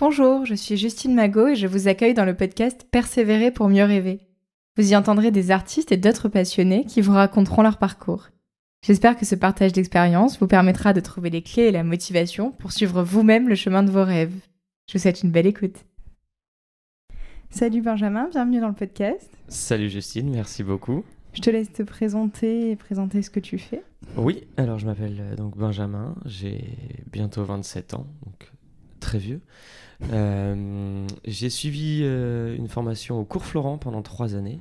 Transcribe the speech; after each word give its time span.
Bonjour, 0.00 0.46
je 0.46 0.54
suis 0.54 0.78
Justine 0.78 1.14
Magot 1.14 1.48
et 1.48 1.56
je 1.56 1.66
vous 1.66 1.86
accueille 1.86 2.14
dans 2.14 2.24
le 2.24 2.34
podcast 2.34 2.86
Persévérer 2.90 3.50
pour 3.50 3.68
mieux 3.68 3.84
rêver. 3.84 4.20
Vous 4.78 4.92
y 4.92 4.96
entendrez 4.96 5.30
des 5.30 5.50
artistes 5.50 5.92
et 5.92 5.98
d'autres 5.98 6.30
passionnés 6.30 6.86
qui 6.86 7.02
vous 7.02 7.12
raconteront 7.12 7.60
leur 7.60 7.76
parcours. 7.76 8.30
J'espère 8.82 9.14
que 9.14 9.26
ce 9.26 9.34
partage 9.34 9.74
d'expérience 9.74 10.40
vous 10.40 10.46
permettra 10.46 10.94
de 10.94 11.00
trouver 11.00 11.28
les 11.28 11.42
clés 11.42 11.64
et 11.64 11.70
la 11.70 11.84
motivation 11.84 12.50
pour 12.50 12.72
suivre 12.72 13.02
vous-même 13.02 13.46
le 13.46 13.54
chemin 13.54 13.82
de 13.82 13.90
vos 13.90 14.02
rêves. 14.02 14.32
Je 14.88 14.94
vous 14.94 15.02
souhaite 15.02 15.22
une 15.22 15.32
belle 15.32 15.46
écoute. 15.46 15.84
Salut 17.50 17.82
Benjamin, 17.82 18.30
bienvenue 18.30 18.60
dans 18.60 18.68
le 18.68 18.74
podcast. 18.74 19.30
Salut 19.48 19.90
Justine, 19.90 20.30
merci 20.30 20.62
beaucoup. 20.62 21.04
Je 21.34 21.42
te 21.42 21.50
laisse 21.50 21.74
te 21.74 21.82
présenter 21.82 22.70
et 22.70 22.76
présenter 22.76 23.20
ce 23.20 23.28
que 23.28 23.40
tu 23.40 23.58
fais. 23.58 23.84
Oui, 24.16 24.44
alors 24.56 24.78
je 24.78 24.86
m'appelle 24.86 25.18
euh, 25.20 25.36
donc 25.36 25.58
Benjamin, 25.58 26.14
j'ai 26.24 26.64
bientôt 27.12 27.44
27 27.44 27.92
ans, 27.92 28.06
donc 28.24 28.50
très 29.10 29.18
vieux. 29.18 29.40
Euh, 30.12 31.04
j'ai 31.24 31.50
suivi 31.50 32.02
euh, 32.04 32.56
une 32.56 32.68
formation 32.68 33.18
au 33.18 33.24
cours 33.24 33.44
Florent 33.44 33.76
pendant 33.76 34.02
trois 34.02 34.36
années. 34.36 34.60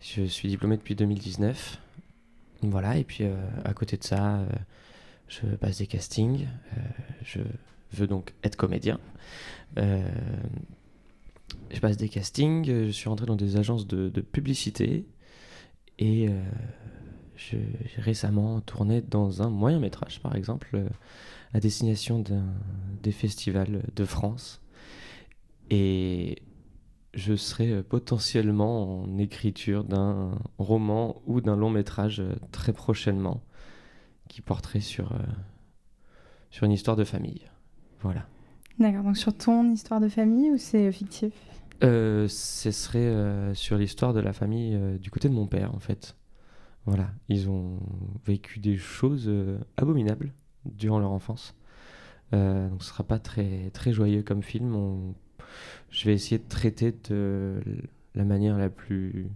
Je 0.00 0.22
suis 0.22 0.48
diplômé 0.48 0.78
depuis 0.78 0.94
2019. 0.94 1.78
Voilà, 2.62 2.96
et 2.96 3.04
puis 3.04 3.24
à 3.62 3.74
côté 3.74 3.98
de 3.98 4.04
ça, 4.04 4.40
je 5.28 5.44
passe 5.56 5.78
des 5.78 5.86
castings. 5.86 6.46
je 7.22 7.40
veux 7.92 8.06
donc 8.06 8.32
être 8.42 8.56
comédien. 8.56 8.98
je 9.76 10.00
passe 11.82 11.98
des 11.98 12.08
castings, 12.08 12.64
je 12.64 12.90
suis 12.90 13.10
rentré 13.10 13.26
dans 13.26 13.36
des 13.36 13.58
agences 13.58 13.86
de, 13.86 14.08
de 14.08 14.20
publicité 14.22 15.04
et 15.98 16.30
j'ai 17.36 17.60
récemment 17.98 18.62
tourné 18.62 19.02
dans 19.02 19.42
un 19.42 19.50
moyen 19.50 19.78
métrage, 19.78 20.20
par 20.20 20.34
exemple, 20.34 20.80
à 21.54 21.60
destination 21.60 22.22
des 23.02 23.12
festivals 23.12 23.82
de 23.96 24.04
France. 24.04 24.60
Et 25.70 26.42
je 27.14 27.34
serai 27.34 27.82
potentiellement 27.82 29.02
en 29.02 29.18
écriture 29.18 29.84
d'un 29.84 30.32
roman 30.58 31.22
ou 31.26 31.40
d'un 31.40 31.56
long 31.56 31.70
métrage 31.70 32.22
très 32.52 32.72
prochainement 32.72 33.42
qui 34.28 34.42
porterait 34.42 34.80
sur, 34.80 35.16
sur 36.50 36.64
une 36.64 36.72
histoire 36.72 36.96
de 36.96 37.04
famille. 37.04 37.42
Voilà. 38.00 38.26
D'accord, 38.78 39.04
donc 39.04 39.16
sur 39.16 39.36
ton 39.36 39.70
histoire 39.70 40.00
de 40.00 40.08
famille 40.08 40.50
ou 40.50 40.58
c'est 40.58 40.90
fictif? 40.90 41.32
Euh, 41.82 42.26
Ce 42.28 42.70
serait 42.70 42.98
euh, 42.98 43.54
sur 43.54 43.76
l'histoire 43.76 44.12
de 44.12 44.20
la 44.20 44.32
famille 44.32 44.74
euh, 44.74 44.98
du 44.98 45.10
côté 45.10 45.28
de 45.28 45.34
mon 45.34 45.46
père, 45.46 45.74
en 45.74 45.78
fait. 45.78 46.16
Voilà, 46.86 47.10
ils 47.28 47.48
ont 47.48 47.78
vécu 48.26 48.58
des 48.58 48.76
choses 48.76 49.32
abominables 49.78 50.34
durant 50.66 50.98
leur 50.98 51.10
enfance. 51.10 51.54
donc 52.32 52.82
ce 52.82 52.88
sera 52.88 53.04
pas 53.04 53.18
très, 53.18 53.70
très 53.72 53.92
joyeux 53.92 54.22
comme 54.22 54.42
film. 54.42 55.14
Je 55.90 56.06
vais 56.06 56.14
essayer 56.14 56.38
de 56.38 56.48
traiter 56.48 56.92
de 57.08 57.60
la 58.14 58.24
manière 58.24 58.58
la 58.58 58.70
plus 58.70 59.28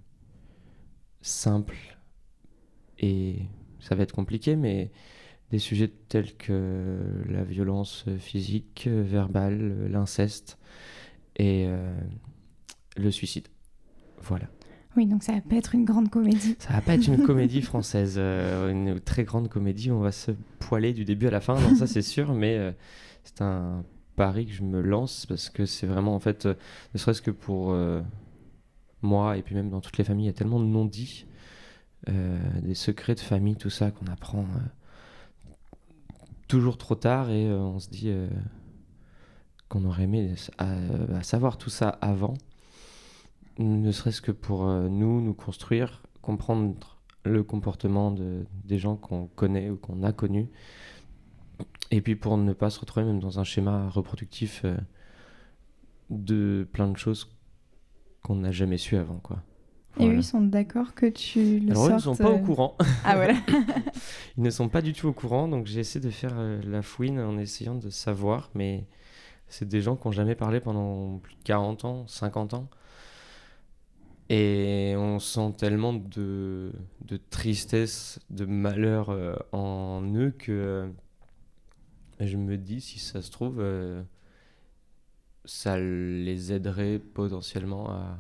simple 1.21 1.77
et 2.99 3.43
ça 3.81 3.95
va 3.95 4.03
être 4.03 4.15
compliqué, 4.15 4.57
mais 4.57 4.91
des 5.51 5.59
sujets 5.59 5.89
tels 6.09 6.37
que 6.37 6.99
la 7.29 7.45
violence 7.45 8.07
physique, 8.19 8.89
verbale, 8.89 9.89
l'inceste 9.91 10.59
et 11.37 11.69
le 12.97 13.11
suicide. 13.11 13.49
Voilà. 14.23 14.47
Oui, 14.97 15.07
donc 15.07 15.23
ça 15.23 15.33
va 15.33 15.41
pas 15.41 15.57
être 15.57 15.75
une 15.75 15.85
grande 15.85 16.11
comédie. 16.11 16.57
Ça 16.59 16.73
va 16.73 16.81
pas 16.81 16.95
être 16.95 17.07
une 17.07 17.23
comédie 17.27 17.63
française, 17.63 18.17
euh, 18.19 18.71
une 18.71 18.99
très 18.99 19.25
grande 19.25 19.49
comédie. 19.49 19.91
On 19.91 20.01
va 20.01 20.13
se 20.13 20.33
poiler 20.69 20.93
du 20.93 21.05
début 21.05 21.27
à 21.29 21.31
la 21.31 21.41
fin, 21.41 21.57
ça 21.77 21.87
c'est 21.87 22.03
sûr, 22.03 22.35
mais 22.35 22.59
euh, 22.59 22.73
c'est 23.25 23.41
un 23.43 23.85
pari 24.17 24.47
que 24.47 24.53
je 24.53 24.63
me 24.63 24.81
lance 24.81 25.25
parce 25.27 25.49
que 25.49 25.65
c'est 25.65 25.87
vraiment 25.87 26.15
en 26.15 26.21
fait, 26.21 26.47
euh, 26.47 26.55
ne 26.93 26.99
serait-ce 26.99 27.23
que 27.23 27.31
pour 27.31 27.75
moi 29.01 29.37
et 29.37 29.43
puis 29.43 29.55
même 29.55 29.71
dans 29.71 29.81
toutes 29.81 29.97
les 29.97 30.05
familles, 30.05 30.27
il 30.27 30.29
y 30.29 30.31
a 30.31 30.35
tellement 30.35 30.61
de 30.61 30.67
non-dits, 30.67 31.27
des 32.07 32.75
secrets 32.75 33.15
de 33.15 33.21
famille, 33.21 33.57
tout 33.57 33.71
ça 33.71 33.91
qu'on 33.91 34.07
apprend 34.07 34.47
toujours 36.49 36.79
trop 36.79 36.95
tard 36.95 37.31
et 37.31 37.51
on 37.51 37.79
se 37.79 37.89
dit 37.89 38.13
qu'on 39.69 39.85
aurait 39.85 40.05
aimé 40.05 40.35
à 40.59 41.23
savoir 41.23 41.59
tout 41.59 41.71
ça 41.71 41.89
avant. 42.01 42.35
Ne 43.59 43.91
serait-ce 43.91 44.21
que 44.21 44.31
pour 44.31 44.69
euh, 44.69 44.89
nous, 44.89 45.21
nous 45.21 45.35
construire, 45.35 46.03
comprendre 46.23 46.98
le 47.25 47.43
comportement 47.43 48.11
de, 48.11 48.47
des 48.65 48.79
gens 48.79 48.97
qu'on 48.97 49.27
connaît 49.27 49.71
ou 49.71 49.77
qu'on 49.77 50.03
a 50.03 50.13
connus, 50.13 50.49
et 51.91 52.01
puis 52.01 52.17
pour 52.17 52.37
ne 52.37 52.53
pas 52.53 52.71
se 52.71 52.81
retrouver 52.81 53.07
même 53.07 53.21
dans 53.21 53.41
un 53.41 53.45
schéma 53.45 53.89
reproductif 53.89 54.63
euh, 54.65 54.77
de 56.11 56.67
plein 56.73 56.89
de 56.89 56.97
choses 56.97 57.31
qu'on 58.23 58.37
n'a 58.37 58.53
jamais 58.53 58.79
su 58.79 58.97
avant, 58.97 59.19
quoi. 59.19 59.43
Et 60.01 60.07
eux, 60.07 60.15
ils 60.15 60.25
sont 60.25 60.43
d'accord 60.43 60.95
que 60.95 61.07
tu 61.07 61.59
le 61.59 61.73
Alors 61.73 61.89
ils 61.89 61.95
ne 61.95 61.99
sont 61.99 62.15
pas 62.15 62.31
au 62.31 62.37
euh, 62.37 62.39
courant. 62.39 62.77
Ah 63.05 63.17
voilà. 63.17 63.35
ils 64.37 64.45
ne 64.45 64.51
sont 64.51 64.69
pas 64.69 64.81
du 64.81 64.93
tout 64.93 65.09
au 65.09 65.13
courant, 65.13 65.49
donc 65.49 65.67
j'ai 65.67 65.81
essayé 65.81 66.05
de 66.05 66.11
faire 66.11 66.37
la 66.65 66.83
fouine 66.83 67.19
en 67.19 67.37
essayant 67.37 67.75
de 67.75 67.91
savoir, 67.91 68.51
mais 68.55 68.87
c'est 69.49 69.67
des 69.67 69.81
gens 69.81 69.97
qui 69.97 70.07
n'ont 70.07 70.13
jamais 70.13 70.37
parlé 70.37 70.61
pendant 70.61 71.19
plus 71.19 71.35
de 71.35 71.43
40 71.43 71.85
ans, 71.85 72.07
50 72.07 72.55
ans. 72.55 72.69
Et 74.31 74.95
on 74.97 75.19
sent 75.19 75.55
tellement 75.57 75.95
de, 75.95 76.73
de 77.01 77.17
tristesse, 77.31 78.21
de 78.29 78.45
malheur 78.45 79.09
euh, 79.09 79.35
en 79.53 80.03
eux 80.15 80.35
que 80.37 80.53
euh, 80.53 80.87
je 82.21 82.37
me 82.37 82.59
dis, 82.59 82.83
si 82.83 82.99
ça 82.99 83.23
se 83.23 83.31
trouve, 83.31 83.57
euh, 83.61 84.03
ça 85.47 85.79
les 85.79 86.53
aiderait 86.53 86.99
potentiellement 86.99 87.91
à, 87.91 88.19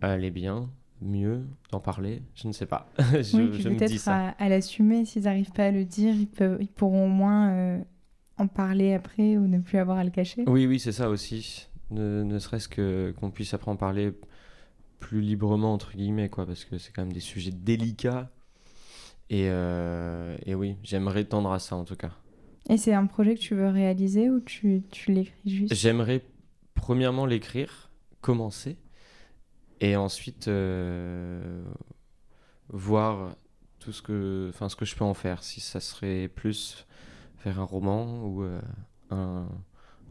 aller 0.00 0.30
bien, 0.30 0.70
mieux, 1.02 1.44
d'en 1.72 1.80
parler. 1.80 2.22
Je 2.36 2.46
ne 2.46 2.52
sais 2.52 2.66
pas. 2.66 2.88
je, 2.98 3.36
oui, 3.36 3.62
peut-être 3.62 4.08
à, 4.08 4.28
à 4.28 4.48
l'assumer. 4.48 5.04
S'ils 5.04 5.24
n'arrivent 5.24 5.50
pas 5.50 5.66
à 5.66 5.70
le 5.72 5.84
dire, 5.84 6.14
ils, 6.14 6.28
peuvent, 6.28 6.58
ils 6.60 6.68
pourront 6.68 7.06
au 7.06 7.10
moins 7.10 7.80
en 8.36 8.46
parler 8.46 8.94
après 8.94 9.36
ou 9.36 9.48
ne 9.48 9.58
plus 9.58 9.78
avoir 9.78 9.98
à 9.98 10.04
le 10.04 10.10
cacher. 10.10 10.44
Oui, 10.46 10.66
oui, 10.66 10.78
c'est 10.78 10.92
ça 10.92 11.08
aussi. 11.08 11.66
Ne, 11.90 12.22
ne 12.22 12.38
serait-ce 12.38 12.68
que 12.68 13.12
qu'on 13.18 13.30
puisse 13.30 13.54
après 13.54 13.70
en 13.70 13.76
parler 13.76 14.12
plus 14.98 15.20
librement 15.20 15.72
entre 15.72 15.92
guillemets 15.96 16.28
quoi 16.28 16.46
parce 16.46 16.64
que 16.64 16.78
c'est 16.78 16.92
quand 16.92 17.02
même 17.02 17.12
des 17.12 17.20
sujets 17.20 17.50
délicats. 17.52 18.30
Et, 19.30 19.48
euh, 19.48 20.36
et 20.46 20.54
oui 20.54 20.76
j'aimerais 20.82 21.24
tendre 21.24 21.52
à 21.52 21.58
ça 21.58 21.76
en 21.76 21.84
tout 21.84 21.96
cas. 21.96 22.12
Et 22.68 22.76
c'est 22.76 22.92
un 22.92 23.06
projet 23.06 23.34
que 23.34 23.40
tu 23.40 23.54
veux 23.54 23.68
réaliser 23.68 24.28
ou 24.28 24.40
tu, 24.40 24.82
tu 24.90 25.12
l'écris 25.12 25.50
juste? 25.50 25.74
J'aimerais 25.74 26.22
premièrement 26.74 27.26
l'écrire 27.26 27.90
commencer 28.20 28.76
et 29.80 29.96
ensuite 29.96 30.48
euh, 30.48 31.64
voir 32.68 33.36
tout 33.78 33.92
ce 33.92 34.02
que 34.02 34.48
enfin 34.50 34.68
ce 34.68 34.76
que 34.76 34.84
je 34.84 34.94
peux 34.94 35.04
en 35.04 35.14
faire. 35.14 35.42
Si 35.42 35.60
ça 35.60 35.80
serait 35.80 36.28
plus 36.28 36.86
faire 37.38 37.60
un 37.60 37.64
roman 37.64 38.24
ou 38.24 38.42
euh, 38.42 38.60
un 39.10 39.46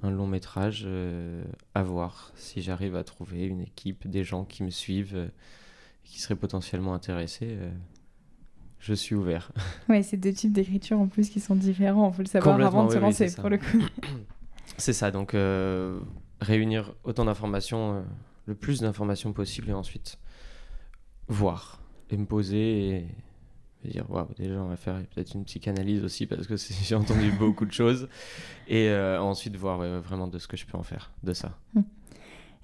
un 0.04 0.12
long 0.12 0.28
métrage 0.28 0.84
euh, 0.86 1.44
à 1.74 1.84
voir 1.84 2.32
si 2.36 2.62
j'arrive 2.62 2.96
à 2.96 3.04
trouver 3.04 3.46
une 3.46 3.62
équipe, 3.62 4.08
des 4.08 4.24
gens 4.24 4.44
qui 4.46 4.64
me 4.64 4.70
suivent, 4.70 5.16
euh, 5.16 5.28
qui 6.04 6.20
seraient 6.20 6.36
potentiellement 6.36 6.94
intéressés. 6.94 7.50
Euh, 7.50 7.72
je 8.80 8.94
suis 8.94 9.16
ouvert. 9.16 9.52
Ouais, 9.90 10.04
c'est 10.04 10.18
deux 10.18 10.34
types 10.34 10.54
d'écriture 10.54 11.00
en 11.00 11.08
plus 11.08 11.30
qui 11.30 11.40
sont 11.40 11.56
différents. 11.56 12.10
Il 12.12 12.16
faut 12.16 12.22
le 12.22 12.28
savoir 12.28 12.60
avant 12.62 12.86
de 12.86 12.92
se 12.92 12.98
lancer 12.98 13.34
pour 13.36 13.50
le 13.50 13.58
coup. 13.58 13.82
C'est 14.80 14.94
ça, 14.94 15.10
donc 15.10 15.36
réunir 16.40 16.94
autant 17.04 17.26
d'informations, 17.26 18.06
le 18.46 18.54
plus 18.54 18.82
d'informations 18.82 19.34
possible 19.34 19.70
et 19.72 19.74
ensuite 19.74 20.20
voir 21.28 21.82
et 22.12 22.18
me 22.18 22.26
poser 22.26 22.90
et 22.90 23.08
dire 23.86 24.10
waouh 24.10 24.28
déjà 24.38 24.62
on 24.62 24.68
va 24.68 24.76
faire 24.76 24.96
peut-être 25.14 25.34
une 25.36 25.46
psychanalyse 25.46 26.04
aussi 26.04 26.26
parce 26.26 26.48
que 26.48 26.56
j'ai 26.84 26.96
entendu 26.96 27.32
beaucoup 27.32 27.66
de 27.66 27.72
choses. 27.72 28.10
Et 28.68 28.90
euh, 28.90 29.22
ensuite 29.22 29.56
voir 29.56 29.80
vraiment 30.02 30.28
de 30.28 30.38
ce 30.40 30.48
que 30.48 30.58
je 30.58 30.66
peux 30.66 30.78
en 30.78 30.84
faire 30.84 31.12
de 31.24 31.34
ça. 31.34 31.58
Hum. 31.76 31.84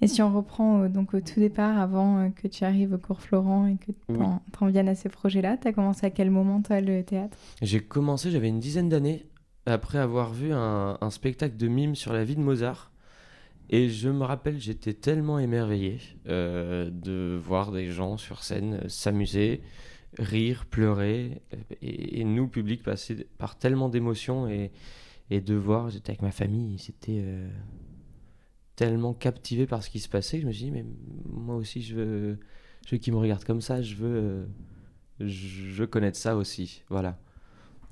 et 0.01 0.07
si 0.07 0.21
on 0.21 0.33
reprend 0.35 0.83
euh, 0.83 0.89
donc 0.89 1.13
au 1.13 1.21
tout 1.21 1.39
départ 1.39 1.79
avant 1.79 2.17
euh, 2.17 2.29
que 2.29 2.47
tu 2.47 2.63
arrives 2.63 2.93
au 2.93 2.97
cours 2.97 3.21
Florent 3.21 3.67
et 3.67 3.77
que 3.77 3.91
tu 3.91 4.19
en, 4.19 4.67
viennes 4.67 4.89
à 4.89 4.95
ces 4.95 5.09
projets 5.09 5.41
là 5.41 5.57
tu 5.57 5.67
as 5.67 5.73
commencé 5.73 6.05
à 6.05 6.09
quel 6.09 6.29
moment 6.29 6.61
toi 6.61 6.81
le 6.81 7.03
théâtre? 7.03 7.37
J'ai 7.61 7.79
commencé 7.79 8.31
j'avais 8.31 8.49
une 8.49 8.59
dizaine 8.59 8.89
d'années 8.89 9.25
après 9.65 9.97
avoir 9.97 10.33
vu 10.33 10.51
un, 10.51 10.97
un, 10.99 11.09
spectacle 11.09 11.55
de 11.55 11.67
mime 11.67 11.95
sur 11.95 12.11
la 12.11 12.25
vie 12.25 12.35
de 12.35 12.41
Mozart. 12.41 12.91
Et 13.69 13.89
je 13.89 14.09
me 14.09 14.25
rappelle, 14.25 14.59
j'étais 14.59 14.93
tellement 14.93 15.39
émerveillé 15.39 15.97
de 16.25 17.39
voir 17.41 17.71
des 17.71 17.89
gens 17.93 18.17
sur 18.17 18.43
scène 18.43 18.81
s'amuser, 18.89 19.63
rire, 20.17 20.65
pleurer, 20.65 21.41
et, 21.81 22.23
nous, 22.23 22.47
public, 22.47 22.83
passer 22.83 23.27
par 23.37 23.57
tellement 23.57 23.89
d'émotions 23.89 24.47
et, 24.47 24.71
et, 25.29 25.41
de 25.41 25.55
voir, 25.55 25.89
j'étais 25.89 26.11
avec 26.11 26.21
ma 26.21 26.31
famille, 26.31 26.77
c'était 26.79 27.21
euh, 27.23 27.49
tellement 28.75 29.13
captivé 29.13 29.65
par 29.65 29.83
ce 29.83 29.89
qui 29.89 29.99
se 29.99 30.09
passait, 30.09 30.39
je 30.39 30.47
me 30.47 30.51
suis 30.51 30.65
dit, 30.65 30.71
mais 30.71 30.85
moi 31.25 31.55
aussi, 31.55 31.81
je 31.81 31.95
veux, 31.95 32.39
je 32.85 32.95
veux 32.95 32.97
qu'ils 32.97 33.13
me 33.13 33.19
regardent 33.19 33.45
comme 33.45 33.61
ça, 33.61 33.81
je 33.81 33.95
veux, 33.95 34.15
euh, 34.15 34.45
je 35.19 35.81
veux 35.81 35.87
connaître 35.87 36.17
ça 36.17 36.35
aussi, 36.35 36.83
voilà. 36.89 37.17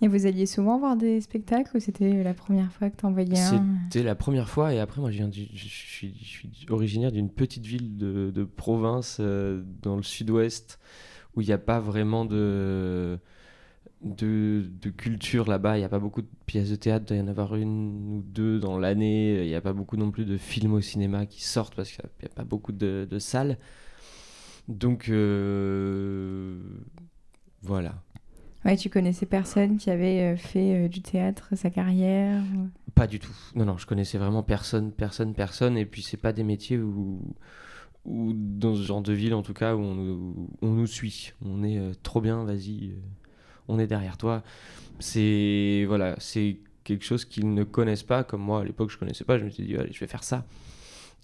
Et 0.03 0.07
vous 0.07 0.25
alliez 0.25 0.47
souvent 0.47 0.79
voir 0.79 0.97
des 0.97 1.21
spectacles 1.21 1.77
ou 1.77 1.79
c'était 1.79 2.23
la 2.23 2.33
première 2.33 2.71
fois 2.71 2.89
que 2.89 2.97
tu 2.97 3.05
envoyais 3.05 3.39
un? 3.39 3.63
C'était 3.91 4.03
la 4.03 4.15
première 4.15 4.49
fois 4.49 4.73
et 4.73 4.79
après 4.79 4.99
moi 4.99 5.11
je, 5.11 5.17
viens 5.17 5.27
du, 5.27 5.47
je, 5.53 5.67
suis, 5.67 6.15
je 6.19 6.25
suis 6.25 6.49
originaire 6.69 7.11
d'une 7.11 7.29
petite 7.29 7.67
ville 7.67 7.97
de, 7.97 8.31
de 8.31 8.43
province 8.43 9.17
euh, 9.19 9.63
dans 9.83 9.95
le 9.95 10.01
sud-ouest 10.01 10.79
où 11.35 11.41
il 11.41 11.47
n'y 11.47 11.53
a 11.53 11.57
pas 11.57 11.79
vraiment 11.79 12.25
de, 12.25 13.19
de, 14.01 14.69
de 14.81 14.89
culture 14.89 15.47
là-bas. 15.47 15.77
Il 15.77 15.79
n'y 15.79 15.85
a 15.85 15.89
pas 15.89 15.99
beaucoup 15.99 16.21
de 16.21 16.29
pièces 16.45 16.69
de 16.69 16.75
théâtre, 16.75 17.05
il 17.05 17.07
doit 17.09 17.17
y 17.17 17.21
en 17.21 17.27
avoir 17.27 17.55
une 17.55 18.17
ou 18.17 18.21
deux 18.25 18.59
dans 18.59 18.77
l'année. 18.77 19.43
Il 19.43 19.47
n'y 19.47 19.55
a 19.55 19.61
pas 19.61 19.73
beaucoup 19.73 19.97
non 19.97 20.11
plus 20.11 20.25
de 20.25 20.37
films 20.37 20.73
au 20.73 20.81
cinéma 20.81 21.25
qui 21.25 21.43
sortent 21.43 21.75
parce 21.75 21.91
qu'il 21.91 22.03
n'y 22.21 22.27
a, 22.27 22.33
pas 22.33 22.43
beaucoup 22.43 22.71
de, 22.71 23.07
de 23.09 23.19
salles. 23.19 23.57
Donc 24.67 25.09
euh, 25.09 26.59
voilà. 27.61 28.01
Ouais, 28.63 28.77
tu 28.77 28.89
connaissais 28.89 29.25
personne 29.25 29.77
qui 29.77 29.89
avait 29.89 30.33
euh, 30.33 30.37
fait 30.37 30.85
euh, 30.85 30.87
du 30.87 31.01
théâtre 31.01 31.49
sa 31.55 31.71
carrière 31.71 32.43
Pas 32.93 33.07
du 33.07 33.19
tout. 33.19 33.35
Non, 33.55 33.65
non, 33.65 33.77
je 33.77 33.87
connaissais 33.87 34.19
vraiment 34.19 34.43
personne, 34.43 34.91
personne, 34.91 35.33
personne. 35.33 35.77
Et 35.77 35.85
puis, 35.85 36.03
c'est 36.03 36.17
pas 36.17 36.31
des 36.31 36.43
métiers 36.43 36.77
où, 36.77 37.19
où, 38.05 38.33
dans 38.33 38.75
ce 38.75 38.81
genre 38.81 39.01
de 39.01 39.13
ville, 39.13 39.33
en 39.33 39.41
tout 39.41 39.53
cas, 39.53 39.75
où 39.75 39.81
on, 39.81 40.67
nous, 40.67 40.87
suit. 40.87 41.33
On 41.45 41.63
est 41.63 41.77
euh, 41.77 41.93
trop 42.03 42.21
bien, 42.21 42.43
vas-y, 42.43 42.93
on 43.67 43.79
est 43.79 43.87
derrière 43.87 44.17
toi. 44.17 44.43
C'est 44.99 45.85
voilà, 45.87 46.15
c'est 46.19 46.59
quelque 46.83 47.05
chose 47.05 47.25
qu'ils 47.25 47.53
ne 47.53 47.63
connaissent 47.63 48.03
pas. 48.03 48.23
Comme 48.23 48.41
moi, 48.41 48.61
à 48.61 48.63
l'époque, 48.63 48.89
je 48.91 48.97
connaissais 48.97 49.23
pas. 49.23 49.37
Je 49.37 49.45
me 49.45 49.49
suis 49.49 49.63
dit, 49.63 49.75
allez, 49.75 49.93
je 49.93 49.99
vais 49.99 50.07
faire 50.07 50.23
ça 50.23 50.45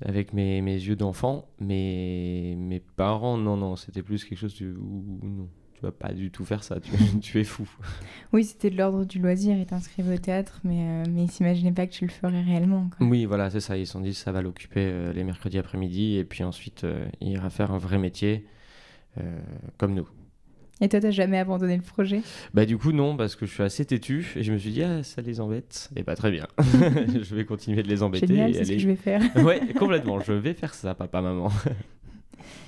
avec 0.01 0.33
mes, 0.33 0.61
mes 0.61 0.75
yeux 0.75 0.95
d'enfant. 0.95 1.47
Mais 1.59 2.55
mes 2.57 2.79
parents, 2.79 3.37
non, 3.37 3.57
non, 3.57 3.75
c'était 3.75 4.03
plus 4.03 4.23
quelque 4.23 4.39
chose 4.39 4.59
où, 4.61 5.19
non 5.23 5.49
tu 5.77 5.85
vas 5.85 5.91
pas 5.91 6.11
du 6.11 6.31
tout 6.31 6.43
faire 6.43 6.63
ça, 6.63 6.79
tu, 6.79 6.91
tu 7.21 7.39
es 7.39 7.43
fou. 7.43 7.69
Oui, 8.33 8.43
c'était 8.43 8.71
de 8.71 8.77
l'ordre 8.77 9.05
du 9.05 9.19
loisir, 9.19 9.55
ils 9.55 9.65
t'inscrivaient 9.65 10.15
au 10.15 10.19
théâtre, 10.19 10.59
mais, 10.63 10.79
euh, 10.79 11.03
mais 11.11 11.25
ils 11.25 11.31
s'imaginaient 11.31 11.71
pas 11.71 11.85
que 11.85 11.91
tu 11.93 12.05
le 12.05 12.11
ferais 12.11 12.41
réellement. 12.41 12.89
Quoi. 12.97 13.05
Oui, 13.05 13.25
voilà, 13.25 13.51
c'est 13.51 13.59
ça, 13.59 13.77
ils 13.77 13.85
se 13.85 13.93
sont 13.93 14.01
dit 14.01 14.15
ça 14.15 14.31
va 14.31 14.41
l'occuper 14.41 14.81
euh, 14.81 15.13
les 15.13 15.23
mercredis 15.23 15.59
après-midi, 15.59 16.15
et 16.15 16.25
puis 16.25 16.43
ensuite 16.43 16.83
euh, 16.83 17.05
il 17.21 17.29
ira 17.29 17.51
faire 17.51 17.71
un 17.71 17.77
vrai 17.77 17.97
métier 17.97 18.45
comme 19.77 19.95
nous. 19.95 20.07
Et 20.79 20.89
toi, 20.89 20.99
t'as 20.99 21.09
jamais 21.09 21.39
abandonné 21.39 21.75
le 21.75 21.81
projet? 21.81 22.21
Bah 22.53 22.67
du 22.67 22.77
coup 22.77 22.91
non, 22.91 23.17
parce 23.17 23.35
que 23.35 23.47
je 23.47 23.51
suis 23.51 23.63
assez 23.63 23.83
têtu, 23.83 24.31
et 24.35 24.43
je 24.43 24.53
me 24.53 24.59
suis 24.59 24.69
dit, 24.69 24.83
ah, 24.83 25.01
ça 25.01 25.23
les 25.23 25.39
embête. 25.39 25.89
Et 25.95 26.03
bah 26.03 26.15
très 26.15 26.29
bien, 26.29 26.45
je 26.59 27.35
vais 27.35 27.45
continuer 27.45 27.81
de 27.81 27.87
les 27.87 28.03
embêter. 28.03 28.27
Génial, 28.27 28.53
c'est 28.53 28.65
ce 28.65 28.71
que 28.73 28.77
je 28.77 28.87
vais 28.87 28.95
faire. 28.95 29.21
ouais, 29.43 29.59
complètement, 29.73 30.19
je 30.19 30.33
vais 30.33 30.53
faire 30.53 30.75
ça, 30.75 30.93
papa, 30.93 31.21
maman. 31.21 31.49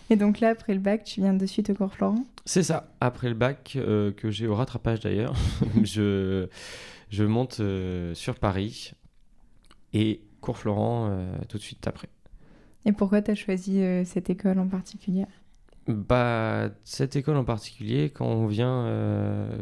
Et 0.10 0.16
donc 0.16 0.40
là, 0.40 0.50
après 0.50 0.74
le 0.74 0.80
bac, 0.80 1.04
tu 1.04 1.22
viens 1.22 1.34
de 1.34 1.46
suite 1.46 1.70
au 1.70 1.76
cours 1.76 1.94
Florent 1.94 2.24
C'est 2.46 2.64
ça. 2.64 2.92
Après 3.00 3.30
le 3.30 3.36
bac, 3.36 3.74
euh, 3.76 4.12
que 4.12 4.32
j'ai 4.32 4.48
au 4.48 4.56
rattrapage 4.56 5.02
d'ailleurs, 5.02 5.36
je, 5.84 6.48
je 7.10 7.24
monte 7.24 7.60
euh, 7.60 8.14
sur 8.16 8.40
Paris 8.40 8.94
et 9.94 10.22
cours 10.42 10.58
Florent 10.58 11.10
euh, 11.10 11.32
tout 11.48 11.58
de 11.58 11.64
suite 11.64 11.88
après. 11.88 12.10
Et 12.86 12.92
pourquoi 12.92 13.22
tu 13.22 13.30
as 13.32 13.36
choisi 13.36 13.84
cette 14.06 14.30
école 14.30 14.58
en 14.58 14.68
particulier? 14.68 15.26
Bah, 15.88 16.70
cette 16.86 17.16
école 17.16 17.36
en 17.36 17.44
particulier, 17.44 18.10
quand 18.10 18.26
on 18.26 18.48
vient, 18.48 18.88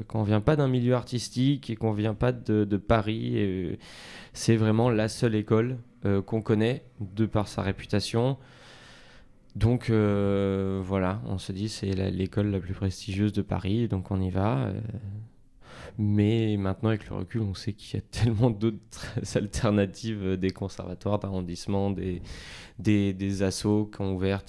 quand 0.08 0.20
on 0.20 0.24
vient 0.24 0.40
pas 0.40 0.56
d'un 0.56 0.68
milieu 0.68 0.94
artistique 0.94 1.72
et 1.72 1.76
qu'on 1.76 1.94
vient 1.94 2.14
pas 2.14 2.32
de, 2.32 2.64
de 2.64 2.78
Paris, 2.78 3.78
c'est 4.34 4.56
vraiment 4.56 4.92
la 4.92 5.08
seule 5.08 5.34
école 5.34 5.78
qu'on 6.28 6.42
connaît 6.44 6.84
de 7.00 7.26
par 7.26 7.48
sa 7.48 7.64
réputation, 7.64 8.38
donc 9.58 9.90
euh, 9.90 10.82
voilà, 10.86 11.20
on 11.26 11.40
se 11.40 11.52
dit 11.52 11.68
c'est 11.68 11.92
l'école 12.12 12.52
la 12.52 12.60
plus 12.60 12.76
prestigieuse 12.76 13.34
de 13.34 13.42
Paris, 13.42 13.88
donc 13.88 14.12
on 14.12 14.22
y 14.22 14.30
va. 14.30 14.68
Euh. 14.68 14.80
mais 15.98 16.58
maintenant, 16.58 16.90
avec 16.90 17.10
le 17.10 17.16
recul, 17.16 17.42
on 17.42 17.56
sait 17.56 17.74
qu'il 17.74 18.00
y 18.00 18.04
a 18.04 18.06
tellement 18.12 18.52
d'autres 18.52 19.18
alternatives 19.36 20.24
euh, 20.24 20.38
des 20.38 20.52
conservatoires 20.52 21.18
d'arrondissement, 21.18 21.90
des, 21.90 22.22
des, 22.78 23.14
des, 23.14 23.42
assos 23.42 23.88
qui 23.88 24.02
ont 24.02 24.14
ouvert 24.14 24.44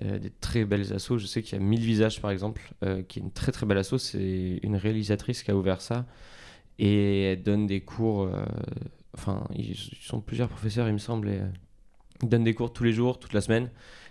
des 0.00 0.30
très 0.30 0.64
belles 0.64 0.92
assos. 0.92 1.18
Je 1.18 1.26
sais 1.26 1.42
qu'il 1.42 1.58
y 1.58 1.60
a 1.60 1.64
Mille 1.64 1.84
Visages, 1.84 2.20
par 2.20 2.30
exemple, 2.30 2.62
qui 3.08 3.18
est 3.18 3.22
une 3.22 3.32
très 3.32 3.50
très 3.50 3.66
belle 3.66 3.78
asso. 3.78 3.98
C'est 3.98 4.60
une 4.62 4.76
réalisatrice 4.76 5.42
qui 5.42 5.50
a 5.50 5.56
ouvert 5.56 5.80
ça. 5.80 6.06
Et 6.78 7.24
elle 7.24 7.42
donne 7.42 7.66
des 7.66 7.80
cours. 7.80 8.30
enfin, 9.14 9.46
ils 9.54 9.76
sont 9.76 10.20
plusieurs 10.20 10.48
professeurs, 10.48 10.88
il 10.88 10.94
me 10.94 10.98
semble. 10.98 11.52
Donne 12.22 12.44
des 12.44 12.54
cours 12.54 12.72
tous 12.72 12.84
les 12.84 12.92
jours, 12.92 13.18
toute 13.18 13.32
la 13.32 13.40
semaine, 13.40 13.70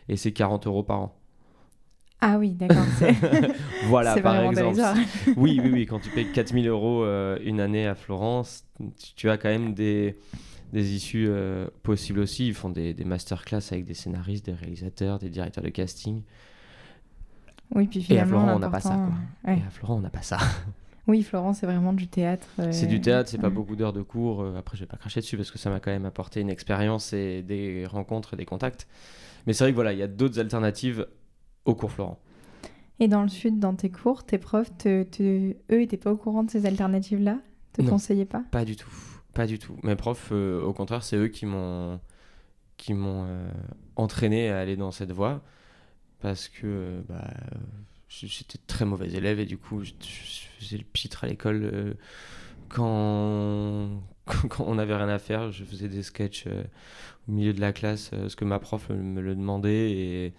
et 0.09 0.17
c'est 0.17 0.31
40 0.31 0.67
euros 0.67 0.83
par 0.83 0.99
an. 0.99 1.15
Ah 2.23 2.37
oui, 2.37 2.51
d'accord. 2.51 2.85
voilà, 3.85 4.15
par 4.21 4.43
exemple. 4.43 4.79
oui, 5.37 5.59
oui, 5.63 5.71
oui. 5.73 5.85
Quand 5.87 5.99
tu 5.99 6.11
payes 6.11 6.31
4000 6.31 6.67
euros 6.67 7.03
euh, 7.03 7.39
une 7.43 7.59
année 7.59 7.87
à 7.87 7.95
Florence, 7.95 8.63
tu 9.15 9.27
as 9.27 9.37
quand 9.37 9.49
même 9.49 9.73
des, 9.73 10.19
des 10.71 10.93
issues 10.93 11.25
euh, 11.27 11.67
possibles 11.81 12.19
aussi. 12.19 12.47
Ils 12.47 12.53
font 12.53 12.69
des, 12.69 12.93
des 12.93 13.05
masterclass 13.05 13.63
avec 13.71 13.85
des 13.85 13.95
scénaristes, 13.95 14.45
des 14.45 14.53
réalisateurs, 14.53 15.17
des 15.17 15.29
directeurs 15.29 15.63
de 15.63 15.69
casting. 15.69 16.21
Oui, 17.73 17.87
puis 17.87 18.03
finalement, 18.03 18.19
Et 18.19 18.21
à 18.21 18.27
Florent, 18.27 18.55
on 18.55 18.59
n'a 18.59 18.69
pas 18.69 18.81
ça. 18.81 19.09
Quoi. 19.43 19.53
Et 19.53 19.57
à 19.57 19.69
Florent, 19.71 19.95
on 19.95 20.01
n'a 20.01 20.09
pas 20.11 20.21
ça. 20.21 20.37
Oui, 21.07 21.23
Florence, 21.23 21.59
c'est 21.59 21.65
vraiment 21.65 21.93
du 21.93 22.07
théâtre. 22.07 22.47
Euh, 22.59 22.71
c'est 22.71 22.85
du 22.85 23.01
théâtre, 23.01 23.29
c'est 23.29 23.39
pas 23.39 23.49
beaucoup 23.49 23.75
d'heures 23.75 23.93
de 23.93 24.01
cours. 24.01 24.41
Euh, 24.41 24.55
après, 24.57 24.77
je 24.77 24.83
vais 24.83 24.87
pas 24.87 24.97
cracher 24.97 25.19
dessus 25.19 25.35
parce 25.35 25.51
que 25.51 25.57
ça 25.57 25.69
m'a 25.69 25.79
quand 25.79 25.91
même 25.91 26.05
apporté 26.05 26.41
une 26.41 26.49
expérience 26.49 27.13
et 27.13 27.41
des 27.41 27.85
rencontres 27.85 28.35
et 28.35 28.37
des 28.37 28.45
contacts. 28.45 28.87
Mais 29.47 29.53
c'est 29.53 29.63
vrai 29.63 29.71
que 29.71 29.75
voilà, 29.75 29.93
il 29.93 29.99
y 29.99 30.03
a 30.03 30.07
d'autres 30.07 30.39
alternatives 30.39 31.07
au 31.65 31.73
cours 31.73 31.91
Florent. 31.91 32.19
Et 32.99 33.07
dans 33.07 33.23
le 33.23 33.29
sud, 33.29 33.59
dans 33.59 33.73
tes 33.73 33.89
cours, 33.89 34.23
tes 34.23 34.37
profs, 34.37 34.71
eux, 34.85 35.55
n'étaient 35.69 35.97
pas 35.97 36.11
au 36.11 36.17
courant 36.17 36.43
de 36.43 36.51
ces 36.51 36.67
alternatives-là? 36.67 37.39
Te 37.73 37.81
conseillaient 37.81 38.25
pas? 38.25 38.43
Pas 38.51 38.65
du 38.65 38.75
tout, 38.75 38.91
pas 39.33 39.47
du 39.47 39.57
tout. 39.57 39.75
Mes 39.81 39.95
profs, 39.95 40.29
euh, 40.31 40.61
au 40.61 40.73
contraire, 40.73 41.03
c'est 41.03 41.15
eux 41.15 41.29
qui 41.29 41.45
m'ont 41.45 41.99
qui 42.77 42.93
m'ont 42.95 43.27
entraîné 43.95 44.49
à 44.49 44.59
aller 44.59 44.75
dans 44.75 44.89
cette 44.89 45.11
voie 45.11 45.41
parce 46.19 46.49
que 46.49 47.03
bah, 47.07 47.29
j'étais 48.11 48.59
très 48.67 48.85
mauvais 48.85 49.09
élève 49.11 49.39
et 49.39 49.45
du 49.45 49.57
coup 49.57 49.83
je, 49.83 49.93
faisais 50.59 50.77
le 50.77 50.83
pitre 50.83 51.23
à 51.23 51.27
l'école 51.27 51.61
euh, 51.63 51.93
quand, 52.69 53.89
quand 54.49 54.65
on 54.65 54.75
n'avait 54.75 54.95
rien 54.95 55.09
à 55.09 55.19
faire. 55.19 55.51
Je 55.51 55.63
faisais 55.63 55.87
des 55.87 56.03
sketchs 56.03 56.45
euh, 56.47 56.63
au 57.27 57.31
milieu 57.31 57.53
de 57.53 57.61
la 57.61 57.73
classe 57.73 58.11
euh, 58.13 58.21
parce 58.21 58.35
que 58.35 58.45
ma 58.45 58.59
prof 58.59 58.89
me 58.89 59.21
le 59.21 59.35
demandait 59.35 59.91
et, 59.91 60.33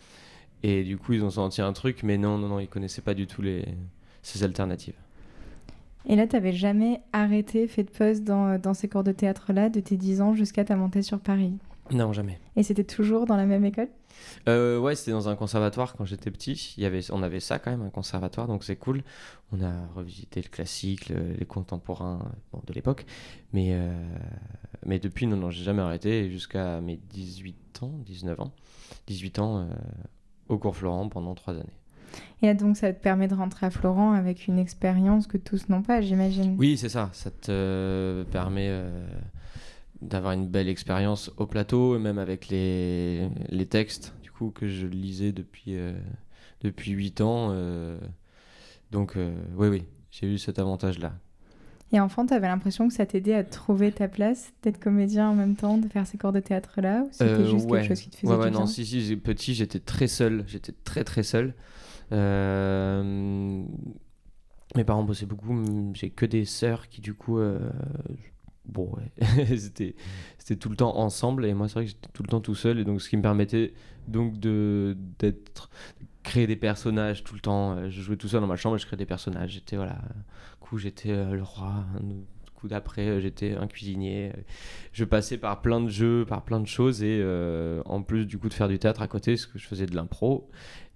et 0.63 0.85
du 0.85 0.99
coup 0.99 1.15
ils 1.15 1.25
ont 1.25 1.31
senti 1.31 1.63
un 1.63 1.73
truc 1.73 2.03
mais 2.03 2.19
non 2.19 2.39
non 2.39 2.49
non 2.49 2.61
ils 2.61 2.69
connaissaient 2.69 3.03
pas 3.03 3.15
du 3.15 3.27
tout 3.27 3.43
les 3.43 3.65
ces 4.23 4.45
alternatives. 4.45 4.95
Et 6.07 6.17
là, 6.17 6.27
tu 6.27 6.35
n'avais 6.35 6.53
jamais 6.53 7.01
arrêté, 7.13 7.69
fait 7.69 7.85
de 7.85 7.91
pause 7.91 8.23
dans, 8.23 8.59
dans 8.59 8.75
ces 8.75 8.89
cours 8.89 9.05
de 9.05 9.13
théâtre-là, 9.13 9.69
de 9.69 9.79
tes 9.79 9.97
10 9.97 10.21
ans 10.21 10.35
jusqu'à 10.35 10.65
ta 10.65 10.75
montée 10.75 11.03
sur 11.03 11.21
Paris? 11.21 11.55
Non, 11.93 12.13
jamais. 12.13 12.39
Et 12.57 12.63
c'était 12.63 12.85
toujours 12.85 13.27
dans 13.27 13.37
la 13.37 13.47
même 13.47 13.65
école? 13.65 13.89
Euh, 14.49 14.79
ouais, 14.79 14.95
c'était 14.95 15.11
dans 15.11 15.29
un 15.29 15.37
conservatoire 15.37 15.95
quand 15.97 16.05
j'étais 16.05 16.31
petit. 16.31 16.75
Il 16.77 16.83
y 16.83 16.87
avait, 16.87 17.01
on 17.11 17.23
avait 17.23 17.41
ça 17.41 17.59
quand 17.59 17.71
même, 17.71 17.83
un 17.83 17.91
conservatoire, 17.91 18.47
donc 18.47 18.65
c'est 18.65 18.77
cool. 18.77 19.03
On 19.53 19.63
a 19.63 19.87
revisité 19.95 20.41
le 20.43 20.49
classique, 20.49 21.09
les 21.39 21.47
contemporains 21.47 22.33
de 22.67 22.73
l'époque. 22.73 23.05
Mais, 23.53 23.71
euh, 23.73 23.91
mais 24.87 24.99
depuis, 24.99 25.27
non, 25.27 25.37
non, 25.37 25.51
j'ai 25.51 25.65
jamais 25.65 25.83
arrêté 25.83 26.31
jusqu'à 26.31 26.81
mes 26.81 26.97
18 26.97 27.83
ans, 27.83 27.93
19 28.07 28.41
ans. 28.41 28.53
18 29.07 29.39
ans 29.39 29.59
euh, 29.59 29.67
au 30.49 30.59
cours 30.59 30.77
Florent 30.77 31.09
pendant 31.09 31.35
trois 31.35 31.55
années. 31.55 31.79
Et 32.43 32.53
donc, 32.55 32.77
ça 32.77 32.93
te 32.93 33.01
permet 33.01 33.29
de 33.29 33.35
rentrer 33.35 33.67
à 33.67 33.71
Florent 33.71 34.13
avec 34.13 34.47
une 34.47 34.59
expérience 34.59 35.27
que 35.27 35.39
tous 35.39 35.69
n'ont 35.69 35.83
pas, 35.83 36.03
j'imagine? 36.03 36.57
Oui, 36.59 36.77
c'est 36.77 36.91
ça. 36.91 37.09
Ça 37.13 37.31
te 37.31 38.25
permet 38.31 38.71
d'avoir 40.03 40.33
une 40.33 40.49
belle 40.49 40.69
expérience 40.69 41.31
au 41.37 41.47
plateau, 41.47 41.99
même 41.99 42.19
avec 42.19 42.49
les, 42.49 43.29
les 43.49 43.67
textes 43.67 44.15
que 44.51 44.67
je 44.67 44.87
lisais 44.87 45.33
depuis, 45.33 45.77
euh, 45.77 45.93
depuis 46.61 46.91
8 46.91 47.21
ans. 47.21 47.51
Euh, 47.53 47.99
donc, 48.91 49.17
euh, 49.17 49.33
oui, 49.57 49.69
oui, 49.69 49.85
j'ai 50.11 50.27
eu 50.27 50.39
cet 50.39 50.59
avantage-là. 50.59 51.13
Et 51.93 52.01
enfant, 52.01 52.27
tu 52.27 52.33
avais 52.33 52.49
l'impression 52.49 52.89
que 52.89 52.95
ça 52.95 53.05
t'aidait 53.05 53.35
à 53.35 53.45
trouver 53.45 53.93
ta 53.93 54.09
place, 54.09 54.55
d'être 54.63 54.81
comédien 54.81 55.29
en 55.29 55.35
même 55.35 55.57
temps, 55.57 55.77
de 55.77 55.87
faire 55.89 56.07
ces 56.07 56.17
cours 56.17 56.33
de 56.33 56.41
théâtre-là 56.41 57.03
Ou 57.03 57.09
c'était 57.13 57.47
juste 57.47 57.69
quelque 57.69 57.87
chose 57.87 58.01
qui 58.01 58.09
te 58.09 58.17
faisait 58.17 58.33
ouais, 58.33 58.39
ouais, 58.39 58.51
non, 58.51 58.67
si, 58.67 58.87
si, 58.87 59.17
petit, 59.17 59.55
j'étais 59.55 59.79
très 59.79 60.07
seul. 60.07 60.45
J'étais 60.47 60.73
très, 60.85 61.05
très 61.05 61.23
seul. 61.23 61.55
mes 62.11 62.17
parents 64.87 65.03
bossaient 65.05 65.27
beaucoup. 65.27 65.63
J'ai 65.93 66.09
que 66.09 66.25
des 66.25 66.47
sœurs 66.47 66.89
qui, 66.89 67.03
du 67.03 67.13
coup, 67.13 67.39
bon, 68.65 68.93
ouais, 68.95 69.57
c'était, 69.57 69.95
c'était 70.39 70.57
tout 70.57 70.69
le 70.69 70.77
temps 70.77 70.97
ensemble 70.99 71.45
et 71.47 71.55
moi 71.55 71.69
c'est 71.69 71.75
vrai 71.75 71.85
que 71.85 71.91
j'étais 71.91 72.09
tout 72.13 72.23
le 72.23 72.29
temps 72.29 72.41
tout 72.41 72.55
seul 72.55 72.79
et 72.79 72.85
donc 72.85 73.03
ce 73.03 73.09
qui 73.09 73.17
me 73.17 73.23
permettait 73.23 73.75
donc 74.09 74.39
de 74.39 74.97
d'être 75.19 75.71
créer 76.23 76.47
des 76.47 76.57
personnages 76.57 77.25
tout 77.25 77.35
le 77.35 77.41
temps. 77.41 77.91
Je 77.91 78.01
jouais 78.01 78.17
tout 78.17 78.29
seul 78.29 78.41
dans 78.41 78.47
ma 78.47 78.57
chambre 78.57 78.77
et 78.77 78.79
je 78.79 78.87
créais 78.87 78.97
des 78.97 79.07
personnages. 79.07 79.51
J'étais 79.51 79.77
voilà, 79.77 79.99
coup 80.61 80.79
j'étais 80.79 81.11
euh, 81.11 81.35
le 81.35 81.43
roi, 81.43 81.85
coup 82.55 82.69
d'après, 82.69 83.21
j'étais 83.21 83.55
un 83.55 83.67
cuisinier. 83.67 84.33
Je 84.93 85.05
passais 85.05 85.37
par 85.37 85.61
plein 85.63 85.81
de 85.81 85.89
jeux, 85.89 86.25
par 86.25 86.43
plein 86.43 86.61
de 86.61 86.67
choses. 86.67 87.03
Et 87.03 87.23
en 87.85 88.03
plus, 88.03 88.25
du 88.25 88.39
coup, 88.39 88.49
de 88.49 88.55
faire 88.55 88.69
du 88.69 88.79
théâtre 88.79 89.03
à 89.03 89.09
côté, 89.09 89.37
ce 89.37 89.47
que 89.47 89.59
je 89.59 89.67
faisais 89.67 89.87
de 89.87 89.97
l'impro. 89.97 90.49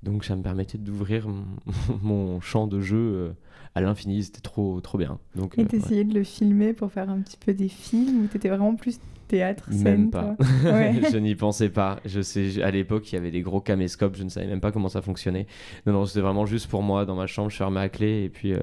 Donc, 0.02 0.25
ça 0.25 0.37
me 0.37 0.42
permettait 0.42 0.78
d'ouvrir 0.78 1.26
mon 2.02 2.40
champ 2.40 2.66
de 2.66 2.80
jeu 2.80 3.35
à 3.76 3.83
l'infini. 3.83 4.25
C'était 4.25 4.40
trop, 4.40 4.80
trop 4.80 4.99
bien. 4.99 5.18
Donc, 5.37 5.56
et 5.59 5.64
t'essayais 5.66 6.02
de 6.02 6.14
le 6.14 6.25
filmer 6.25 6.73
pour 6.73 6.90
faire 6.90 7.11
un 7.11 7.21
petit 7.21 7.37
peu 7.37 7.52
des 7.52 7.68
films 7.68 8.25
ou 8.25 8.26
t'étais 8.26 8.49
vraiment 8.49 8.75
plus 8.75 8.99
théâtre, 9.28 9.71
scène 9.71 9.83
Même 9.83 10.11
pas. 10.11 10.35
je 10.40 11.18
n'y 11.18 11.35
pensais 11.35 11.68
pas. 11.68 12.00
Je 12.06 12.23
sais, 12.23 12.62
à 12.62 12.71
l'époque, 12.71 13.12
il 13.12 13.16
y 13.16 13.18
avait 13.18 13.30
des 13.30 13.42
gros 13.42 13.61
caméscopes, 13.61 14.16
je 14.16 14.25
ne 14.25 14.30
savais 14.30 14.47
même 14.47 14.61
pas 14.61 14.73
comment 14.73 14.88
ça 14.88 15.02
fonctionnait. 15.02 15.47
Non, 15.87 15.92
non, 15.92 16.06
c'était 16.06 16.23
vraiment 16.23 16.47
juste 16.47 16.68
pour 16.68 16.83
moi 16.83 17.04
dans 17.04 17.16
ma 17.16 17.26
chambre, 17.26 17.50
je 17.50 17.56
fermais 17.56 17.80
la 17.80 17.88
clé 17.90 18.25
et 18.25 18.28
puis, 18.30 18.54
euh, 18.54 18.61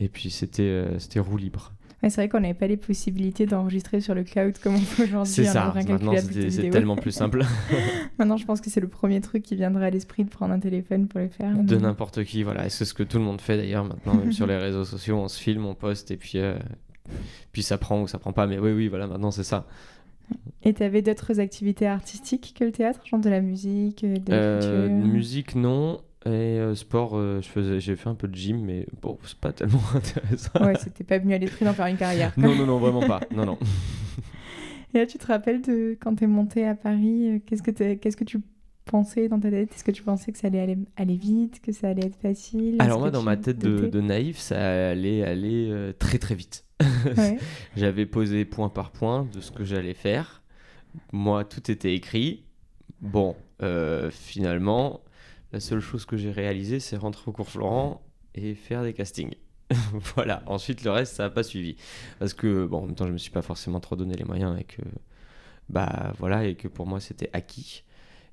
et 0.00 0.08
puis 0.08 0.30
c'était, 0.30 0.62
euh, 0.62 0.98
c'était 0.98 1.20
roue 1.20 1.36
libre. 1.36 1.72
C'est 2.02 2.16
vrai 2.16 2.28
qu'on 2.28 2.40
n'avait 2.40 2.54
pas 2.54 2.66
les 2.66 2.76
possibilités 2.76 3.46
d'enregistrer 3.46 4.00
sur 4.00 4.14
le 4.14 4.22
cloud 4.22 4.56
comme 4.58 4.74
on 4.74 4.80
peut 4.80 5.04
aujourd'hui. 5.04 5.32
C'est 5.32 5.44
ça, 5.44 5.72
maintenant 5.74 6.12
c'est 6.16 6.70
tellement 6.70 6.96
plus 6.96 7.12
simple. 7.12 7.44
maintenant 8.18 8.36
je 8.36 8.44
pense 8.44 8.60
que 8.60 8.70
c'est 8.70 8.80
le 8.80 8.88
premier 8.88 9.20
truc 9.20 9.42
qui 9.42 9.56
viendrait 9.56 9.86
à 9.86 9.90
l'esprit 9.90 10.24
de 10.24 10.30
prendre 10.30 10.52
un 10.52 10.60
téléphone 10.60 11.08
pour 11.08 11.20
le 11.20 11.28
faire. 11.28 11.56
De 11.56 11.76
n'importe 11.76 12.24
qui, 12.24 12.42
voilà. 12.42 12.68
C'est 12.68 12.84
ce 12.84 12.94
que 12.94 13.02
tout 13.02 13.18
le 13.18 13.24
monde 13.24 13.40
fait 13.40 13.56
d'ailleurs 13.56 13.84
maintenant, 13.84 14.14
même 14.14 14.32
sur 14.32 14.46
les 14.48 14.56
réseaux 14.56 14.84
sociaux, 14.84 15.16
on 15.16 15.28
se 15.28 15.40
filme, 15.40 15.66
on 15.66 15.74
poste 15.74 16.10
et 16.10 16.16
puis, 16.16 16.38
euh, 16.38 16.56
puis 17.52 17.62
ça 17.62 17.78
prend 17.78 18.02
ou 18.02 18.08
ça 18.08 18.18
prend 18.18 18.32
pas. 18.32 18.46
Mais 18.46 18.58
oui, 18.58 18.72
oui, 18.72 18.88
voilà, 18.88 19.06
maintenant 19.06 19.30
c'est 19.30 19.44
ça. 19.44 19.66
Et 20.62 20.74
tu 20.74 20.82
avais 20.82 21.02
d'autres 21.02 21.38
activités 21.38 21.86
artistiques 21.86 22.54
que 22.58 22.64
le 22.64 22.72
théâtre, 22.72 23.00
genre 23.06 23.20
de 23.20 23.30
la 23.30 23.40
musique, 23.40 24.04
de 24.04 24.20
euh, 24.30 24.88
Musique, 24.88 25.54
non. 25.54 26.00
Et 26.26 26.58
euh, 26.58 26.74
sport, 26.74 27.12
euh, 27.14 27.40
je 27.40 27.48
faisais, 27.48 27.78
j'ai 27.78 27.94
fait 27.94 28.08
un 28.08 28.14
peu 28.14 28.26
de 28.26 28.34
gym, 28.34 28.60
mais 28.64 28.86
bon, 29.00 29.16
c'est 29.24 29.38
pas 29.38 29.52
tellement 29.52 29.82
intéressant. 29.94 30.64
Ouais, 30.64 30.74
c'était 30.76 31.04
pas 31.04 31.18
venu 31.18 31.34
à 31.34 31.38
l'esprit 31.38 31.64
d'en 31.64 31.72
faire 31.72 31.86
une 31.86 31.96
carrière. 31.96 32.32
non, 32.36 32.54
non, 32.54 32.66
non, 32.66 32.78
vraiment 32.78 33.06
pas. 33.06 33.20
Non, 33.34 33.46
non. 33.46 33.58
Et 34.94 34.98
là, 34.98 35.06
tu 35.06 35.18
te 35.18 35.26
rappelles 35.26 35.62
de 35.62 35.96
quand 36.00 36.16
tu 36.16 36.24
es 36.24 36.26
monté 36.26 36.66
à 36.66 36.74
Paris, 36.74 37.42
qu'est-ce 37.46 37.62
que, 37.62 37.94
qu'est-ce 37.94 38.16
que 38.16 38.24
tu 38.24 38.40
pensais 38.86 39.28
dans 39.28 39.38
ta 39.38 39.50
tête? 39.50 39.72
Est-ce 39.74 39.84
que 39.84 39.90
tu 39.90 40.02
pensais 40.02 40.32
que 40.32 40.38
ça 40.38 40.48
allait 40.48 40.60
aller, 40.60 40.78
aller 40.96 41.16
vite, 41.16 41.60
que 41.60 41.70
ça 41.70 41.88
allait 41.88 42.06
être 42.06 42.16
facile? 42.16 42.76
Alors 42.80 42.98
moi, 42.98 43.10
dans 43.10 43.22
ma 43.22 43.36
tête 43.36 43.58
de, 43.58 43.86
de, 43.86 44.00
naïf, 44.00 44.38
ça 44.38 44.88
allait 44.90 45.22
aller 45.22 45.92
très 45.98 46.18
très 46.18 46.34
vite. 46.34 46.64
J'avais 47.76 48.06
posé 48.06 48.44
point 48.44 48.68
par 48.68 48.90
point 48.90 49.28
de 49.32 49.40
ce 49.40 49.50
que 49.52 49.64
j'allais 49.64 49.94
faire. 49.94 50.42
Moi, 51.12 51.44
tout 51.44 51.70
était 51.70 51.94
écrit. 51.94 52.44
Bon, 53.00 53.36
euh, 53.62 54.10
finalement, 54.10 55.00
la 55.52 55.60
seule 55.60 55.80
chose 55.80 56.04
que 56.04 56.16
j'ai 56.16 56.30
réalisée, 56.30 56.80
c'est 56.80 56.96
rentrer 56.96 57.24
au 57.26 57.32
cours 57.32 57.48
Florent 57.48 58.02
et 58.34 58.54
faire 58.54 58.82
des 58.82 58.92
castings. 58.92 59.34
voilà. 60.14 60.42
Ensuite, 60.46 60.84
le 60.84 60.90
reste, 60.90 61.16
ça 61.16 61.24
n'a 61.24 61.30
pas 61.30 61.42
suivi. 61.42 61.76
Parce 62.18 62.34
que, 62.34 62.66
bon, 62.66 62.78
en 62.78 62.86
même 62.86 62.94
temps, 62.94 63.06
je 63.06 63.12
me 63.12 63.18
suis 63.18 63.30
pas 63.30 63.42
forcément 63.42 63.80
trop 63.80 63.96
donné 63.96 64.14
les 64.14 64.24
moyens 64.24 64.58
et 64.58 64.64
que, 64.64 64.82
bah, 65.68 66.12
voilà, 66.18 66.44
et 66.44 66.54
que 66.54 66.68
pour 66.68 66.86
moi, 66.86 67.00
c'était 67.00 67.30
acquis. 67.32 67.84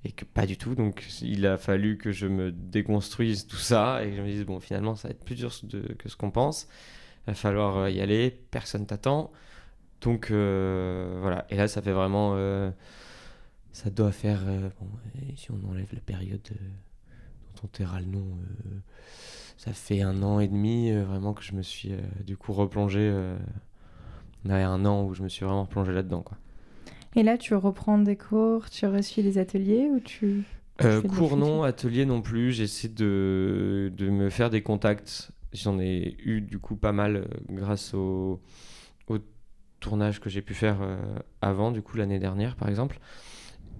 Et 0.06 0.12
que 0.12 0.26
pas 0.26 0.46
du 0.46 0.58
tout. 0.58 0.76
Donc, 0.76 1.06
il 1.22 1.48
a 1.48 1.58
fallu 1.58 1.98
que 1.98 2.12
je 2.12 2.28
me 2.28 2.52
déconstruise 2.52 3.48
tout 3.48 3.56
ça 3.56 4.04
et 4.04 4.10
que 4.10 4.18
je 4.18 4.22
me 4.22 4.28
dise, 4.28 4.46
bon, 4.46 4.60
finalement, 4.60 4.96
ça 4.96 5.08
va 5.08 5.14
être 5.14 5.24
plus 5.24 5.36
dur 5.36 5.52
que 5.98 6.10
ce 6.10 6.16
qu'on 6.16 6.32
pense 6.32 6.68
va 7.28 7.34
falloir 7.34 7.78
euh, 7.78 7.90
y 7.90 8.02
aller, 8.02 8.32
personne 8.52 8.86
t'attend. 8.86 9.32
Donc 10.02 10.32
euh, 10.32 11.18
voilà, 11.22 11.46
et 11.50 11.56
là 11.56 11.68
ça 11.68 11.82
fait 11.82 11.94
vraiment... 11.94 12.34
Euh, 12.36 12.72
ça 13.72 13.90
doit 13.90 14.12
faire... 14.12 14.42
bon, 14.80 14.88
si 15.36 15.50
on 15.52 15.70
enlève 15.70 15.88
la 15.94 16.02
période 16.02 16.48
dont 17.64 17.68
on 17.68 17.68
taira 17.68 18.00
le 18.00 18.08
nom, 18.08 18.26
ça 19.58 19.74
fait 19.74 20.02
un 20.02 20.22
an 20.24 20.40
et 20.40 20.48
demi 20.48 20.92
vraiment 20.92 21.34
que 21.34 21.44
je 21.44 21.54
me 21.54 21.62
suis 21.62 21.94
du 22.26 22.38
coup 22.38 22.54
replongé... 22.54 23.14
y 24.46 24.52
un 24.52 24.86
an 24.86 25.04
où 25.06 25.14
je 25.14 25.24
me 25.24 25.30
suis 25.30 25.46
vraiment 25.46 25.64
replongé 25.64 25.94
là-dedans. 25.94 26.22
Quoi. 26.22 26.38
Et 27.16 27.24
là, 27.24 27.38
tu 27.38 27.56
reprends 27.56 27.98
des 27.98 28.18
cours, 28.18 28.70
tu 28.70 28.86
reçus 28.86 29.24
des 29.24 29.38
ateliers 29.38 29.90
ou 29.90 30.00
tu... 30.00 30.44
cours 31.08 31.38
non, 31.38 31.64
atelier 31.64 32.06
non 32.06 32.22
plus. 32.22 32.52
J'essaie 32.52 32.90
de, 32.90 33.92
de, 33.96 34.10
me 34.10 34.30
faire 34.30 34.50
des 34.50 34.62
contacts 34.62 35.32
J'en 35.54 35.80
ai 35.80 36.18
eu 36.26 36.42
du 36.42 36.58
coup 36.58 36.76
pas 36.76 36.92
mal 36.92 37.16
euh, 37.16 37.26
grâce 37.50 37.94
au, 37.94 38.42
au, 39.08 39.18
tournage 39.80 40.20
que 40.20 40.30
j'ai 40.30 40.42
pu 40.42 40.54
faire 40.54 40.80
euh, 40.82 40.98
avant, 41.42 41.72
du 41.72 41.82
coup 41.82 41.98
l'année 41.98 42.20
dernière 42.20 42.56
par 42.56 42.70
exemple. 42.70 43.00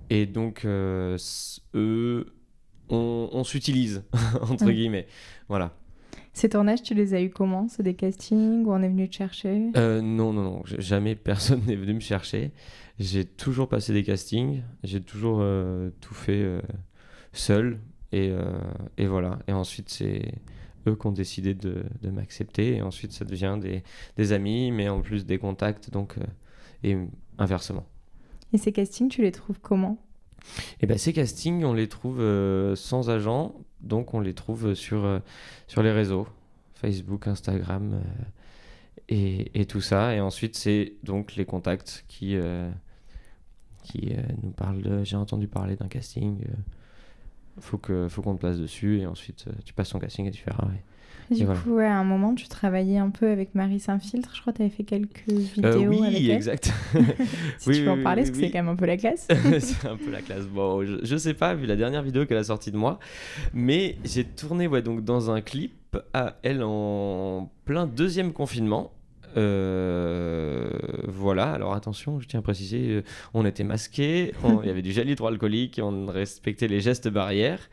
Et 0.10 0.28
donc, 0.28 0.66
euh, 0.66 1.18
eux, 1.74 2.36
on, 2.90 3.44
s'utilise, 3.44 4.04
entre 4.42 4.70
guillemets. 4.70 5.08
Voilà. 5.48 5.76
Ces 6.34 6.50
tournages, 6.50 6.82
tu 6.82 6.94
les 6.94 7.14
as 7.14 7.22
eu 7.22 7.30
comment? 7.30 7.68
C'est 7.68 7.84
des 7.84 7.94
castings 7.94 8.66
ou 8.66 8.72
on 8.72 8.82
est 8.82 8.90
venu 8.90 9.08
te 9.08 9.16
chercher? 9.16 9.72
Non, 9.76 10.34
non, 10.34 10.34
non. 10.34 10.62
Jamais 10.66 11.16
personne 11.16 11.62
n'est 11.68 11.76
venu 11.76 11.94
me 11.94 12.00
chercher. 12.00 12.52
J'ai 13.00 13.26
toujours 13.26 13.68
passé 13.68 13.94
des 13.94 14.04
castings. 14.04 14.62
J'ai 14.84 15.02
toujours 15.02 15.44
tout 16.02 16.14
fait 16.14 16.62
seul. 17.34 17.80
Et, 18.12 18.32
et, 18.98 19.08
voilà. 19.08 19.40
Et 19.48 19.54
ensuite, 19.54 19.90
c'est 19.90 20.24
eux 20.88 20.96
qui 20.96 21.08
ont 21.08 21.12
décidé 21.12 21.54
de, 21.54 21.84
de 22.02 22.10
m'accepter. 22.10 22.76
Et 22.76 22.82
ensuite, 22.82 23.12
ça 23.12 23.26
devient 23.26 23.58
des, 23.60 23.84
des, 24.18 24.34
amis, 24.34 24.72
mais 24.72 24.90
en 24.90 25.02
plus 25.02 25.26
des 25.26 25.38
contacts, 25.38 25.90
donc, 25.90 26.18
euh, 26.18 26.24
et 26.84 26.98
inversement. 27.38 27.86
Et 28.52 28.58
ces 28.58 28.72
castings, 28.72 29.10
tu 29.10 29.22
les 29.22 29.32
trouves 29.32 29.60
comment? 29.62 29.98
Et 30.44 30.76
eh 30.82 30.88
ben, 30.88 30.98
ces 30.98 31.14
castings, 31.14 31.64
on 31.64 31.74
les 31.74 31.88
trouve 31.88 32.20
euh, 32.20 32.76
sans 32.76 33.10
agent, 33.10 33.56
donc 33.82 34.14
on 34.14 34.20
les 34.20 34.34
trouve 34.34 34.74
sur, 34.74 35.06
euh, 35.06 35.20
sur 35.68 35.84
les 35.84 35.92
réseaux, 35.92 36.28
Facebook, 36.74 37.28
Instagram 37.28 38.02
et, 39.10 39.60
et, 39.60 39.66
tout 39.66 39.82
ça. 39.82 40.14
Et 40.16 40.20
ensuite, 40.20 40.56
c'est 40.56 40.94
donc 41.04 41.36
les 41.36 41.46
contacts 41.46 42.06
qui, 42.08 42.38
qui 43.84 44.14
nous 44.42 44.52
parlent 44.52 44.82
de 44.82 45.04
j'ai 45.04 45.16
entendu 45.16 45.48
parler 45.48 45.76
d'un 45.76 45.88
casting 45.88 46.38
faut 47.60 47.78
que 47.78 48.08
faut 48.08 48.22
qu'on 48.22 48.36
te 48.36 48.40
place 48.40 48.58
dessus 48.58 49.00
et 49.00 49.06
ensuite 49.06 49.46
euh, 49.48 49.54
tu 49.66 49.74
passes 49.74 49.90
ton 49.90 50.00
casting 50.00 50.26
et 50.26 50.32
tu 50.32 50.44
ah 50.50 50.66
ouais. 50.66 50.84
Du 51.32 51.46
coup, 51.46 51.78
à 51.80 51.92
un 51.92 52.04
moment, 52.04 52.36
tu 52.36 52.48
travaillais 52.48 52.98
un 52.98 53.10
peu 53.10 53.30
avec 53.30 53.56
Marie 53.56 53.80
Saint-Filtre. 53.80 54.32
Je 54.36 54.42
crois 54.42 54.54
que 54.54 54.58
tu 54.58 54.64
avais 54.64 54.72
fait 54.72 54.84
quelques 54.84 55.24
euh, 55.30 55.36
vidéos 55.56 55.90
oui, 55.90 56.06
avec 56.06 56.24
elle. 56.24 56.32
exact. 56.32 56.74
si 57.58 57.72
tu 57.72 57.84
peux 57.84 57.90
en 57.90 58.02
parler, 58.02 58.24
parce 58.24 58.32
que 58.32 58.38
c'est 58.38 58.52
quand 58.52 58.60
même 58.60 58.70
un 58.70 58.76
peu 58.76 58.86
la 58.86 58.98
classe. 58.98 59.28
c'est 59.60 59.88
un 59.88 59.98
peu 59.98 60.12
la 60.12 60.22
classe. 60.22 60.46
Bon, 60.46 60.86
je, 60.86 60.98
je, 61.04 61.18
sais 61.18 61.34
pas, 61.34 61.54
vu 61.56 61.66
la 61.66 61.76
dernière 61.76 62.04
vidéo 62.04 62.26
qu'elle 62.26 62.38
a 62.38 62.44
sortie 62.44 62.72
de 62.72 62.78
moi. 62.78 63.00
Mais 63.54 63.98
j'ai 64.04 64.24
tourné 64.24 64.68
ouais, 64.68 64.82
donc 64.82 65.04
dans 65.04 65.32
un 65.32 65.42
clip 65.42 65.98
à 66.14 66.38
elle 66.44 66.64
en 66.64 67.52
plein 67.66 67.88
deuxième 67.88 68.34
confinement. 68.34 68.92
Euh, 69.36 70.70
voilà, 71.08 71.52
alors 71.52 71.74
attention, 71.74 72.20
je 72.20 72.28
tiens 72.28 72.40
à 72.40 72.44
préciser, 72.44 72.90
euh, 72.90 73.04
on 73.34 73.46
était 73.46 73.64
masqués, 73.64 74.34
il 74.62 74.68
y 74.68 74.70
avait 74.70 74.82
du 74.82 74.92
gel 74.92 75.10
hydroalcoolique, 75.10 75.80
on 75.82 76.06
respectait 76.06 76.68
les 76.68 76.82
gestes 76.82 77.08
barrières. 77.08 77.70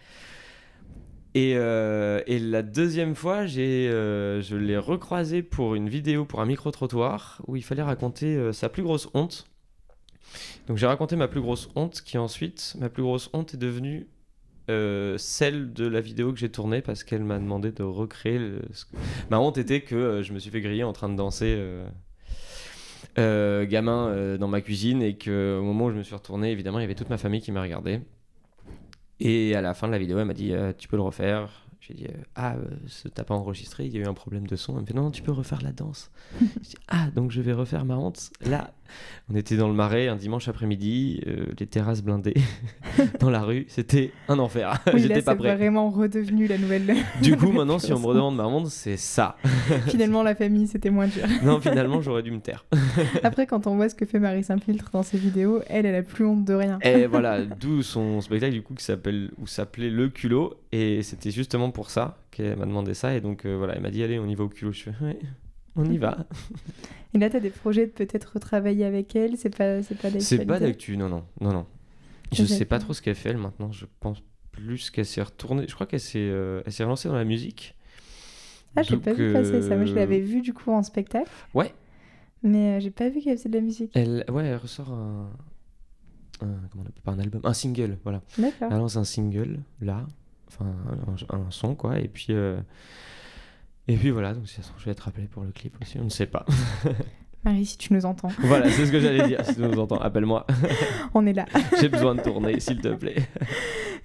Et, 1.34 1.52
euh, 1.54 2.22
et 2.26 2.38
la 2.38 2.62
deuxième 2.62 3.14
fois, 3.14 3.46
j'ai, 3.46 3.88
je 3.90 4.56
l'ai 4.56 4.78
recroisé 4.78 5.42
pour 5.42 5.74
une 5.74 5.88
vidéo, 5.88 6.24
pour 6.24 6.40
un 6.40 6.46
micro-trottoir, 6.46 7.40
où 7.46 7.56
il 7.56 7.62
fallait 7.62 7.82
raconter 7.82 8.52
sa 8.52 8.68
plus 8.68 8.82
grosse 8.82 9.08
honte. 9.14 9.46
Donc 10.66 10.76
j'ai 10.76 10.86
raconté 10.86 11.16
ma 11.16 11.28
plus 11.28 11.40
grosse 11.40 11.68
honte, 11.74 12.02
qui 12.02 12.18
ensuite, 12.18 12.76
ma 12.78 12.88
plus 12.88 13.02
grosse 13.02 13.30
honte 13.32 13.54
est 13.54 13.58
devenue 13.58 14.08
euh, 14.70 15.18
celle 15.18 15.72
de 15.72 15.86
la 15.86 16.00
vidéo 16.00 16.32
que 16.32 16.38
j'ai 16.38 16.48
tournée 16.48 16.80
parce 16.80 17.02
qu'elle 17.02 17.24
m'a 17.24 17.38
demandé 17.38 17.72
de 17.72 17.82
recréer. 17.82 18.38
Ma 19.28 19.40
honte 19.40 19.58
était 19.58 19.80
que 19.80 19.96
euh, 19.96 20.22
je 20.22 20.32
me 20.32 20.38
suis 20.38 20.50
fait 20.50 20.60
griller 20.60 20.84
en 20.84 20.92
train 20.92 21.08
de 21.08 21.16
danser 21.16 21.58
euh, 23.18 23.66
gamin 23.66 24.36
dans 24.36 24.48
ma 24.48 24.60
cuisine 24.60 25.02
et 25.02 25.18
qu'au 25.18 25.62
moment 25.62 25.86
où 25.86 25.90
je 25.90 25.96
me 25.96 26.02
suis 26.04 26.14
retourné, 26.14 26.52
évidemment, 26.52 26.78
il 26.78 26.82
y 26.82 26.84
avait 26.84 26.94
toute 26.94 27.10
ma 27.10 27.18
famille 27.18 27.40
qui 27.40 27.50
m'a 27.50 27.62
regardé. 27.62 28.00
Et 29.20 29.54
à 29.54 29.60
la 29.60 29.74
fin 29.74 29.86
de 29.86 29.92
la 29.92 29.98
vidéo, 29.98 30.18
elle 30.18 30.24
m'a 30.24 30.34
dit 30.34 30.52
Tu 30.78 30.88
peux 30.88 30.96
le 30.96 31.02
refaire 31.02 31.66
j'ai 31.80 31.94
dit 31.94 32.04
euh, 32.04 32.22
Ah, 32.34 32.56
euh, 32.56 33.08
t'as 33.14 33.24
pas 33.24 33.34
enregistré, 33.34 33.86
il 33.86 33.94
y 33.94 33.98
a 33.98 34.00
eu 34.00 34.06
un 34.06 34.14
problème 34.14 34.46
de 34.46 34.56
son. 34.56 34.74
Elle 34.74 34.82
me 34.82 34.86
fait 34.86 34.94
Non, 34.94 35.10
tu 35.10 35.22
peux 35.22 35.32
refaire 35.32 35.62
la 35.62 35.72
danse. 35.72 36.10
dit, 36.40 36.74
ah, 36.88 37.08
donc 37.14 37.30
je 37.30 37.40
vais 37.40 37.52
refaire 37.52 37.84
ma 37.84 37.96
honte. 37.96 38.30
Là, 38.44 38.72
on 39.30 39.34
était 39.34 39.56
dans 39.56 39.68
le 39.68 39.74
marais 39.74 40.08
un 40.08 40.16
dimanche 40.16 40.48
après-midi, 40.48 41.22
euh, 41.26 41.46
les 41.58 41.66
terrasses 41.66 42.02
blindées 42.02 42.34
dans 43.20 43.30
la 43.30 43.40
rue. 43.40 43.64
C'était 43.68 44.12
un 44.28 44.38
enfer. 44.38 44.78
Oui, 44.92 45.00
J'étais 45.02 45.22
pas 45.22 45.34
prêt. 45.34 45.56
vraiment 45.56 45.90
redevenu 45.90 46.46
la 46.46 46.58
nouvelle. 46.58 46.96
du 47.22 47.36
coup, 47.36 47.50
maintenant, 47.50 47.78
si 47.78 47.92
on 47.94 47.98
me 47.98 48.06
redemande 48.06 48.36
ma 48.36 48.46
honte, 48.46 48.66
c'est 48.66 48.98
ça. 48.98 49.36
finalement, 49.88 50.22
la 50.22 50.34
famille, 50.34 50.66
c'était 50.66 50.90
moins 50.90 51.06
dur. 51.06 51.24
non, 51.42 51.60
finalement, 51.60 52.02
j'aurais 52.02 52.22
dû 52.22 52.30
me 52.30 52.40
taire. 52.40 52.66
Après, 53.22 53.46
quand 53.46 53.66
on 53.66 53.76
voit 53.76 53.88
ce 53.88 53.94
que 53.94 54.04
fait 54.04 54.18
Marie 54.18 54.44
Saint-Filtre 54.44 54.90
dans 54.92 55.02
ses 55.02 55.16
vidéos, 55.18 55.62
elle, 55.66 55.86
elle 55.86 55.94
a 55.94 56.02
plus 56.02 56.26
honte 56.26 56.44
de 56.44 56.54
rien. 56.54 56.78
Et 56.82 57.06
voilà, 57.06 57.42
d'où 57.44 57.82
son 57.82 58.20
spectacle, 58.20 58.52
du 58.52 58.62
coup, 58.62 58.74
qui 58.74 58.84
s'appelle, 58.84 59.30
ou 59.38 59.46
s'appelait 59.46 59.88
Le 59.88 60.08
culot. 60.08 60.56
Et 60.72 61.02
c'était 61.02 61.30
justement 61.32 61.70
pour 61.70 61.90
ça 61.90 62.18
qu'elle 62.30 62.56
m'a 62.56 62.66
demandé 62.66 62.94
ça. 62.94 63.14
Et 63.16 63.20
donc, 63.20 63.44
euh, 63.44 63.56
voilà, 63.56 63.74
elle 63.74 63.82
m'a 63.82 63.90
dit, 63.90 64.02
allez, 64.02 64.18
on 64.18 64.26
y 64.26 64.34
va 64.34 64.44
au 64.44 64.48
culot. 64.48 64.72
Je 64.72 64.84
fais, 64.84 64.92
ouais, 65.04 65.18
on 65.76 65.84
y 65.90 65.98
va. 65.98 66.26
Et 67.14 67.18
là, 67.18 67.28
tu 67.28 67.36
as 67.36 67.40
des 67.40 67.50
projets 67.50 67.86
de 67.86 67.90
peut-être 67.90 68.34
retravailler 68.34 68.84
avec 68.84 69.16
elle? 69.16 69.36
C'est 69.36 69.54
pas, 69.56 69.82
c'est 69.82 69.96
pas 69.96 70.10
d'actu 70.10 70.24
C'est 70.24 70.44
pas 70.46 70.60
d'actu, 70.60 70.96
non, 70.96 71.08
non, 71.08 71.24
non, 71.40 71.52
non. 71.52 71.66
Je 72.32 72.44
sais 72.44 72.64
pas 72.64 72.78
trop 72.78 72.92
ce 72.92 73.02
qu'elle 73.02 73.16
fait, 73.16 73.30
elle, 73.30 73.38
maintenant. 73.38 73.72
Je 73.72 73.86
pense 73.98 74.22
plus 74.52 74.90
qu'elle 74.90 75.06
s'est 75.06 75.22
retournée. 75.22 75.64
Je 75.66 75.74
crois 75.74 75.86
qu'elle 75.88 75.98
s'est, 76.00 76.18
euh, 76.20 76.62
elle 76.64 76.72
s'est 76.72 76.84
relancée 76.84 77.08
dans 77.08 77.16
la 77.16 77.24
musique. 77.24 77.74
Ah, 78.76 78.82
j'ai 78.84 78.96
pas 78.96 79.12
vu 79.12 79.32
passer 79.32 79.62
ça. 79.62 79.74
Moi, 79.76 79.86
je 79.86 79.94
l'avais 79.96 80.20
vu 80.20 80.40
du 80.40 80.54
coup 80.54 80.70
en 80.70 80.84
spectacle. 80.84 81.28
Ouais, 81.54 81.74
mais 82.44 82.76
euh, 82.76 82.80
j'ai 82.80 82.90
pas 82.92 83.08
vu 83.08 83.20
qu'elle 83.20 83.36
faisait 83.36 83.48
de 83.48 83.54
la 83.56 83.60
musique. 83.64 83.90
Elle, 83.96 84.24
ouais, 84.30 84.44
elle 84.46 84.56
ressort 84.56 84.90
un, 84.92 85.30
un- 86.42 86.60
comment 86.70 86.84
on 86.84 86.88
appelle 86.88 87.02
pas 87.02 87.12
un 87.12 87.18
album, 87.18 87.40
un 87.42 87.52
single, 87.54 87.98
voilà. 88.04 88.22
D'accord. 88.38 88.68
Elle 88.70 88.78
lance 88.78 88.96
un 88.96 89.04
single 89.04 89.58
là, 89.80 90.06
enfin 90.52 90.66
un, 91.30 91.36
un 91.36 91.50
son 91.50 91.74
quoi, 91.74 91.98
et 91.98 92.08
puis 92.08 92.26
euh, 92.30 92.58
et 93.88 93.96
puis 93.96 94.10
voilà. 94.10 94.34
Donc 94.34 94.46
si 94.48 94.54
ça 94.56 94.62
se 94.62 94.68
trouve, 94.68 94.80
je 94.80 94.84
vais 94.86 94.92
être 94.92 95.08
appelé 95.08 95.26
pour 95.26 95.42
le 95.42 95.50
clip 95.52 95.76
aussi, 95.80 95.98
on 95.98 96.04
ne 96.04 96.08
sait 96.10 96.26
pas. 96.26 96.44
Marie, 97.42 97.64
si 97.64 97.78
tu 97.78 97.94
nous 97.94 98.04
entends, 98.04 98.28
voilà, 98.40 98.68
c'est 98.70 98.84
ce 98.84 98.92
que 98.92 99.00
j'allais 99.00 99.26
dire. 99.26 99.42
Si 99.46 99.54
tu 99.54 99.62
nous 99.62 99.78
entends, 99.78 99.96
appelle-moi. 99.96 100.46
on 101.14 101.26
est 101.26 101.32
là. 101.32 101.46
J'ai 101.80 101.88
besoin 101.88 102.14
de 102.14 102.20
tourner, 102.20 102.60
s'il 102.60 102.82
te 102.82 102.88
plaît. 102.94 103.16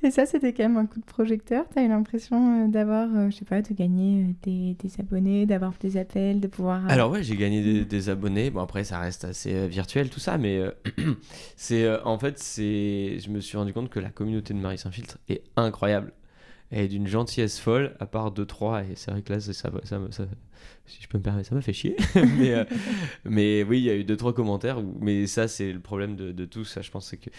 Et 0.03 0.09
ça, 0.11 0.25
c'était 0.25 0.53
quand 0.53 0.63
même 0.63 0.77
un 0.77 0.85
coup 0.85 1.01
de 1.01 1.05
projecteur. 1.05 1.65
T'as 1.73 1.83
eu 1.83 1.89
l'impression 1.89 2.63
euh, 2.63 2.67
d'avoir, 2.69 3.09
euh, 3.13 3.29
je 3.29 3.35
sais 3.35 3.43
pas, 3.43 3.61
de 3.61 3.73
gagner 3.73 4.23
euh, 4.23 4.33
des, 4.43 4.75
des 4.75 4.99
abonnés, 5.01 5.45
d'avoir 5.45 5.73
des 5.81 5.97
appels, 5.97 6.39
de 6.39 6.47
pouvoir. 6.47 6.85
euh, 6.85 6.89
Alors 6.89 7.11
ouais, 7.11 7.23
j'ai 7.23 7.35
gagné 7.35 7.61
des, 7.61 7.83
des 7.83 8.07
abonnés. 8.09 8.51
Bon 8.51 8.61
après, 8.61 8.85
ça 8.85 8.99
reste 8.99 9.25
assez 9.25 9.67
virtuel 9.67 10.09
tout 10.09 10.21
ça, 10.21 10.37
mais 10.37 10.61
c'est 11.57 11.89
en 12.03 12.17
fait 12.17 12.39
c'est, 12.39 13.19
je 13.19 13.29
me 13.29 13.41
suis 13.41 13.57
rendu 13.57 13.73
compte 13.73 13.89
que 13.89 13.99
la 13.99 14.11
communauté 14.11 14.53
de 14.53 14.59
Marie 14.59 14.77
Saint-Filtre 14.77 15.17
est 15.27 15.43
incroyable. 15.57 16.13
Est 16.77 16.89
d'une 16.89 17.07
gentillesse 17.07 17.57
folle, 17.57 17.95
à 18.01 18.05
part 18.05 18.31
2-3, 18.33 18.83
et 18.83 18.95
c'est 18.95 19.09
vrai 19.09 19.21
que 19.21 19.31
là, 19.31 19.39
ça, 19.39 19.53
ça, 19.53 19.71
ça- 20.11 20.27
si 20.85 21.01
je 21.01 21.07
peux 21.07 21.17
me 21.17 21.23
permettre, 21.23 21.47
ça 21.47 21.55
m'a 21.55 21.61
fait 21.61 21.71
chier. 21.71 21.95
mais, 22.37 22.53
euh, 22.53 22.65
mais 23.23 23.63
oui, 23.63 23.79
il 23.79 23.83
y 23.85 23.89
a 23.89 23.95
eu 23.95 24.03
2-3 24.03 24.33
commentaires, 24.33 24.79
où- 24.79 24.97
mais 24.99 25.25
ça, 25.25 25.47
c'est 25.47 25.71
le 25.71 25.79
problème 25.79 26.17
de, 26.17 26.33
de 26.33 26.43
tout 26.45 26.65
ça, 26.65 26.81
je 26.81 26.91
pense, 26.91 27.07
c'est 27.07 27.15
que 27.17 27.29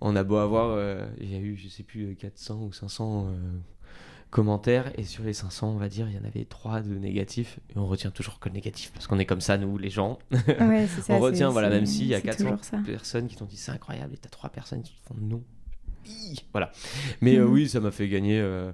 on 0.00 0.16
a 0.16 0.24
beau 0.24 0.36
avoir, 0.36 0.70
euh, 0.70 1.06
il 1.20 1.30
y 1.30 1.34
a 1.36 1.38
eu, 1.40 1.56
je 1.56 1.68
sais 1.68 1.82
plus, 1.82 2.16
400 2.16 2.62
ou 2.64 2.72
500 2.72 3.26
euh, 3.28 3.58
commentaires, 4.30 4.90
et 4.98 5.04
sur 5.04 5.24
les 5.24 5.34
500, 5.34 5.72
on 5.74 5.76
va 5.76 5.88
dire, 5.90 6.08
il 6.08 6.14
y 6.16 6.18
en 6.18 6.24
avait 6.24 6.46
3 6.46 6.80
de 6.80 6.94
négatifs, 6.94 7.60
et 7.74 7.78
on 7.78 7.86
retient 7.86 8.10
toujours 8.10 8.38
que 8.38 8.48
le 8.48 8.54
négatif, 8.54 8.92
parce 8.94 9.06
qu'on 9.06 9.18
est 9.18 9.26
comme 9.26 9.42
ça, 9.42 9.58
nous, 9.58 9.76
les 9.76 9.90
gens. 9.90 10.18
Ouais, 10.58 10.86
c'est 10.88 11.02
ça. 11.02 11.12
on 11.12 11.18
retient, 11.18 11.50
voilà, 11.50 11.68
même 11.68 11.84
s'il 11.84 12.06
y 12.06 12.14
a 12.14 12.18
c'est 12.18 12.22
400 12.28 12.44
toujours 12.44 12.64
ça. 12.64 12.78
personnes 12.86 13.28
qui 13.28 13.36
t'ont 13.36 13.44
dit 13.44 13.58
c'est 13.58 13.72
incroyable, 13.72 14.14
et 14.14 14.16
t'as 14.16 14.30
3 14.30 14.48
personnes 14.48 14.82
qui 14.82 14.94
te 14.94 15.06
font 15.06 15.16
non. 15.20 15.42
Voilà. 16.52 16.70
Mais 17.20 17.36
euh, 17.36 17.44
Mhm. 17.46 17.52
oui, 17.52 17.68
ça 17.68 17.80
m'a 17.80 17.90
fait 17.90 18.08
gagner 18.08 18.40
euh, 18.40 18.72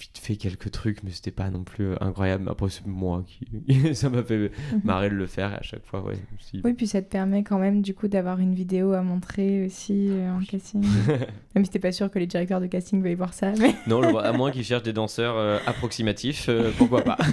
vite 0.00 0.18
fait 0.18 0.36
quelques 0.36 0.70
trucs, 0.70 1.02
mais 1.02 1.10
c'était 1.10 1.30
pas 1.30 1.48
non 1.50 1.64
plus 1.64 1.86
euh, 1.92 1.96
incroyable. 2.00 2.48
Après, 2.50 2.68
c'est 2.68 2.86
moi 2.86 3.24
qui. 3.26 3.46
ça 3.94 4.08
m'a 4.10 4.22
fait 4.22 4.50
Mhm. 4.72 4.80
marrer 4.84 5.08
de 5.10 5.14
le 5.14 5.26
faire 5.26 5.54
à 5.54 5.62
chaque 5.62 5.84
fois, 5.86 6.02
ouais. 6.04 6.16
Oui, 6.64 6.72
puis 6.74 6.86
ça 6.86 7.00
te 7.02 7.08
permet 7.10 7.42
quand 7.42 7.58
même 7.58 7.82
du 7.82 7.94
coup 7.94 8.08
d'avoir 8.08 8.38
une 8.40 8.54
vidéo 8.54 8.92
à 8.92 9.02
montrer 9.02 9.66
aussi 9.66 10.10
en 10.12 10.44
casting. 10.44 10.82
même 11.54 11.64
si 11.64 11.70
t'es 11.70 11.78
pas 11.78 11.92
sûr 11.92 12.10
que 12.10 12.18
les 12.18 12.26
directeurs 12.26 12.60
de 12.60 12.66
casting 12.66 13.02
veuillent 13.02 13.14
voir 13.14 13.34
ça, 13.34 13.52
mais. 13.58 13.74
non, 13.86 14.16
à 14.18 14.32
moins 14.32 14.50
qu'ils 14.50 14.64
cherchent 14.64 14.82
des 14.84 14.92
danseurs 14.92 15.60
approximatifs, 15.66 16.48
pourquoi 16.78 17.02
pas. 17.02 17.16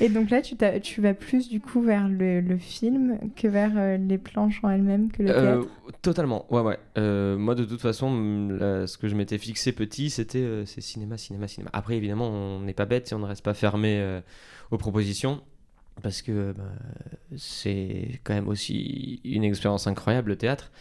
Et 0.00 0.08
donc 0.08 0.30
là, 0.30 0.40
tu, 0.42 1.00
vas 1.00 1.14
plus 1.14 1.48
du 1.48 1.60
coup 1.60 1.82
vers 1.82 2.08
le, 2.08 2.40
le 2.40 2.56
film 2.56 3.18
que 3.36 3.46
vers 3.46 3.72
euh, 3.76 3.96
les 3.96 4.18
planches 4.18 4.60
en 4.62 4.70
elles-mêmes, 4.70 5.10
que 5.10 5.22
le 5.22 5.30
Euh, 5.30 5.62
théâtre? 5.62 5.68
totalement, 6.00 6.46
ouais, 6.52 6.62
ouais. 6.62 6.78
Euh, 6.98 7.36
moi, 7.36 7.54
de 7.54 7.64
toute 7.64 7.80
façon, 7.80 8.48
là, 8.48 8.86
ce 8.86 8.96
que 8.98 9.08
je 9.08 9.14
m'étais 9.14 9.38
fixé 9.38 9.72
petit, 9.72 10.10
c'était 10.10 10.64
c'est 10.66 10.80
cinéma, 10.80 11.16
cinéma, 11.18 11.46
cinéma. 11.46 11.70
Après, 11.72 11.96
évidemment, 11.96 12.28
on 12.28 12.60
n'est 12.60 12.72
pas 12.72 12.86
bête 12.86 13.12
et 13.12 13.14
on 13.14 13.18
ne 13.18 13.26
reste 13.26 13.44
pas 13.44 13.54
fermé 13.54 14.20
aux 14.70 14.78
propositions. 14.78 15.42
Parce 16.02 16.22
que 16.22 16.52
bah, 16.52 16.72
c'est 17.36 18.20
quand 18.24 18.32
même 18.32 18.48
aussi 18.48 19.20
une 19.24 19.44
expérience 19.44 19.86
incroyable, 19.86 20.30
le 20.30 20.36
théâtre. 20.36 20.72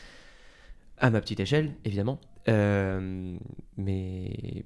À 0.97 1.09
ma 1.09 1.19
petite 1.19 1.39
échelle, 1.39 1.73
évidemment. 1.83 2.19
Euh, 2.47 3.37
mais 3.77 4.65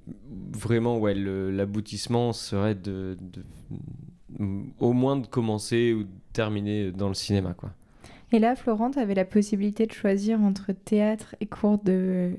vraiment, 0.51 0.97
ouais, 0.97 1.13
l'aboutissement 1.15 2.31
serait 2.33 2.75
de, 2.75 3.17
de- 3.19 3.43
au 4.79 4.93
moins 4.93 5.17
de 5.17 5.27
commencer 5.27 5.93
ou 5.93 6.03
de 6.03 6.09
terminer 6.33 6.91
dans 6.91 7.07
le 7.07 7.13
cinéma, 7.13 7.53
quoi. 7.53 7.71
Et 8.31 8.39
là, 8.39 8.55
Florent, 8.55 8.91
tu 8.91 8.99
avais 8.99 9.13
la 9.13 9.25
possibilité 9.25 9.85
de 9.85 9.91
choisir 9.91 10.41
entre 10.41 10.71
théâtre 10.73 11.35
et 11.39 11.45
cours 11.45 11.77
de. 11.77 12.31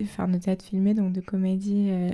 Enfin, 0.00 0.28
de 0.28 0.38
théâtre 0.38 0.64
filmé, 0.64 0.94
donc 0.94 1.12
de 1.12 1.20
comédie, 1.20 1.88
euh, 1.90 2.10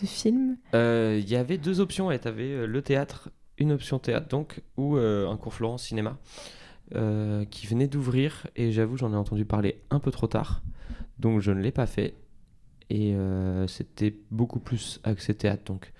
de 0.00 0.06
film. 0.06 0.56
Euh, 0.74 1.20
Il 1.22 1.28
y 1.30 1.36
avait 1.36 1.58
deux 1.58 1.80
options. 1.80 2.08
Tu 2.18 2.26
avais 2.26 2.66
le 2.66 2.82
théâtre, 2.82 3.30
une 3.58 3.72
option 3.72 3.98
théâtre 3.98 4.28
donc, 4.28 4.62
ou 4.76 4.96
euh, 4.96 5.28
un 5.28 5.36
cours 5.36 5.54
Florent 5.54 5.78
cinéma 5.78 6.18
euh, 6.94 7.44
qui 7.44 7.66
venait 7.66 7.86
d'ouvrir. 7.86 8.46
Et 8.56 8.72
j'avoue, 8.72 8.96
j'en 8.96 9.12
ai 9.12 9.16
entendu 9.16 9.44
parler 9.44 9.80
un 9.90 10.00
peu 10.00 10.10
trop 10.10 10.26
tard. 10.26 10.62
Donc 11.18 11.40
je 11.40 11.52
ne 11.52 11.60
l'ai 11.60 11.70
pas 11.70 11.86
fait. 11.86 12.14
Et 12.90 13.14
euh, 13.14 13.66
c'était 13.68 14.16
beaucoup 14.30 14.58
plus 14.58 14.98
axé 15.04 15.34
théâtre. 15.34 15.64
Donc 15.64 15.92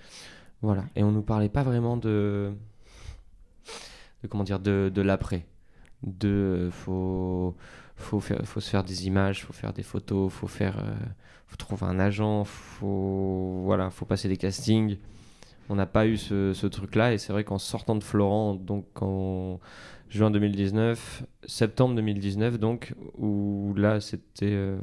voilà. 0.61 0.85
Et 0.95 1.03
on 1.03 1.11
nous 1.11 1.21
parlait 1.21 1.47
pas 1.49 1.63
vraiment 1.63 1.95
de. 1.95 2.51
De 4.23 4.27
comment 4.27 4.43
dire 4.43 4.59
De, 4.59 4.91
de 4.93 5.01
l'après. 5.01 5.45
De. 6.03 6.27
euh, 6.27 6.71
faut. 6.71 7.55
Faut, 7.95 8.19
faire, 8.19 8.41
faut 8.43 8.59
se 8.59 8.71
faire 8.71 8.83
des 8.83 9.05
images, 9.05 9.45
faut 9.45 9.53
faire 9.53 9.71
des 9.71 9.83
photos, 9.83 10.33
faut 10.33 10.47
faire, 10.47 10.79
euh, 10.79 10.95
faut 11.45 11.57
trouver 11.57 11.85
un 11.85 11.99
agent, 11.99 12.43
faut 12.43 13.61
voilà, 13.65 13.91
faut 13.91 14.05
passer 14.05 14.27
des 14.27 14.35
castings. 14.35 14.97
On 15.69 15.75
n'a 15.75 15.85
pas 15.85 16.07
eu 16.07 16.17
ce, 16.17 16.65
truc-là 16.65 17.13
et 17.13 17.17
c'est 17.19 17.31
vrai 17.31 17.43
qu'en 17.43 17.59
sortant 17.59 17.95
de 17.95 18.03
Florent, 18.03 18.55
donc 18.55 18.85
en 19.01 19.59
juin 20.09 20.31
2019, 20.31 21.23
septembre 21.45 21.95
2019, 21.95 22.59
donc 22.59 22.95
où 23.17 23.73
là 23.77 24.01
c'était 24.01 24.45
euh, 24.45 24.77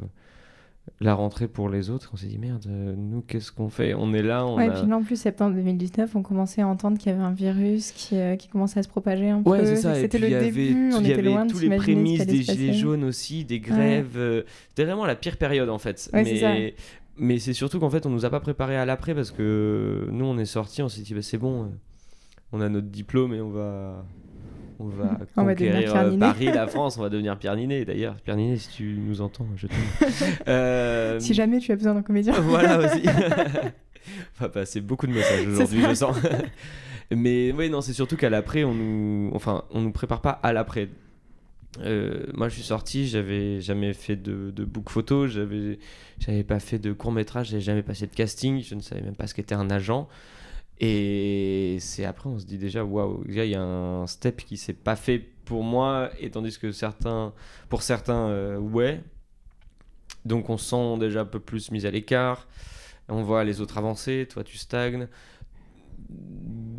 la 1.01 1.15
rentrée 1.15 1.49
pour 1.49 1.69
les 1.69 1.89
autres, 1.91 2.11
on 2.13 2.17
s'est 2.17 2.27
dit 2.27 2.37
merde, 2.39 2.65
euh, 2.69 2.95
nous 2.97 3.21
qu'est-ce 3.23 3.53
qu'on 3.53 3.69
fait? 3.71 3.95
On 3.95 4.13
est 4.13 4.23
là, 4.23 4.45
on 4.47 4.57
ouais, 4.57 4.69
a... 4.69 4.81
puis 4.81 4.89
là, 4.89 4.97
en 4.97 5.03
plus, 5.03 5.17
septembre 5.17 5.55
2019, 5.55 6.15
on 6.17 6.23
commençait 6.23 6.63
à 6.63 6.69
entendre 6.69 6.99
qu'il 6.99 7.11
y 7.13 7.15
avait 7.15 7.23
un 7.25 7.33
virus 7.33 7.93
qui, 7.93 8.17
euh, 8.17 8.37
qui 8.37 8.49
commençait 8.49 8.81
à 8.81 8.83
se 8.83 8.89
propager 8.89 9.31
un 9.31 9.43
Ouais, 9.43 9.61
peu. 9.61 9.65
c'est 9.67 9.77
ça. 9.77 9.97
et 9.97 10.03
C'était 10.03 10.19
le 10.19 10.27
il 10.29 10.33
y 10.33 10.35
avait, 10.35 10.47
début, 10.51 10.91
on 10.95 11.01
il 11.01 11.07
y 11.07 11.11
était 11.11 11.21
avait 11.21 11.29
loin 11.31 11.47
de 11.47 11.51
tous 11.53 11.61
les 11.61 11.75
prémices 11.77 12.27
des 12.27 12.43
gilets 12.43 12.73
jaunes 12.75 13.05
aussi, 13.05 13.45
des 13.45 13.61
grèves. 13.61 14.17
euh, 14.17 14.43
C'était 14.69 14.85
vraiment 14.85 15.07
la 15.07 15.15
pire 15.17 15.37
période 15.37 15.69
en 15.71 15.79
fait. 15.79 16.11
Ouais, 16.13 16.23
mais 16.25 16.75
mais 17.23 17.39
c'est 17.39 17.53
surtout 17.53 17.79
qu'en 17.81 17.91
fait, 17.91 18.07
on 18.07 18.11
nous 18.11 18.25
a 18.25 18.31
pas 18.31 18.41
préparé 18.41 18.77
à 18.77 18.85
l'après 18.87 19.15
parce 19.15 19.31
que 19.31 20.09
nous, 20.11 20.25
on 20.25 20.39
est 20.39 20.45
sortis, 20.47 20.83
on 20.83 20.89
s'est 20.89 21.03
dit, 21.03 21.13
bah, 21.15 21.21
c'est 21.23 21.37
bon, 21.39 21.71
on 22.53 22.61
a 22.63 22.69
notre 22.69 22.89
diplôme 22.89 23.33
et 23.35 23.41
on 23.41 23.51
va. 23.51 24.05
On 24.81 24.89
va 24.89 25.19
On 25.37 25.45
conquérir 25.45 25.93
Pierre 25.93 26.07
euh. 26.07 26.19
Paris, 26.19 26.47
la 26.47 26.67
France, 26.67 26.97
on 26.97 27.03
va 27.03 27.11
devenir 27.11 27.39
Pierre 27.39 27.55
Ninet. 27.55 27.85
D'ailleurs, 27.85 28.17
Pierre 28.17 28.37
Ninet, 28.37 28.57
si 28.57 28.69
tu 28.71 28.99
nous 28.99 29.21
entends, 29.21 29.47
je 29.57 29.67
t'aime. 29.67 29.79
Euh, 30.49 31.21
Si 31.21 31.35
jamais 31.35 31.59
tu 31.59 31.71
as 31.73 31.77
besoin 31.77 31.95
d'un 31.95 32.03
comédien. 32.03 32.33
voilà 32.41 32.79
aussi. 32.79 33.03
on 33.07 34.43
va 34.43 34.49
passer 34.49 34.81
beaucoup 34.81 35.07
de 35.07 35.13
messages 35.13 35.47
aujourd'hui, 35.47 35.83
je 35.89 35.95
sens. 35.95 36.17
Mais 37.11 37.53
oui, 37.53 37.69
non, 37.69 37.81
c'est 37.81 37.93
surtout 37.93 38.17
qu'à 38.17 38.31
l'après, 38.31 38.65
on 38.65 38.75
nous, 38.75 39.31
enfin, 39.35 39.65
on 39.71 39.83
nous 39.83 39.93
prépare 39.93 40.23
pas 40.23 40.41
à 40.43 40.53
l'après. 40.53 40.89
Euh, 41.81 42.25
moi, 42.35 42.49
je 42.49 42.55
suis 42.55 42.63
sorti, 42.63 43.07
j'avais 43.07 43.61
jamais 43.61 43.93
fait 43.93 44.17
de, 44.17 44.51
de 44.51 44.65
book 44.65 44.91
photo, 44.91 45.27
j'avais, 45.27 45.79
j'avais 46.19 46.43
pas 46.43 46.59
fait 46.59 46.79
de 46.79 46.93
court 46.93 47.13
métrage, 47.13 47.51
j'avais 47.51 47.63
jamais 47.63 47.83
passé 47.83 48.07
de 48.07 48.15
casting, 48.15 48.63
je 48.63 48.75
ne 48.75 48.81
savais 48.81 49.03
même 49.03 49.15
pas 49.15 49.27
ce 49.27 49.35
qu'était 49.35 49.55
un 49.55 49.71
agent. 49.71 50.09
Et 50.83 51.77
c'est 51.79 52.07
après, 52.07 52.31
on 52.31 52.39
se 52.39 52.47
dit 52.47 52.57
déjà, 52.57 52.83
waouh, 52.83 53.23
il 53.29 53.35
y 53.35 53.55
a 53.55 53.63
un 53.63 54.07
step 54.07 54.43
qui 54.45 54.57
s'est 54.57 54.73
pas 54.73 54.97
fait 54.97 55.19
pour 55.45 55.63
moi, 55.63 56.09
et 56.19 56.31
tandis 56.31 56.59
que 56.59 56.73
certains, 56.73 57.35
pour 57.69 57.83
certains, 57.83 58.29
euh, 58.29 58.59
ouais. 58.59 59.03
Donc 60.25 60.49
on 60.49 60.57
se 60.57 60.71
sent 60.71 60.99
déjà 60.99 61.21
un 61.23 61.27
peu 61.27 61.39
plus 61.39 61.71
mis 61.71 61.85
à 61.85 61.91
l'écart. 61.91 62.49
On 63.09 63.23
voit 63.23 63.45
les 63.45 63.61
autres 63.61 63.77
avancer, 63.77 64.27
toi 64.31 64.43
tu 64.43 64.57
stagnes. 64.57 65.09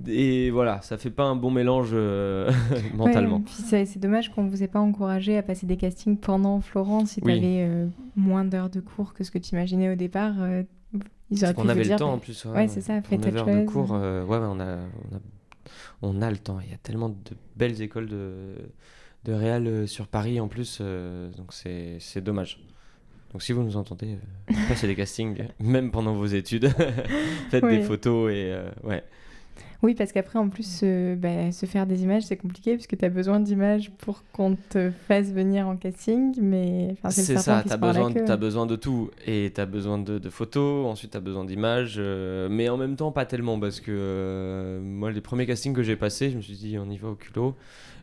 Et 0.07 0.49
voilà, 0.49 0.81
ça 0.81 0.97
fait 0.97 1.11
pas 1.11 1.25
un 1.25 1.35
bon 1.35 1.51
mélange 1.51 1.91
euh, 1.93 2.51
mentalement. 2.95 3.43
Ouais, 3.71 3.85
c'est 3.85 3.99
dommage 3.99 4.31
qu'on 4.31 4.47
vous 4.47 4.63
ait 4.63 4.67
pas 4.67 4.79
encouragé 4.79 5.37
à 5.37 5.43
passer 5.43 5.67
des 5.67 5.77
castings 5.77 6.17
pendant 6.17 6.59
Florence 6.59 7.11
si 7.11 7.21
tu 7.21 7.31
avais 7.31 7.87
moins 8.15 8.45
d'heures 8.45 8.71
de 8.71 8.79
cours 8.79 9.13
que 9.13 9.23
ce 9.23 9.29
que 9.29 9.37
tu 9.37 9.51
imaginais 9.53 9.91
au 9.91 9.95
départ. 9.95 10.35
Ils 11.31 11.43
auraient 11.43 11.53
pu 11.53 11.59
On 11.61 11.69
avait 11.69 11.83
dire, 11.83 11.93
le 11.93 11.99
temps 11.99 12.13
en 12.13 12.17
plus. 12.19 12.45
ouais, 12.45 12.67
c'est 12.67 12.81
ça, 12.81 13.01
Pour 13.01 13.07
faites 13.09 13.19
9 13.25 13.27
autre 13.29 13.37
heures 13.39 13.45
de 13.55 13.63
chose. 13.65 13.73
cours, 13.73 13.93
euh, 13.95 14.23
ouais, 14.25 14.37
on, 14.39 14.59
a, 14.59 14.77
on, 14.77 15.15
a, 15.15 15.19
on 16.01 16.21
a 16.21 16.29
le 16.31 16.37
temps. 16.37 16.59
Il 16.63 16.69
y 16.69 16.73
a 16.73 16.77
tellement 16.77 17.09
de 17.09 17.15
belles 17.55 17.81
écoles 17.81 18.07
de, 18.07 18.55
de 19.25 19.33
réal 19.33 19.65
euh, 19.67 19.87
sur 19.87 20.07
Paris 20.07 20.39
en 20.39 20.47
plus, 20.47 20.79
euh, 20.81 21.29
donc 21.31 21.53
c'est 21.53 21.97
c'est 21.99 22.21
dommage. 22.21 22.59
Donc 23.31 23.41
si 23.43 23.53
vous 23.53 23.63
nous 23.63 23.77
entendez, 23.77 24.17
euh, 24.49 24.53
passez 24.67 24.87
des 24.87 24.95
castings, 24.95 25.47
même 25.59 25.89
pendant 25.91 26.13
vos 26.13 26.25
études, 26.25 26.69
faites 27.49 27.65
des 27.65 27.81
photos 27.81 28.31
et 28.31 28.53
ouais. 28.83 29.03
Oui, 29.83 29.95
parce 29.95 30.11
qu'après, 30.11 30.37
en 30.37 30.49
plus, 30.49 30.81
euh, 30.83 31.15
bah, 31.15 31.51
se 31.51 31.65
faire 31.65 31.87
des 31.87 32.03
images, 32.03 32.23
c'est 32.23 32.37
compliqué 32.37 32.75
puisque 32.75 32.97
tu 32.97 33.03
as 33.03 33.09
besoin 33.09 33.39
d'images 33.39 33.89
pour 33.97 34.23
qu'on 34.31 34.55
te 34.69 34.91
fasse 35.07 35.31
venir 35.31 35.67
en 35.67 35.75
casting. 35.75 36.35
Mais 36.39 36.89
enfin, 36.91 37.09
c'est 37.09 37.37
ça, 37.37 37.55
mord 37.55 37.63
la 37.67 37.77
besoin, 37.77 38.13
queue. 38.13 38.23
t'as 38.25 38.37
besoin 38.37 38.65
de 38.67 38.75
tout. 38.75 39.09
Et 39.25 39.51
t'as 39.53 39.65
besoin 39.65 39.97
de, 39.97 40.19
de 40.19 40.29
photos, 40.29 40.85
ensuite 40.85 41.11
t'as 41.11 41.19
besoin 41.19 41.45
d'images, 41.45 41.95
euh, 41.97 42.47
mais 42.49 42.69
en 42.69 42.77
même 42.77 42.95
temps 42.95 43.11
pas 43.11 43.25
tellement 43.25 43.59
parce 43.59 43.79
que 43.79 43.91
euh, 43.91 44.81
moi 44.81 45.11
les 45.11 45.21
premiers 45.21 45.47
castings 45.47 45.73
que 45.73 45.83
j'ai 45.83 45.95
passés, 45.95 46.29
je 46.29 46.37
me 46.37 46.41
suis 46.41 46.55
dit 46.55 46.77
on 46.77 46.89
y 46.89 46.97
va 46.97 47.09
au 47.09 47.15
culot. 47.15 47.55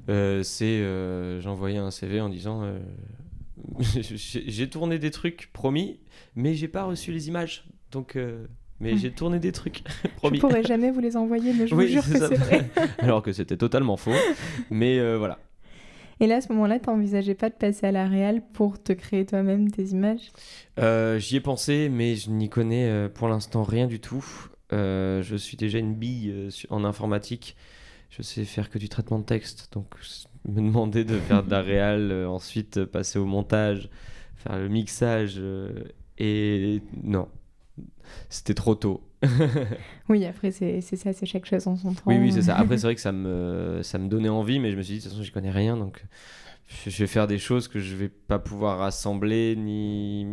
Euh, 0.08 0.42
c'est 0.42 0.64
euh, 0.64 1.40
j'envoyais 1.40 1.78
un 1.78 1.90
CV 1.90 2.20
en 2.20 2.28
disant 2.28 2.62
euh, 2.64 2.78
j'ai 3.80 4.44
j'ai 4.50 4.68
tourné 4.68 4.98
des 4.98 5.10
trucs 5.10 5.50
promis, 5.52 6.00
mais 6.34 6.54
j'ai 6.54 6.68
pas 6.68 6.84
reçu 6.84 7.12
les 7.12 7.28
images. 7.28 7.64
Donc 7.92 8.16
euh, 8.16 8.46
mais 8.80 8.94
Hmm. 8.94 8.98
j'ai 8.98 9.10
tourné 9.10 9.38
des 9.38 9.52
trucs 9.52 9.82
Je 10.04 10.08
promis. 10.16 10.38
pourrais 10.38 10.62
jamais 10.62 10.90
vous 10.90 11.00
les 11.00 11.16
envoyer, 11.16 11.52
mais 11.52 11.66
je 11.66 11.74
Oui, 11.74 11.86
vous 11.86 11.92
jure 11.92 12.02
que 12.12 12.18
c'est 12.18 12.36
vrai. 12.36 12.68
Alors 12.98 13.22
que 13.22 13.32
c'était 13.32 13.56
totalement 13.56 13.96
faux. 13.96 14.12
Mais 14.70 14.98
euh, 14.98 15.16
voilà. 15.18 15.38
Et 16.20 16.26
là, 16.26 16.36
à 16.36 16.40
ce 16.40 16.52
moment-là, 16.52 16.80
t'envisageais 16.80 17.34
pas 17.34 17.48
de 17.48 17.54
passer 17.54 17.86
à 17.86 17.92
la 17.92 18.06
réal 18.08 18.42
pour 18.52 18.82
te 18.82 18.92
créer 18.92 19.24
toi-même 19.24 19.70
tes 19.70 19.84
images? 19.84 20.32
Euh, 20.80 21.18
J'y 21.18 21.36
ai 21.36 21.40
pensé, 21.40 21.88
mais 21.88 22.16
je 22.16 22.30
n'y 22.30 22.48
connais 22.48 22.88
euh, 22.88 23.08
pour 23.08 23.28
l'instant 23.28 23.62
rien 23.62 23.86
du 23.86 24.00
tout. 24.00 24.24
Je 24.72 25.36
suis 25.38 25.56
déjà 25.56 25.78
une 25.78 25.94
bille 25.94 26.48
en 26.70 26.84
informatique. 26.84 27.56
Je 28.10 28.22
sais 28.22 28.44
faire 28.44 28.68
que 28.70 28.78
du 28.78 28.88
traitement 28.88 29.18
de 29.18 29.24
texte, 29.24 29.68
donc 29.72 29.86
me 30.48 30.56
demander 30.62 31.04
de 31.04 31.18
faire 31.18 31.42
de 31.44 31.50
la 31.50 31.60
réal, 31.72 32.26
ensuite 32.26 32.84
passer 32.84 33.18
au 33.18 33.24
montage, 33.26 33.88
faire 34.36 34.58
le 34.58 34.68
mixage, 34.68 35.40
et 36.18 36.82
non, 37.02 37.28
c'était 38.28 38.54
trop 38.54 38.74
tôt. 38.74 39.02
Oui, 40.08 40.24
après, 40.24 40.50
c'est 40.52 40.80
c'est 40.80 40.96
ça, 40.96 41.12
c'est 41.12 41.26
chaque 41.26 41.44
chose 41.46 41.66
en 41.66 41.76
son 41.76 41.92
temps. 41.92 42.02
Oui, 42.06 42.16
oui, 42.18 42.32
c'est 42.32 42.42
ça. 42.42 42.56
Après, 42.56 42.76
c'est 42.78 42.86
vrai 42.86 42.94
que 42.94 43.00
ça 43.00 43.12
me, 43.12 43.80
ça 43.82 43.98
me 43.98 44.08
donnait 44.08 44.28
envie, 44.28 44.58
mais 44.60 44.70
je 44.70 44.76
me 44.76 44.82
suis 44.82 44.94
dit, 44.94 44.98
de 45.00 45.04
toute 45.04 45.12
façon, 45.12 45.22
j'y 45.24 45.30
connais 45.32 45.50
rien, 45.50 45.76
donc 45.76 46.04
je 46.66 46.90
je 46.90 46.98
vais 46.98 47.06
faire 47.06 47.26
des 47.26 47.38
choses 47.38 47.68
que 47.68 47.80
je 47.80 47.96
vais 47.96 48.08
pas 48.08 48.38
pouvoir 48.38 48.82
assembler 48.82 49.56
ni, 49.56 50.26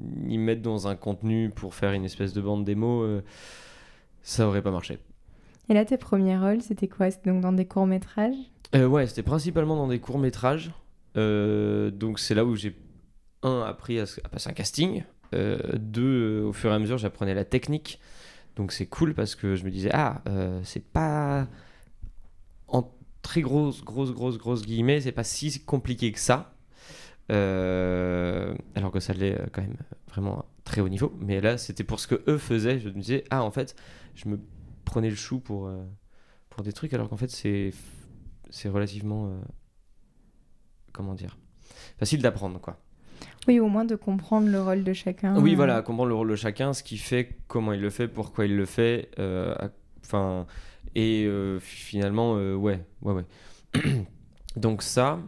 ni 0.00 0.38
mettre 0.38 0.62
dans 0.62 0.88
un 0.88 0.96
contenu 0.96 1.50
pour 1.50 1.74
faire 1.74 1.92
une 1.92 2.04
espèce 2.04 2.32
de 2.32 2.40
bande 2.40 2.64
démo. 2.64 3.02
euh, 3.02 3.22
ça 4.22 4.46
aurait 4.46 4.62
pas 4.62 4.70
marché. 4.70 4.98
Et 5.70 5.74
là, 5.74 5.84
tes 5.84 5.96
premiers 5.98 6.38
rôles, 6.38 6.62
c'était 6.62 6.88
quoi? 6.88 7.10
C'était 7.10 7.30
donc 7.30 7.40
dans 7.42 7.52
des 7.52 7.66
courts-métrages? 7.66 8.34
Euh, 8.74 8.86
ouais, 8.86 9.06
c'était 9.06 9.22
principalement 9.22 9.76
dans 9.76 9.88
des 9.88 10.00
courts 10.00 10.18
métrages. 10.18 10.70
Euh, 11.16 11.90
donc 11.90 12.18
c'est 12.18 12.34
là 12.34 12.44
où 12.44 12.54
j'ai 12.56 12.76
un 13.42 13.62
appris 13.62 13.98
à 14.00 14.04
passer 14.30 14.50
un 14.50 14.52
casting. 14.52 15.02
Euh, 15.34 15.58
deux, 15.76 16.42
euh, 16.42 16.48
au 16.48 16.52
fur 16.52 16.70
et 16.70 16.74
à 16.74 16.78
mesure, 16.78 16.98
j'apprenais 16.98 17.34
la 17.34 17.44
technique. 17.44 18.00
Donc 18.56 18.72
c'est 18.72 18.86
cool 18.86 19.14
parce 19.14 19.34
que 19.34 19.54
je 19.54 19.64
me 19.64 19.70
disais 19.70 19.90
ah 19.92 20.22
euh, 20.28 20.60
c'est 20.64 20.84
pas 20.84 21.46
en 22.66 22.90
très 23.22 23.40
grosse 23.40 23.84
grosse 23.84 24.12
grosse 24.12 24.36
grosse 24.36 24.62
guillemets 24.66 25.00
c'est 25.00 25.12
pas 25.12 25.22
si 25.22 25.64
compliqué 25.64 26.10
que 26.10 26.18
ça. 26.18 26.54
Alors 27.28 28.90
que 28.92 29.00
ça 29.00 29.12
l'est 29.12 29.38
quand 29.52 29.62
même 29.62 29.76
vraiment 30.08 30.44
très 30.64 30.80
haut 30.80 30.88
niveau. 30.88 31.16
Mais 31.20 31.40
là 31.40 31.56
c'était 31.56 31.84
pour 31.84 32.00
ce 32.00 32.08
que 32.08 32.22
eux 32.26 32.38
faisaient. 32.38 32.80
Je 32.80 32.88
me 32.88 33.00
disais 33.00 33.24
ah 33.30 33.44
en 33.44 33.50
fait 33.52 33.76
je 34.14 34.28
me 34.28 34.40
prenais 34.84 35.10
le 35.10 35.16
chou 35.16 35.38
pour 35.38 35.70
pour 36.50 36.62
des 36.64 36.72
trucs 36.72 36.92
alors 36.94 37.08
qu'en 37.08 37.16
fait 37.16 37.30
c'est 37.30 37.72
c'est 38.50 38.68
relativement 38.68 39.40
comment 40.92 41.14
dire 41.14 41.38
facile 41.98 42.22
d'apprendre 42.22 42.60
quoi. 42.60 42.80
Oui, 43.46 43.60
au 43.60 43.68
moins 43.68 43.84
de 43.84 43.94
comprendre 43.96 44.48
le 44.48 44.60
rôle 44.62 44.84
de 44.84 44.92
chacun. 44.92 45.38
Oui 45.40 45.54
voilà 45.54 45.80
comprendre 45.82 46.08
le 46.10 46.14
rôle 46.14 46.30
de 46.30 46.36
chacun, 46.36 46.72
ce 46.72 46.82
qu'il 46.82 46.98
fait, 46.98 47.36
comment 47.46 47.72
il 47.72 47.80
le 47.80 47.90
fait, 47.90 48.08
pourquoi 48.08 48.44
il 48.46 48.56
le 48.56 48.66
fait, 48.66 49.10
euh, 49.18 49.54
enfin 50.04 50.46
et 50.94 51.24
euh, 51.26 51.58
finalement 51.60 52.34
euh, 52.36 52.54
ouais 52.54 52.80
ouais 53.02 53.12
ouais. 53.14 53.24
Donc 54.56 54.82
ça 54.82 55.18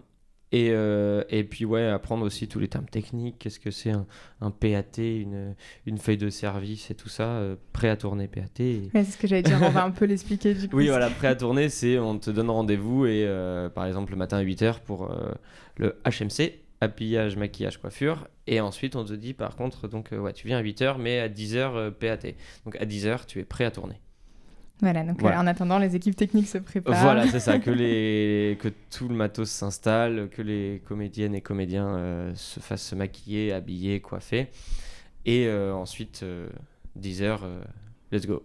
et, 0.53 0.71
euh, 0.73 1.23
et 1.31 1.45
puis 1.45 1.65
ouais 1.65 1.87
apprendre 1.87 2.27
aussi 2.27 2.49
tous 2.49 2.59
les 2.59 2.67
termes 2.67 2.87
techniques, 2.87 3.39
qu'est-ce 3.39 3.61
que 3.61 3.71
c'est 3.71 3.91
un, 3.93 4.05
un 4.41 4.51
PAT, 4.51 4.99
une, 4.99 5.55
une 5.87 5.99
feuille 5.99 6.17
de 6.19 6.29
service 6.29 6.91
et 6.91 6.95
tout 6.97 7.09
ça, 7.09 7.23
euh, 7.37 7.55
prêt 7.73 7.89
à 7.89 7.97
tourner 7.97 8.27
PAT. 8.27 8.61
et- 8.65 8.91
Ouais, 8.93 9.05
c'est 9.05 9.13
ce 9.13 9.17
que 9.19 9.29
j'allais 9.29 9.43
dire, 9.43 9.59
on 9.63 9.69
va 9.71 9.85
un 9.85 9.93
peu 9.93 10.05
l'expliquer 10.07 10.55
du 10.55 10.69
coup. 10.69 10.77
Oui, 10.77 10.89
voilà, 10.89 11.09
prêt 11.09 11.29
à 11.29 11.37
tourner, 11.37 11.69
c'est 11.69 11.99
on 12.01 12.19
te 12.19 12.31
donne 12.31 12.51
rendez-vous 12.51 13.07
et 13.07 13.25
euh, 13.27 13.69
par 13.69 13.87
exemple 13.87 14.11
le 14.11 14.19
matin 14.19 14.39
à 14.39 14.43
8h 14.43 14.81
pour 14.81 15.09
le 15.77 15.97
HMC, 16.05 16.55
habillage, 16.81 17.37
maquillage, 17.37 17.79
coiffure. 17.79 18.27
Et 18.47 18.61
ensuite 18.61 18.97
on 18.97 19.05
te 19.05 19.13
dit 19.13 19.35
par 19.35 19.57
contre, 19.57 19.89
donc 19.89 20.13
euh, 20.13 20.19
ouais, 20.19 20.33
tu 20.33 20.47
viens 20.47 20.59
à 20.59 20.63
8h 20.63 20.97
mais 20.99 21.21
à 21.21 21.29
10h 21.29 21.57
euh, 21.77 21.91
PAT. 21.91 22.33
Donc 22.65 22.77
à 22.77 22.85
10h 22.85 23.27
tu 23.27 23.39
es 23.41 23.45
prêt 23.45 23.65
à 23.65 23.71
tourner. 23.71 24.01
Voilà, 24.83 25.05
donc 25.05 25.21
Voilà. 25.21 25.37
euh, 25.39 25.43
en 25.43 25.47
attendant, 25.47 25.79
les 25.79 25.95
équipes 25.95 26.17
techniques 26.17 26.49
se 26.49 26.57
préparent. 26.57 27.03
Voilà, 27.03 27.27
c'est 27.29 27.39
ça, 27.41 27.59
que, 27.59 27.71
les, 27.71 28.57
que 28.61 28.69
tout 28.91 29.09
le 29.09 29.15
matos 29.15 29.51
s'installe, 29.51 30.31
que 30.31 30.41
les 30.41 30.81
comédiennes 30.87 31.35
et 31.35 31.43
comédiens 31.43 31.87
euh, 31.97 32.33
se 32.35 32.61
fassent 32.61 32.87
se 32.87 32.95
maquiller, 32.95 33.53
habiller, 33.53 34.01
coiffer. 34.01 34.49
Et 35.27 35.47
euh, 35.49 35.75
ensuite, 35.75 36.25
10h, 36.99 37.41
let's 38.11 38.27
go. 38.27 38.43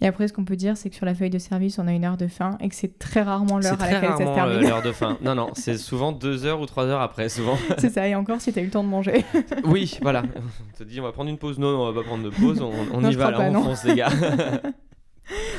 Et 0.00 0.06
après, 0.06 0.28
ce 0.28 0.32
qu'on 0.32 0.44
peut 0.44 0.54
dire, 0.54 0.76
c'est 0.76 0.90
que 0.90 0.94
sur 0.96 1.06
la 1.06 1.14
feuille 1.14 1.30
de 1.30 1.38
service, 1.40 1.78
on 1.80 1.88
a 1.88 1.92
une 1.92 2.04
heure 2.04 2.16
de 2.16 2.28
fin 2.28 2.56
et 2.60 2.68
que 2.68 2.74
c'est 2.76 3.00
très 3.00 3.22
rarement 3.22 3.58
l'heure 3.58 3.80
à 3.82 3.90
laquelle 3.90 4.10
ça 4.10 4.16
se 4.18 4.22
euh, 4.22 4.34
termine. 4.34 4.60
l'heure 4.68 4.82
de 4.82 4.92
fin. 4.92 5.18
Non, 5.22 5.34
non, 5.34 5.50
c'est 5.54 5.76
souvent 5.76 6.12
2 6.12 6.46
heures 6.46 6.60
ou 6.60 6.66
3 6.66 6.84
heures 6.86 7.00
après, 7.00 7.28
souvent. 7.28 7.58
c'est 7.78 7.90
ça, 7.90 8.06
et 8.06 8.14
encore 8.14 8.40
si 8.40 8.52
t'as 8.52 8.60
eu 8.60 8.66
le 8.66 8.70
temps 8.70 8.84
de 8.84 8.88
manger. 8.88 9.24
Oui, 9.64 9.98
voilà. 10.00 10.22
On 10.22 10.78
te 10.78 10.84
dit, 10.84 11.00
on 11.00 11.04
va 11.04 11.10
prendre 11.12 11.30
une 11.30 11.38
pause. 11.38 11.58
Non, 11.58 11.72
non, 11.72 11.82
on 11.82 11.92
va 11.92 12.00
pas 12.00 12.06
prendre 12.06 12.22
de 12.22 12.30
pause. 12.30 12.60
On, 12.62 12.70
on 12.92 13.00
Non, 13.00 13.10
y 13.10 13.14
va, 13.16 13.32
là, 13.32 13.38
pas, 13.38 13.48
on 13.48 13.52
non. 13.52 13.62
fonce, 13.64 13.82
les 13.84 13.96
gars. 13.96 14.10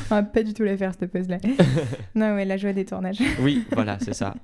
on 0.09 0.15
va 0.15 0.23
pas 0.23 0.43
du 0.43 0.53
tout 0.53 0.63
la 0.63 0.77
faire, 0.77 0.93
cette 0.97 1.11
pause-là. 1.11 1.37
non, 2.15 2.35
ouais, 2.35 2.45
la 2.45 2.55
joie 2.55 2.71
des 2.71 2.85
tournages. 2.85 3.21
oui, 3.41 3.65
voilà, 3.73 3.97
c'est 3.99 4.13
ça. 4.13 4.35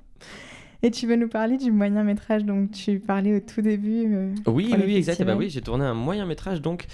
Et 0.82 0.90
tu 0.90 1.06
veux 1.06 1.16
nous 1.16 1.28
parler 1.28 1.56
du 1.56 1.72
moyen 1.72 2.04
métrage 2.04 2.44
dont 2.44 2.66
tu 2.66 3.00
parlais 3.00 3.34
au 3.34 3.40
tout 3.40 3.62
début 3.62 4.14
euh, 4.14 4.34
Oui, 4.46 4.68
oui, 4.72 4.82
oui, 4.84 4.96
exact. 4.96 5.18
Ah 5.22 5.24
Bah 5.24 5.34
oui, 5.34 5.48
j'ai 5.48 5.62
tourné 5.62 5.86
un 5.86 5.94
moyen 5.94 6.26
métrage, 6.26 6.60
donc 6.60 6.84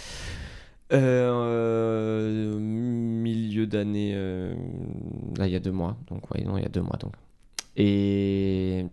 euh, 0.93 2.59
milieu 2.59 3.67
d'année, 3.67 4.13
euh, 4.15 4.55
là, 5.37 5.47
il 5.47 5.53
y 5.53 5.57
a 5.57 5.61
deux 5.61 5.73
mois. 5.73 5.97
Donc, 6.09 6.31
ouais, 6.35 6.43
non, 6.45 6.57
il 6.59 6.63
y 6.63 6.67
a 6.67 6.71
deux 6.71 6.83
mois, 6.83 6.97
donc. 7.01 7.13
Et 7.77 8.85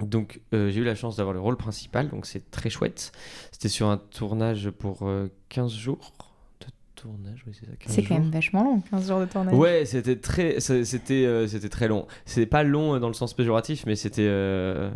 donc, 0.00 0.40
euh, 0.54 0.70
j'ai 0.70 0.80
eu 0.80 0.84
la 0.84 0.94
chance 0.94 1.16
d'avoir 1.16 1.34
le 1.34 1.40
rôle 1.40 1.56
principal, 1.56 2.08
donc 2.08 2.26
c'est 2.26 2.50
très 2.50 2.70
chouette. 2.70 3.12
C'était 3.50 3.68
sur 3.68 3.88
un 3.88 3.96
tournage 3.98 4.70
pour 4.70 5.00
euh, 5.02 5.28
15 5.48 5.72
jours 5.72 6.12
de 6.60 6.66
tournage, 6.94 7.42
oui, 7.46 7.52
c'est 7.58 7.66
ça. 7.66 7.72
15 7.78 7.92
C'est 7.94 8.02
quand 8.04 8.14
même 8.18 8.30
vachement 8.30 8.62
long, 8.62 8.80
15 8.90 9.08
jours 9.08 9.20
de 9.20 9.24
tournage. 9.26 9.54
Ouais, 9.54 9.84
c'était 9.84 10.16
très, 10.16 10.60
c'était, 10.60 11.24
euh, 11.26 11.46
c'était 11.48 11.68
très 11.68 11.88
long. 11.88 12.06
C'est 12.24 12.46
pas 12.46 12.62
long 12.62 12.94
euh, 12.94 12.98
dans 13.00 13.08
le 13.08 13.14
sens 13.14 13.34
péjoratif, 13.34 13.84
mais 13.86 13.96
c'était. 13.96 14.26
euh, 14.28 14.90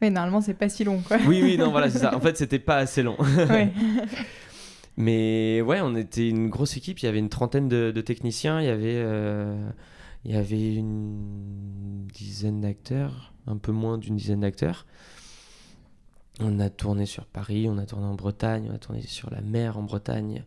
Mais 0.00 0.10
normalement, 0.10 0.40
c'est 0.40 0.54
pas 0.54 0.68
si 0.68 0.84
long, 0.84 1.00
quoi. 1.06 1.18
Oui, 1.26 1.40
oui, 1.42 1.58
non, 1.58 1.70
voilà, 1.70 1.90
c'est 1.90 1.98
ça. 1.98 2.12
En 2.16 2.20
fait, 2.20 2.36
c'était 2.36 2.58
pas 2.58 2.76
assez 2.78 3.02
long. 3.02 3.16
ouais. 3.20 3.72
Mais 4.96 5.60
ouais, 5.60 5.80
on 5.80 5.94
était 5.96 6.28
une 6.28 6.48
grosse 6.48 6.76
équipe. 6.76 7.00
Il 7.00 7.06
y 7.06 7.08
avait 7.08 7.18
une 7.18 7.28
trentaine 7.28 7.68
de, 7.68 8.00
techniciens. 8.00 8.60
Euh, 8.62 9.70
il 10.24 10.32
y 10.32 10.36
avait 10.36 10.74
une 10.74 12.06
dizaine 12.12 12.60
d'acteurs, 12.60 13.32
un 13.46 13.56
peu 13.56 13.72
moins 13.72 13.98
d'une 13.98 14.16
dizaine 14.16 14.40
d'acteurs. 14.40 14.86
On 16.40 16.58
a 16.58 16.68
tourné 16.68 17.06
sur 17.06 17.26
Paris, 17.26 17.68
on 17.68 17.78
a 17.78 17.86
tourné 17.86 18.06
en 18.06 18.14
Bretagne, 18.14 18.68
on 18.70 18.74
a 18.74 18.78
tourné 18.78 19.02
sur 19.02 19.30
la 19.30 19.40
mer 19.40 19.78
en 19.78 19.82
Bretagne. 19.82 20.44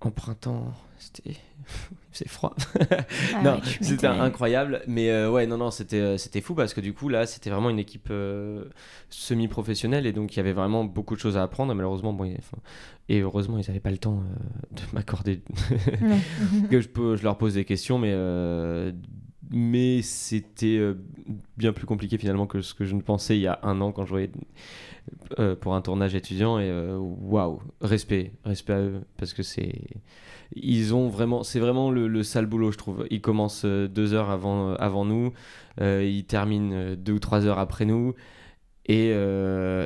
En 0.00 0.10
printemps, 0.10 0.72
c'était 0.98 1.36
c'est 2.12 2.28
froid. 2.28 2.54
Ah 3.34 3.42
non, 3.42 3.54
ouais, 3.54 3.60
c'était 3.80 4.06
incroyable. 4.06 4.82
Mais 4.86 5.10
euh, 5.10 5.30
ouais, 5.30 5.46
non, 5.46 5.58
non, 5.58 5.70
c'était 5.70 6.00
euh, 6.00 6.18
c'était 6.18 6.40
fou 6.40 6.54
parce 6.54 6.74
que 6.74 6.80
du 6.80 6.92
coup, 6.92 7.08
là, 7.08 7.26
c'était 7.26 7.50
vraiment 7.50 7.70
une 7.70 7.78
équipe 7.78 8.08
euh, 8.10 8.64
semi-professionnelle 9.10 10.06
et 10.06 10.12
donc 10.12 10.34
il 10.34 10.36
y 10.36 10.40
avait 10.40 10.52
vraiment 10.52 10.84
beaucoup 10.84 11.14
de 11.14 11.20
choses 11.20 11.36
à 11.36 11.42
apprendre. 11.42 11.74
Malheureusement, 11.74 12.12
bon, 12.12 12.32
enfin, 12.38 12.58
et 13.08 13.20
heureusement, 13.20 13.58
ils 13.58 13.66
n'avaient 13.66 13.80
pas 13.80 13.90
le 13.90 13.98
temps 13.98 14.20
euh, 14.20 14.76
de 14.76 14.82
m'accorder 14.94 15.42
que 16.70 16.80
je, 16.80 16.88
peux, 16.88 17.16
je 17.16 17.22
leur 17.22 17.36
pose 17.38 17.54
des 17.54 17.64
questions, 17.64 17.98
mais, 17.98 18.14
mais 19.50 20.02
c'était 20.02 20.76
euh, 20.78 20.94
bien 21.56 21.72
plus 21.72 21.86
compliqué 21.86 22.18
finalement 22.18 22.46
que 22.46 22.60
ce 22.60 22.74
que 22.74 22.84
je 22.84 22.94
ne 22.94 23.00
pensais 23.00 23.36
il 23.36 23.42
y 23.42 23.46
a 23.46 23.58
un 23.62 23.80
an 23.80 23.92
quand 23.92 24.04
je 24.04 24.10
voyais 24.10 24.30
euh, 25.38 25.56
pour 25.56 25.74
un 25.74 25.80
tournage 25.80 26.14
étudiant. 26.14 26.58
Et 26.58 26.68
euh, 26.68 26.98
waouh, 26.98 27.60
respect, 27.80 28.32
respect 28.44 28.72
à 28.72 28.80
eux, 28.80 29.00
parce 29.16 29.32
que 29.32 29.42
c'est. 29.42 29.82
Ils 30.54 30.94
ont 30.94 31.08
vraiment, 31.08 31.42
c'est 31.42 31.60
vraiment 31.60 31.90
le, 31.90 32.08
le 32.08 32.22
sale 32.22 32.46
boulot, 32.46 32.72
je 32.72 32.78
trouve. 32.78 33.06
Ils 33.10 33.20
commencent 33.20 33.66
deux 33.66 34.14
heures 34.14 34.30
avant, 34.30 34.74
avant 34.74 35.04
nous, 35.04 35.32
ils 35.78 36.24
terminent 36.26 36.94
deux 36.96 37.12
ou 37.12 37.18
trois 37.18 37.44
heures 37.44 37.58
après 37.58 37.84
nous, 37.84 38.14
et, 38.86 39.10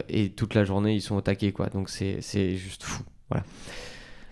et 0.09 0.31
toute 0.31 0.55
la 0.55 0.65
journée 0.65 0.95
ils 0.95 1.01
sont 1.01 1.17
au 1.17 1.21
taquet, 1.21 1.51
quoi. 1.51 1.69
Donc 1.69 1.89
c'est 1.91 2.55
juste 2.55 2.85
fou. 2.85 3.03
Voilà. 3.29 3.45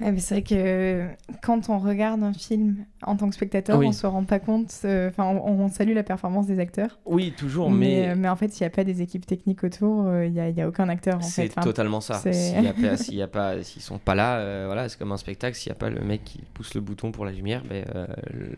Mais 0.01 0.19
c'est 0.19 0.35
vrai 0.37 0.43
que 0.43 0.55
euh, 0.57 1.09
quand 1.43 1.69
on 1.69 1.79
regarde 1.79 2.23
un 2.23 2.33
film 2.33 2.87
en 3.03 3.17
tant 3.17 3.29
que 3.29 3.35
spectateur, 3.35 3.79
Oui. 3.79 3.87
on 3.87 3.93
se 3.93 4.07
rend 4.07 4.25
pas 4.25 4.39
compte. 4.39 4.73
euh, 4.85 5.09
Enfin, 5.11 5.25
on, 5.27 5.61
on 5.65 5.69
salue 5.69 5.95
la 5.95 6.03
performance 6.03 6.47
des 6.47 6.59
acteurs. 6.59 6.99
Oui, 7.05 7.35
toujours, 7.37 7.71
mais, 7.71 7.77
mais, 7.79 8.09
euh, 8.09 8.15
mais 8.17 8.29
en 8.29 8.37
fait, 8.37 8.51
s'il 8.53 8.65
n'y 8.65 8.69
a 8.69 8.75
pas 8.75 8.85
des 8.85 9.03
équipes 9.03 9.27
techniques 9.27 9.63
autour, 9.63 10.11
il 10.25 10.33
n'y 10.33 10.41
a, 10.41 10.49
y 10.49 10.61
a 10.63 10.67
aucun 10.69 10.89
acteur. 10.89 11.19
En 11.19 11.21
C'est. 11.23 11.51
Enfin, 11.51 11.61
totalement 11.61 12.01
ça. 12.01 12.15
S'il 12.33 13.15
y 13.15 13.23
a 13.23 13.29
pas, 13.29 13.63
s'ils 13.63 13.83
sont 13.83 13.99
pas 13.99 14.15
là, 14.15 14.39
euh, 14.39 14.65
voilà, 14.67 14.89
c'est 14.89 14.99
comme 14.99 15.13
un 15.13 15.17
spectacle. 15.19 15.57
S'il 15.57 15.69
y 15.69 15.73
a 15.73 15.77
pas 15.77 15.91
le 15.91 16.01
mec 16.01 16.25
qui 16.25 16.41
pousse 16.55 16.75
le 16.75 16.81
bouton 16.81 17.13
pour 17.13 17.25
la 17.25 17.33
lumière, 17.33 17.63
ben, 17.69 17.85
euh, 17.95 18.07
le- 18.33 18.57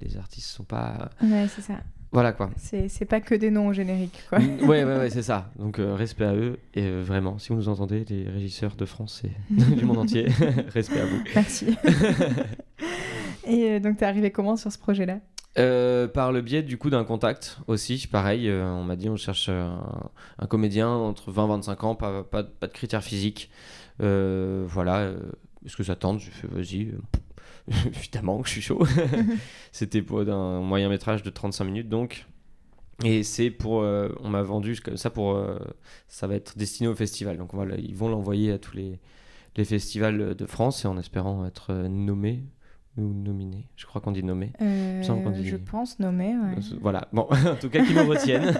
les 0.00 0.16
artistes 0.18 0.48
sont 0.48 0.64
pas. 0.64 1.08
Ouais, 1.22 1.46
c'est 1.48 1.62
ça. 1.62 1.74
Voilà 2.12 2.32
quoi. 2.32 2.50
C'est 2.56 3.06
pas 3.06 3.20
que 3.20 3.34
des 3.34 3.50
noms 3.50 3.68
au 3.68 3.72
générique, 3.72 4.22
quoi. 4.28 4.38
Ouais, 4.38 4.84
ouais, 4.84 4.98
ouais, 4.98 5.10
c'est 5.10 5.22
ça. 5.22 5.50
Donc 5.58 5.78
euh, 5.78 5.94
respect 5.94 6.26
à 6.26 6.34
eux 6.34 6.58
et 6.74 6.82
euh, 6.82 7.02
vraiment, 7.02 7.38
si 7.38 7.48
vous 7.48 7.56
nous 7.56 7.68
entendez, 7.70 8.04
les 8.08 8.28
régisseurs 8.28 8.76
de 8.76 8.84
France 8.84 9.22
et 9.24 9.30
du 9.74 9.86
monde 9.86 9.98
entier, 9.98 10.26
respect 10.68 11.00
à 11.00 11.06
vous. 11.06 11.22
Merci. 11.34 11.76
Et 13.44 13.70
euh, 13.70 13.80
donc, 13.80 13.96
t'es 13.96 14.04
arrivé 14.04 14.30
comment 14.30 14.56
sur 14.56 14.70
ce 14.70 14.78
projet-là? 14.78 15.18
Par 16.14 16.32
le 16.32 16.40
biais 16.42 16.62
du 16.62 16.78
coup 16.78 16.90
d'un 16.90 17.02
contact 17.04 17.58
aussi, 17.66 18.06
pareil, 18.06 18.50
on 18.50 18.84
m'a 18.84 18.94
dit 18.94 19.08
on 19.08 19.16
cherche 19.16 19.48
un, 19.48 20.10
un 20.38 20.46
comédien 20.46 20.88
entre 20.88 21.32
20 21.32 21.44
et 21.44 21.48
25 21.48 21.84
ans, 21.84 21.94
pas, 21.94 22.22
pas, 22.22 22.44
pas 22.44 22.68
de 22.68 22.72
critères 22.72 23.02
physiques. 23.02 23.50
Voilà, 23.98 25.10
est-ce 25.64 25.76
que 25.76 25.82
ça 25.82 25.96
tente? 25.96 26.20
Je 26.20 26.30
fais 26.30 26.46
vas-y, 26.48 26.88
euh, 26.88 27.72
évidemment 27.86 28.40
que 28.40 28.48
je 28.48 28.52
suis 28.52 28.62
chaud. 28.62 28.84
C'était 29.72 30.02
pour 30.02 30.20
un 30.20 30.60
moyen 30.60 30.88
métrage 30.88 31.22
de 31.22 31.30
35 31.30 31.64
minutes 31.64 31.88
donc. 31.88 32.26
Et 33.04 33.24
c'est 33.24 33.50
pour. 33.50 33.78
on 33.80 34.28
m'a 34.28 34.42
vendu 34.42 34.78
comme 34.80 34.96
ça 34.96 35.10
pour. 35.10 35.40
ça 36.06 36.26
va 36.26 36.34
être 36.34 36.56
destiné 36.56 36.88
au 36.88 36.94
festival. 36.94 37.36
Donc 37.36 37.52
voilà, 37.52 37.76
ils 37.76 37.96
vont 37.96 38.08
l'envoyer 38.08 38.52
à 38.52 38.58
tous 38.58 38.76
les, 38.76 39.00
les 39.56 39.64
festivals 39.64 40.36
de 40.36 40.46
France 40.46 40.84
et 40.84 40.88
en 40.88 40.96
espérant 40.98 41.44
être 41.44 41.72
nommé 41.72 42.44
ou 42.96 43.12
nominé. 43.12 43.66
Je 43.76 43.86
crois 43.86 44.00
qu'on 44.00 44.12
dit 44.12 44.22
nommé. 44.22 44.52
Je 44.60 45.56
pense 45.56 45.98
nommé, 45.98 46.36
ouais. 46.36 46.60
Voilà. 46.80 47.08
Bon, 47.12 47.22
en 47.46 47.56
tout 47.56 47.70
cas, 47.70 47.84
qu'ils 47.84 47.96
nous 47.96 48.08
retiennent. 48.08 48.52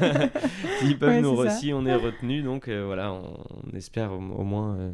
S'ils 0.79 0.99
peuvent 0.99 1.21
nous 1.21 1.35
retenir, 1.35 1.77
on 1.77 1.87
est 1.87 1.95
retenu. 1.95 2.43
Donc 2.43 2.69
voilà, 2.69 3.13
on, 3.13 3.77
espère 3.77 4.13
au, 4.13 4.19
moins 4.19 4.93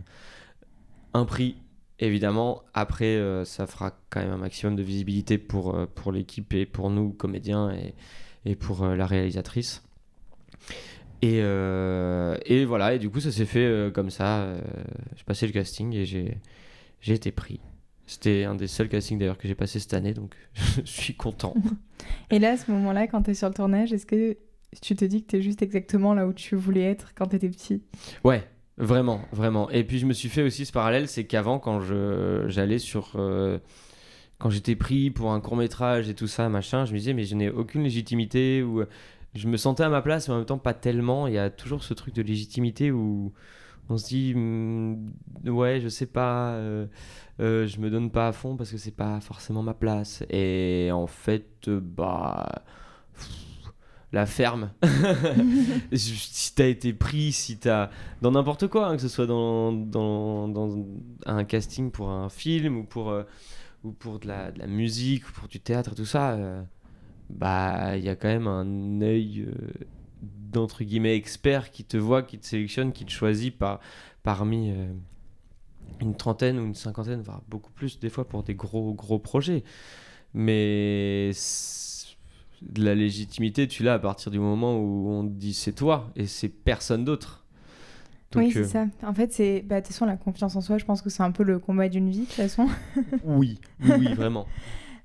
un 1.14 1.24
prix 1.24 1.56
Évidemment, 2.00 2.62
après, 2.74 3.16
euh, 3.16 3.44
ça 3.44 3.66
fera 3.66 3.92
quand 4.10 4.20
même 4.20 4.30
un 4.30 4.36
maximum 4.36 4.76
de 4.76 4.82
visibilité 4.82 5.36
pour, 5.36 5.74
euh, 5.74 5.86
pour 5.92 6.12
l'équipe 6.12 6.54
et 6.54 6.64
pour 6.64 6.90
nous, 6.90 7.10
comédiens, 7.10 7.72
et, 7.72 7.94
et 8.44 8.54
pour 8.54 8.84
euh, 8.84 8.94
la 8.94 9.04
réalisatrice. 9.06 9.82
Et, 11.22 11.38
et, 11.38 12.64
voilà, 12.64 12.94
et 12.94 13.00
du 13.00 13.10
coup, 13.10 13.18
ça 13.18 13.32
s'est 13.32 13.44
fait 13.44 13.90
comme 13.92 14.08
ça. 14.08 14.54
j'ai 15.16 15.24
passé 15.24 15.48
le 15.48 15.52
casting 15.52 15.92
et 15.92 16.04
j'ai, 16.04 16.38
j'ai 17.00 17.14
été 17.14 17.32
pris. 17.32 17.58
C'était 18.06 18.44
un 18.44 18.54
des 18.54 18.68
seuls 18.68 18.88
castings 18.88 19.18
d'ailleurs 19.18 19.36
que 19.36 19.48
j'ai 19.48 19.56
passé 19.56 19.80
cette 19.80 19.94
année, 19.94 20.14
donc 20.14 20.36
je 20.54 20.82
suis 20.84 21.14
content. 21.14 21.54
et 22.30 22.38
là, 22.38 22.52
à 22.52 22.56
ce 22.56 22.70
moment-là, 22.70 23.08
quand 23.08 23.24
tu 23.24 23.32
es 23.32 23.34
sur 23.34 23.48
le 23.48 23.54
tournage, 23.54 23.92
est-ce 23.92 24.06
que 24.06 24.36
tu 24.80 24.94
te 24.94 25.04
dis 25.04 25.24
que 25.24 25.30
tu 25.30 25.36
es 25.38 25.42
juste 25.42 25.60
exactement 25.60 26.14
là 26.14 26.28
où 26.28 26.32
tu 26.32 26.54
voulais 26.54 26.84
être 26.84 27.14
quand 27.16 27.26
tu 27.26 27.36
étais 27.36 27.48
petit? 27.48 27.82
Ouais, 28.22 28.46
Vraiment, 28.78 29.20
vraiment. 29.32 29.68
Et 29.70 29.82
puis 29.82 29.98
je 29.98 30.06
me 30.06 30.12
suis 30.12 30.28
fait 30.28 30.42
aussi 30.42 30.64
ce 30.64 30.72
parallèle, 30.72 31.08
c'est 31.08 31.24
qu'avant, 31.24 31.58
quand 31.58 31.80
j'allais 32.46 32.78
sur... 32.78 33.12
Euh, 33.16 33.58
quand 34.38 34.50
j'étais 34.50 34.76
pris 34.76 35.10
pour 35.10 35.32
un 35.32 35.40
court 35.40 35.56
métrage 35.56 36.08
et 36.08 36.14
tout 36.14 36.28
ça, 36.28 36.48
machin, 36.48 36.84
je 36.84 36.92
me 36.92 36.98
disais, 36.98 37.12
mais 37.12 37.24
je 37.24 37.34
n'ai 37.34 37.50
aucune 37.50 37.82
légitimité, 37.82 38.62
ou 38.62 38.84
je 39.34 39.48
me 39.48 39.56
sentais 39.56 39.82
à 39.82 39.88
ma 39.88 40.00
place, 40.00 40.28
mais 40.28 40.34
en 40.34 40.38
même 40.38 40.46
temps 40.46 40.58
pas 40.58 40.74
tellement. 40.74 41.26
Il 41.26 41.34
y 41.34 41.38
a 41.38 41.50
toujours 41.50 41.82
ce 41.82 41.92
truc 41.92 42.14
de 42.14 42.22
légitimité 42.22 42.92
où 42.92 43.32
on 43.88 43.98
se 43.98 44.06
dit, 44.06 44.34
hmm, 44.36 45.10
ouais, 45.46 45.80
je 45.80 45.88
sais 45.88 46.06
pas, 46.06 46.52
euh, 46.52 46.86
euh, 47.40 47.66
je 47.66 47.80
me 47.80 47.90
donne 47.90 48.12
pas 48.12 48.28
à 48.28 48.32
fond 48.32 48.56
parce 48.56 48.70
que 48.70 48.78
c'est 48.78 48.94
pas 48.94 49.20
forcément 49.20 49.64
ma 49.64 49.74
place. 49.74 50.22
Et 50.30 50.90
en 50.92 51.08
fait, 51.08 51.68
bah 51.68 52.62
la 54.12 54.26
ferme. 54.26 54.72
si 55.92 56.54
t'as 56.54 56.66
été 56.66 56.92
pris, 56.92 57.32
si 57.32 57.58
t'as. 57.58 57.90
Dans 58.22 58.30
n'importe 58.30 58.68
quoi, 58.68 58.88
hein, 58.88 58.96
que 58.96 59.02
ce 59.02 59.08
soit 59.08 59.26
dans, 59.26 59.72
dans, 59.72 60.86
un 61.26 61.44
casting 61.44 61.90
pour 61.90 62.10
un 62.10 62.28
film 62.28 62.78
ou 62.78 62.84
pour, 62.84 63.10
euh, 63.10 63.24
ou 63.84 63.92
pour 63.92 64.18
de 64.18 64.28
la, 64.28 64.50
de, 64.50 64.58
la, 64.58 64.66
musique 64.66 65.28
ou 65.28 65.32
pour 65.32 65.48
du 65.48 65.60
théâtre, 65.60 65.94
tout 65.94 66.06
ça, 66.06 66.32
euh, 66.32 66.62
bah 67.30 67.96
il 67.96 68.04
y 68.04 68.08
a 68.08 68.16
quand 68.16 68.28
même 68.28 68.46
un 68.46 69.00
œil 69.02 69.46
euh, 69.46 69.86
d'entre 70.22 70.84
guillemets 70.84 71.16
expert 71.16 71.70
qui 71.70 71.84
te 71.84 71.96
voit, 71.96 72.22
qui 72.22 72.38
te 72.38 72.46
sélectionne, 72.46 72.92
qui 72.92 73.04
te 73.04 73.10
choisit 73.10 73.56
par, 73.56 73.80
parmi 74.22 74.72
une 76.00 76.16
trentaine 76.16 76.58
ou 76.58 76.64
une 76.64 76.74
cinquantaine, 76.74 77.20
voire 77.20 77.42
beaucoup 77.48 77.72
plus 77.72 77.98
des 78.00 78.08
fois 78.08 78.26
pour 78.26 78.42
des 78.42 78.54
gros 78.54 78.94
gros 78.94 79.18
projets. 79.18 79.64
Mais 80.34 81.30
de 82.62 82.84
la 82.84 82.94
légitimité, 82.94 83.68
tu 83.68 83.82
l'as 83.82 83.94
à 83.94 83.98
partir 83.98 84.30
du 84.30 84.38
moment 84.38 84.78
où 84.78 85.10
on 85.10 85.24
te 85.24 85.32
dit 85.32 85.54
c'est 85.54 85.72
toi 85.72 86.10
et 86.16 86.26
c'est 86.26 86.48
personne 86.48 87.04
d'autre. 87.04 87.44
oui, 88.36 88.50
c'est 88.52 88.60
euh, 88.60 88.64
ça. 88.64 88.86
En 89.02 89.14
fait, 89.14 89.32
c'est 89.32 89.62
bah, 89.62 89.80
de 89.80 89.86
toute 89.86 89.92
façon 89.92 90.06
la 90.06 90.16
confiance 90.16 90.56
en 90.56 90.60
soi. 90.60 90.78
Je 90.78 90.84
pense 90.84 91.02
que 91.02 91.10
c'est 91.10 91.22
un 91.22 91.30
peu 91.30 91.42
le 91.42 91.58
combat 91.58 91.88
d'une 91.88 92.10
vie 92.10 92.20
de 92.20 92.24
toute 92.24 92.34
façon. 92.34 92.68
oui, 93.24 93.60
oui, 93.80 94.14
vraiment. 94.14 94.46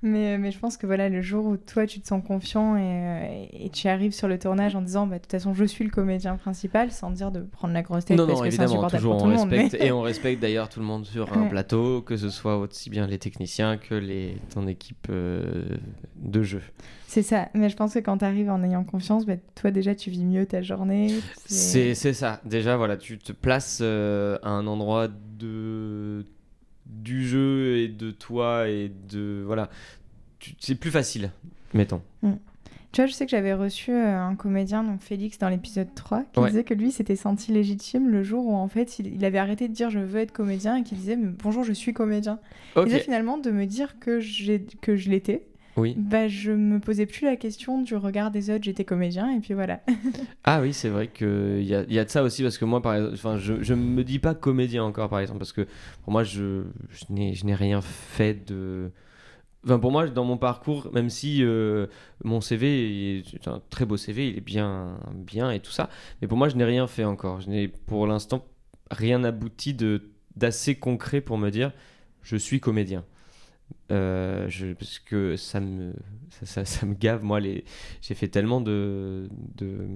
mais, 0.03 0.37
mais 0.37 0.51
je 0.51 0.59
pense 0.59 0.75
que 0.75 0.85
voilà, 0.85 1.07
le 1.07 1.21
jour 1.21 1.45
où 1.45 1.55
toi 1.55 1.87
tu 1.87 2.01
te 2.01 2.07
sens 2.07 2.21
confiant 2.23 2.75
et, 2.75 2.81
euh, 2.81 3.45
et 3.53 3.69
tu 3.69 3.87
arrives 3.87 4.11
sur 4.11 4.27
le 4.27 4.37
tournage 4.37 4.75
en 4.75 4.81
disant 4.81 5.07
bah, 5.07 5.15
de 5.15 5.21
toute 5.21 5.31
façon 5.31 5.53
je 5.53 5.63
suis 5.63 5.85
le 5.85 5.89
comédien 5.89 6.35
principal, 6.35 6.91
sans 6.91 7.09
dire 7.09 7.31
de 7.31 7.39
prendre 7.39 7.73
la 7.73 7.81
grosse 7.81 8.05
tête 8.05 8.17
non, 8.17 8.27
parce 8.27 8.39
non, 8.39 8.43
que 8.43 8.49
évidemment, 8.49 8.87
toujours 8.87 9.23
on 9.23 9.29
respecte 9.29 9.77
et 9.79 9.91
on 9.93 10.01
respecte 10.03 10.41
d'ailleurs 10.41 10.67
tout 10.67 10.81
le 10.81 10.85
monde 10.85 11.05
sur 11.05 11.31
un 11.31 11.47
plateau, 11.47 12.01
que 12.01 12.17
ce 12.17 12.29
soit 12.29 12.57
aussi 12.57 12.89
bien 12.89 13.07
les 13.07 13.17
techniciens 13.17 13.77
que 13.77 13.95
les 13.95 14.37
ton 14.53 14.67
équipe 14.67 15.07
euh, 15.09 15.77
de 16.17 16.43
jeu. 16.43 16.61
C'est 17.07 17.23
ça, 17.23 17.47
mais 17.53 17.69
je 17.69 17.75
pense 17.77 17.93
que 17.93 17.99
quand 17.99 18.17
tu 18.17 18.25
arrives 18.25 18.49
en 18.49 18.61
ayant 18.63 18.83
confiance, 18.83 19.25
bah, 19.25 19.35
toi 19.55 19.71
déjà 19.71 19.95
tu 19.95 20.09
vis 20.09 20.25
mieux 20.25 20.45
ta 20.45 20.61
journée. 20.61 21.13
C'est 21.45 21.93
ça, 21.93 22.41
déjà 22.43 22.75
voilà, 22.75 22.97
tu 22.97 23.17
te 23.19 23.31
places 23.31 23.79
euh, 23.81 24.37
à 24.43 24.49
un 24.49 24.67
endroit 24.67 25.07
de 25.07 26.25
du 26.85 27.27
jeu 27.27 27.77
et 27.77 27.87
de 27.87 28.11
toi 28.11 28.67
et 28.67 28.91
de 29.09 29.43
voilà, 29.45 29.69
c'est 30.59 30.75
plus 30.75 30.91
facile, 30.91 31.31
mettons. 31.73 32.01
Mm. 32.21 32.33
Tu 32.93 33.01
vois, 33.01 33.07
je 33.07 33.13
sais 33.13 33.25
que 33.25 33.31
j'avais 33.31 33.55
reçu 33.55 33.91
euh, 33.91 34.19
un 34.19 34.35
comédien, 34.35 34.83
donc 34.83 35.01
Félix, 35.01 35.39
dans 35.39 35.49
l'épisode 35.49 35.87
3, 35.95 36.25
qui 36.31 36.41
disait 36.41 36.63
que 36.63 36.75
lui 36.75 36.91
s'était 36.91 37.15
senti 37.15 37.51
légitime 37.51 38.07
le 38.09 38.21
jour 38.21 38.45
où, 38.45 38.53
en 38.53 38.67
fait, 38.67 38.99
il, 38.99 39.25
avait 39.25 39.39
arrêté 39.39 39.67
de 39.67 39.73
dire 39.73 39.89
je 39.89 39.97
veux 39.97 40.19
être 40.19 40.31
comédien 40.31 40.75
et 40.75 40.83
qu'il 40.83 40.99
disait 40.99 41.17
bonjour, 41.17 41.63
je 41.63 41.73
suis 41.73 41.91
comédien. 41.91 42.39
Et 42.85 42.99
finalement, 42.99 43.39
de 43.39 43.49
me 43.49 43.65
dire 43.65 43.97
que, 43.99 44.19
que 44.81 44.95
je 44.95 45.09
l'étais, 45.09 45.47
oui. 45.75 45.95
Bah, 45.97 46.27
je 46.27 46.51
me 46.51 46.79
posais 46.79 47.05
plus 47.05 47.25
la 47.25 47.35
question 47.35 47.81
du 47.81 47.95
regard 47.95 48.31
des 48.31 48.49
autres, 48.49 48.63
j'étais 48.63 48.85
comédien 48.85 49.31
et 49.35 49.39
puis 49.39 49.53
voilà. 49.53 49.81
ah 50.43 50.61
oui, 50.61 50.73
c'est 50.73 50.89
vrai 50.89 51.07
qu'il 51.07 51.63
y 51.63 51.73
a, 51.73 51.83
y 51.83 51.99
a 51.99 52.05
de 52.05 52.09
ça 52.09 52.23
aussi 52.23 52.43
parce 52.43 52.57
que 52.57 52.65
moi, 52.65 52.81
par 52.81 52.95
exemple, 52.95 53.39
je, 53.39 53.61
je 53.61 53.73
me 53.73 54.03
dis 54.03 54.19
pas 54.19 54.35
comédien 54.35 54.83
encore, 54.83 55.09
par 55.09 55.19
exemple, 55.19 55.39
parce 55.39 55.53
que 55.53 55.67
pour 56.03 56.11
moi, 56.11 56.23
je, 56.23 56.63
je 56.91 57.05
n'ai 57.45 57.55
rien 57.55 57.81
fait 57.81 58.45
de. 58.47 58.91
Enfin, 59.65 59.79
pour 59.79 59.91
moi, 59.91 60.07
dans 60.07 60.25
mon 60.25 60.37
parcours, 60.37 60.89
même 60.93 61.09
si 61.09 61.41
euh, 61.41 61.87
mon 62.23 62.41
CV 62.41 63.19
est 63.19 63.47
un 63.47 63.61
très 63.69 63.85
beau 63.85 63.95
CV, 63.95 64.27
il 64.27 64.37
est 64.37 64.41
bien, 64.41 64.99
bien 65.13 65.51
et 65.51 65.61
tout 65.61 65.71
ça, 65.71 65.89
mais 66.21 66.27
pour 66.27 66.37
moi, 66.37 66.49
je 66.49 66.57
n'ai 66.57 66.65
rien 66.65 66.85
fait 66.85 67.05
encore. 67.05 67.41
Je 67.41 67.49
n'ai 67.49 67.67
pour 67.67 68.05
l'instant 68.05 68.45
rien 68.91 69.23
abouti 69.23 69.73
de 69.73 70.09
d'assez 70.35 70.75
concret 70.75 71.21
pour 71.21 71.37
me 71.37 71.49
dire 71.49 71.71
je 72.21 72.35
suis 72.35 72.59
comédien. 72.59 73.05
Euh, 73.91 74.47
je, 74.49 74.73
parce 74.73 74.99
que 74.99 75.35
ça 75.35 75.59
me, 75.59 75.93
ça, 76.43 76.65
ça, 76.65 76.85
me 76.85 76.93
gave, 76.93 77.23
moi. 77.23 77.39
Les... 77.39 77.63
J'ai 78.01 78.15
fait 78.15 78.27
tellement 78.27 78.61
de. 78.61 79.29
de... 79.55 79.87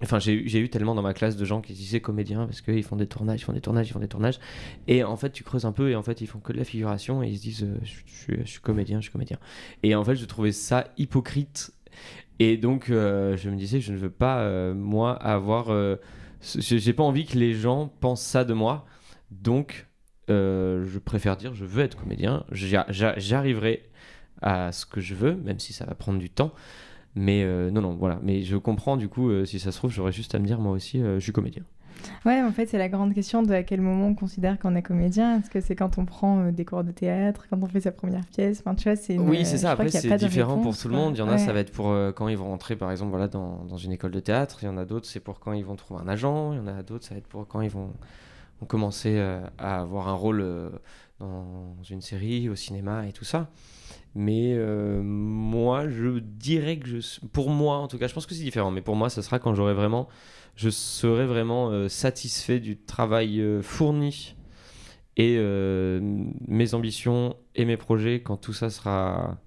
Enfin, 0.00 0.20
j'ai 0.20 0.60
eu 0.60 0.68
tellement 0.68 0.94
dans 0.94 1.02
ma 1.02 1.12
classe 1.12 1.36
de 1.36 1.44
gens 1.44 1.60
qui 1.60 1.72
disaient 1.72 2.00
comédiens 2.00 2.46
parce 2.46 2.60
qu'ils 2.60 2.84
font 2.84 2.94
des 2.94 3.08
tournages, 3.08 3.40
ils 3.40 3.44
font 3.44 3.52
des 3.52 3.60
tournages, 3.60 3.88
ils 3.88 3.92
font 3.92 3.98
des 3.98 4.06
tournages. 4.06 4.38
Et 4.86 5.02
en 5.02 5.16
fait, 5.16 5.30
tu 5.30 5.42
creuses 5.42 5.64
un 5.64 5.72
peu 5.72 5.90
et 5.90 5.96
en 5.96 6.04
fait, 6.04 6.20
ils 6.20 6.28
font 6.28 6.38
que 6.38 6.52
de 6.52 6.58
la 6.58 6.64
figuration 6.64 7.20
et 7.20 7.28
ils 7.28 7.36
se 7.36 7.42
disent 7.42 7.64
euh, 7.64 7.80
je, 7.82 8.44
suis 8.44 8.60
comédien, 8.60 8.98
je 8.98 9.04
suis 9.04 9.12
comédien. 9.12 9.38
Et 9.82 9.96
en 9.96 10.04
fait, 10.04 10.14
je 10.14 10.24
trouvais 10.24 10.52
ça 10.52 10.86
hypocrite. 10.98 11.72
Et 12.38 12.56
donc, 12.56 12.90
euh, 12.90 13.36
je 13.36 13.50
me 13.50 13.56
disais, 13.56 13.80
je 13.80 13.92
ne 13.92 13.98
veux 13.98 14.10
pas, 14.10 14.72
moi, 14.72 15.14
avoir. 15.14 15.76
j'ai 16.40 16.92
pas 16.92 17.02
envie 17.02 17.26
que 17.26 17.36
les 17.36 17.54
gens 17.54 17.88
pensent 18.00 18.22
ça 18.22 18.44
de 18.44 18.54
moi. 18.54 18.86
Donc, 19.32 19.87
euh, 20.30 20.84
je 20.86 20.98
préfère 20.98 21.36
dire 21.36 21.54
je 21.54 21.64
veux 21.64 21.82
être 21.82 21.96
comédien, 21.96 22.44
j'arriverai 22.50 23.82
à 24.42 24.72
ce 24.72 24.86
que 24.86 25.00
je 25.00 25.14
veux, 25.14 25.34
même 25.34 25.58
si 25.58 25.72
ça 25.72 25.84
va 25.84 25.94
prendre 25.94 26.18
du 26.18 26.30
temps. 26.30 26.52
Mais 27.14 27.42
euh, 27.42 27.70
non, 27.70 27.80
non, 27.80 27.96
voilà. 27.96 28.20
Mais 28.22 28.42
je 28.42 28.56
comprends 28.56 28.96
du 28.96 29.08
coup, 29.08 29.30
euh, 29.30 29.44
si 29.44 29.58
ça 29.58 29.72
se 29.72 29.78
trouve, 29.78 29.90
j'aurais 29.90 30.12
juste 30.12 30.34
à 30.34 30.38
me 30.38 30.46
dire 30.46 30.60
moi 30.60 30.72
aussi, 30.72 31.00
je 31.00 31.18
suis 31.18 31.32
comédien. 31.32 31.62
Ouais, 32.24 32.40
en 32.40 32.52
fait, 32.52 32.66
c'est 32.66 32.78
la 32.78 32.88
grande 32.88 33.12
question 33.12 33.42
de 33.42 33.52
à 33.52 33.64
quel 33.64 33.80
moment 33.80 34.06
on 34.06 34.14
considère 34.14 34.56
qu'on 34.60 34.76
est 34.76 34.82
comédien. 34.82 35.40
Est-ce 35.40 35.50
que 35.50 35.60
c'est 35.60 35.74
quand 35.74 35.98
on 35.98 36.04
prend 36.04 36.52
des 36.52 36.64
cours 36.64 36.84
de 36.84 36.92
théâtre, 36.92 37.46
quand 37.50 37.60
on 37.60 37.66
fait 37.66 37.80
sa 37.80 37.90
première 37.90 38.24
pièce? 38.26 38.60
Enfin, 38.60 38.76
tu 38.76 38.84
vois, 38.84 38.94
c'est 38.94 39.18
Oui, 39.18 39.44
c'est 39.44 39.58
ça. 39.58 39.72
Après, 39.72 39.90
c'est 39.90 40.16
différent 40.16 40.58
pour 40.58 40.76
tout 40.76 40.88
le 40.88 40.94
monde. 40.94 41.16
Il 41.16 41.18
y 41.18 41.22
en 41.22 41.28
a, 41.28 41.38
ça 41.38 41.52
va 41.52 41.60
être 41.60 41.72
pour 41.72 41.92
quand 42.14 42.28
ils 42.28 42.36
vont 42.36 42.48
rentrer, 42.48 42.76
par 42.76 42.92
exemple, 42.92 43.10
voilà, 43.10 43.26
dans, 43.26 43.64
dans 43.64 43.78
une 43.78 43.90
école 43.90 44.12
de 44.12 44.20
théâtre. 44.20 44.58
Il 44.62 44.66
y 44.66 44.68
en 44.68 44.76
a 44.76 44.84
d'autres, 44.84 45.06
c'est 45.06 45.20
pour 45.20 45.40
quand 45.40 45.52
ils 45.52 45.64
vont 45.64 45.74
trouver 45.74 46.00
un 46.04 46.08
agent. 46.08 46.52
Il 46.52 46.58
y 46.58 46.60
en 46.60 46.68
a 46.68 46.82
d'autres, 46.84 47.04
ça 47.04 47.14
va 47.14 47.18
être 47.18 47.26
pour 47.26 47.48
quand 47.48 47.62
ils 47.62 47.70
vont 47.70 47.90
ont 48.60 48.66
commencé 48.66 49.16
euh, 49.16 49.40
à 49.58 49.80
avoir 49.80 50.08
un 50.08 50.14
rôle 50.14 50.40
euh, 50.40 50.70
dans 51.20 51.76
une 51.88 52.00
série, 52.00 52.48
au 52.48 52.54
cinéma 52.54 53.06
et 53.06 53.12
tout 53.12 53.24
ça. 53.24 53.50
Mais 54.14 54.54
euh, 54.54 55.00
moi, 55.02 55.88
je 55.88 56.18
dirais 56.18 56.78
que 56.78 57.00
pour 57.28 57.50
moi, 57.50 57.78
en 57.78 57.88
tout 57.88 57.98
cas, 57.98 58.08
je 58.08 58.14
pense 58.14 58.26
que 58.26 58.34
c'est 58.34 58.44
différent. 58.44 58.70
Mais 58.70 58.82
pour 58.82 58.96
moi, 58.96 59.10
ça 59.10 59.22
sera 59.22 59.38
quand 59.38 59.54
j'aurai 59.54 59.74
vraiment, 59.74 60.08
je 60.56 60.70
serai 60.70 61.26
vraiment 61.26 61.88
satisfait 61.88 62.58
du 62.58 62.76
travail 62.78 63.42
fourni 63.62 64.34
et 65.16 65.38
mes 66.46 66.74
ambitions 66.74 67.36
et 67.54 67.64
mes 67.64 67.76
projets 67.76 68.22
quand 68.22 68.36
tout 68.36 68.52
ça 68.52 68.70
sera, 68.70 69.38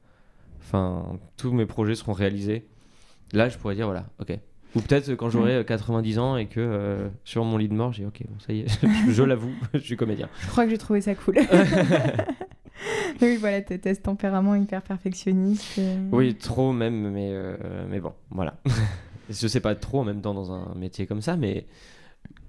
enfin, 0.59 1.19
tous 1.37 1.51
mes 1.51 1.65
projets 1.65 1.95
seront 1.95 2.13
réalisés. 2.13 2.67
Là, 3.33 3.49
je 3.49 3.57
pourrais 3.57 3.75
dire 3.75 3.87
voilà, 3.87 4.07
ok, 4.19 4.37
ou 4.75 4.81
peut-être 4.81 5.13
quand 5.15 5.29
j'aurai 5.29 5.63
90 5.65 6.19
ans 6.19 6.37
et 6.37 6.47
que 6.47 6.59
euh, 6.59 7.09
sur 7.23 7.43
mon 7.43 7.57
lit 7.57 7.67
de 7.67 7.73
mort, 7.73 7.93
j'ai 7.93 8.05
ok, 8.05 8.21
bon, 8.27 8.39
ça 8.39 8.53
y 8.53 8.61
est, 8.61 8.67
je 9.09 9.23
l'avoue, 9.23 9.53
je 9.73 9.79
suis 9.79 9.97
comédien. 9.97 10.29
Je 10.39 10.47
crois 10.47 10.65
que 10.65 10.71
j'ai 10.71 10.77
trouvé 10.77 11.01
ça 11.01 11.15
cool. 11.15 11.35
oui, 13.21 13.37
voilà, 13.37 13.61
t'as 13.61 13.93
ce 13.93 13.99
tempérament 13.99 14.55
hyper 14.55 14.81
perfectionniste. 14.81 15.79
Oui, 16.11 16.35
trop 16.35 16.71
même, 16.71 17.11
mais, 17.11 17.29
euh, 17.31 17.85
mais 17.89 17.99
bon, 17.99 18.13
voilà. 18.29 18.55
je 19.29 19.47
sais 19.47 19.59
pas 19.59 19.75
trop 19.75 19.99
en 19.99 20.03
même 20.03 20.21
temps 20.21 20.33
dans 20.33 20.51
un 20.51 20.73
métier 20.75 21.05
comme 21.05 21.21
ça, 21.21 21.35
mais, 21.35 21.65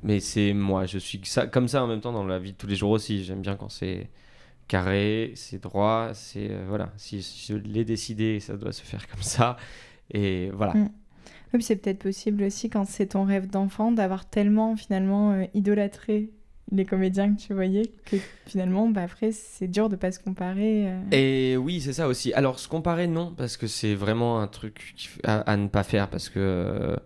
mais 0.03 0.21
c'est 0.21 0.53
moi, 0.53 0.87
je 0.87 0.99
suis 0.99 1.21
ça, 1.25 1.47
comme 1.47 1.69
ça 1.69 1.83
en 1.83 1.87
même 1.87 2.01
temps 2.01 2.13
dans 2.13 2.25
la 2.25 2.39
vie 2.39 2.53
de 2.53 2.57
tous 2.57 2.67
les 2.67 2.77
jours 2.77 2.91
aussi. 2.91 3.25
J'aime 3.25 3.41
bien 3.41 3.57
quand 3.57 3.69
c'est 3.69 4.09
carré, 4.69 5.33
c'est 5.35 5.63
droit, 5.63 6.11
c'est. 6.15 6.51
Euh, 6.51 6.65
voilà, 6.69 6.93
si, 6.97 7.21
je 7.21 7.55
l'ai 7.55 7.85
décidé, 7.85 8.41
ça 8.41 8.57
doit 8.57 8.73
se 8.73 8.83
faire 8.83 9.07
comme 9.09 9.23
ça. 9.23 9.57
Et 10.11 10.51
voilà. 10.51 10.75
Mm. 10.75 10.89
Oui, 11.55 11.63
c'est 11.63 11.77
peut-être 11.77 11.99
possible 11.99 12.45
aussi 12.45 12.71
quand 12.71 12.87
c'est 12.87 13.07
ton 13.09 13.25
rêve 13.25 13.47
d'enfant 13.47 13.93
d'avoir 13.93 14.29
tellement 14.29 14.75
finalement 14.77 15.33
euh, 15.33 15.45
idolâtré 15.55 16.31
les 16.71 16.87
comédiens 16.87 17.35
que 17.35 17.41
tu 17.41 17.53
voyais 17.53 17.91
que 18.07 18.17
finalement 18.47 18.89
bah, 18.89 19.03
après 19.03 19.31
c'est 19.33 19.67
dur 19.69 19.91
de 19.91 19.97
pas 19.97 20.11
se 20.11 20.19
comparer. 20.19 20.87
euh. 20.89 21.01
Et 21.11 21.57
oui, 21.59 21.83
c'est 21.83 21.93
ça 21.93 22.09
aussi. 22.09 22.33
Alors, 22.33 22.59
se 22.59 22.69
comparer, 22.69 23.07
non, 23.07 23.35
parce 23.37 23.59
que 23.59 23.67
c'est 23.67 23.95
vraiment 23.95 24.41
un 24.41 24.47
truc 24.49 24.95
à, 25.25 25.41
à 25.41 25.57
ne 25.59 25.69
pas 25.69 25.83
faire, 25.83 26.09
parce 26.09 26.31
que 26.31 26.97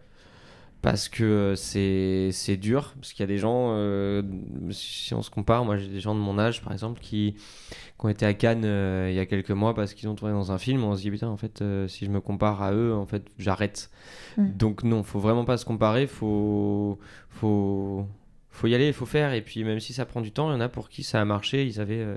parce 0.86 1.08
que 1.08 1.54
c'est 1.56 2.28
c'est 2.30 2.56
dur, 2.56 2.94
parce 2.94 3.12
qu'il 3.12 3.18
y 3.18 3.24
a 3.24 3.26
des 3.26 3.38
gens, 3.38 3.70
euh, 3.72 4.22
si 4.70 5.14
on 5.14 5.22
se 5.22 5.30
compare, 5.30 5.64
moi 5.64 5.76
j'ai 5.76 5.88
des 5.88 5.98
gens 5.98 6.14
de 6.14 6.20
mon 6.20 6.38
âge, 6.38 6.62
par 6.62 6.72
exemple, 6.72 7.00
qui, 7.00 7.34
qui 7.34 8.06
ont 8.06 8.08
été 8.08 8.24
à 8.24 8.34
Cannes 8.34 8.64
euh, 8.64 9.08
il 9.10 9.16
y 9.16 9.18
a 9.18 9.26
quelques 9.26 9.50
mois 9.50 9.74
parce 9.74 9.94
qu'ils 9.94 10.08
ont 10.08 10.14
tourné 10.14 10.32
dans 10.32 10.52
un 10.52 10.58
film, 10.58 10.84
on 10.84 10.94
se 10.94 11.02
dit, 11.02 11.10
putain, 11.10 11.26
en 11.26 11.36
fait, 11.36 11.60
euh, 11.60 11.88
si 11.88 12.04
je 12.06 12.10
me 12.12 12.20
compare 12.20 12.62
à 12.62 12.72
eux, 12.72 12.94
en 12.94 13.04
fait, 13.04 13.26
j'arrête. 13.36 13.90
Mm. 14.36 14.50
Donc 14.52 14.84
non, 14.84 15.02
faut 15.02 15.18
vraiment 15.18 15.44
pas 15.44 15.56
se 15.56 15.64
comparer, 15.64 16.06
faut, 16.06 17.00
faut, 17.30 18.06
faut 18.50 18.66
y 18.68 18.74
aller, 18.76 18.86
il 18.86 18.94
faut 18.94 19.06
faire, 19.06 19.32
et 19.32 19.42
puis 19.42 19.64
même 19.64 19.80
si 19.80 19.92
ça 19.92 20.06
prend 20.06 20.20
du 20.20 20.30
temps, 20.30 20.50
il 20.50 20.54
y 20.54 20.56
en 20.56 20.60
a 20.60 20.68
pour 20.68 20.88
qui 20.88 21.02
ça 21.02 21.20
a 21.20 21.24
marché, 21.24 21.66
ils 21.66 21.80
avaient... 21.80 21.98
euh, 21.98 22.16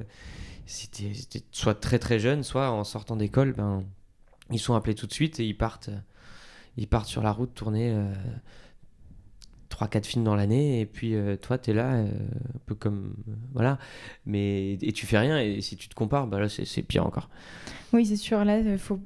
c'était 0.67 1.15
c'était 1.15 1.41
soit 1.51 1.73
très 1.73 1.97
très 1.97 2.19
jeunes, 2.19 2.43
soit 2.43 2.69
en 2.69 2.83
sortant 2.83 3.15
d'école, 3.15 3.53
ben, 3.53 3.83
ils 4.51 4.59
sont 4.59 4.75
appelés 4.75 4.93
tout 4.93 5.07
de 5.07 5.13
suite 5.13 5.39
et 5.39 5.45
ils 5.47 5.57
partent, 5.57 5.89
ils 6.77 6.87
partent 6.87 7.07
sur 7.07 7.21
la 7.21 7.31
route 7.31 7.53
tourner 7.53 7.95
3-4 9.69 10.05
films 10.05 10.23
dans 10.23 10.35
l'année. 10.35 10.81
Et 10.81 10.85
puis 10.85 11.15
euh, 11.15 11.35
toi, 11.37 11.57
tu 11.57 11.71
es 11.71 11.73
là, 11.73 11.93
euh, 11.93 12.07
un 12.07 12.59
peu 12.65 12.75
comme. 12.75 13.13
euh, 13.27 13.33
voilà. 13.53 13.77
Mais, 14.25 14.73
et 14.73 14.91
tu 14.91 15.05
fais 15.05 15.17
rien. 15.17 15.39
Et 15.39 15.61
si 15.61 15.77
tu 15.77 15.87
te 15.89 15.95
compares, 15.95 16.27
bah 16.27 16.39
là, 16.39 16.49
c'est 16.49 16.81
pire 16.83 17.05
encore. 17.05 17.29
Oui, 17.93 18.05
c'est 18.05 18.15
sûr. 18.15 18.43
Là, 18.45 18.57
euh, 18.57 18.77
faut... 18.77 18.99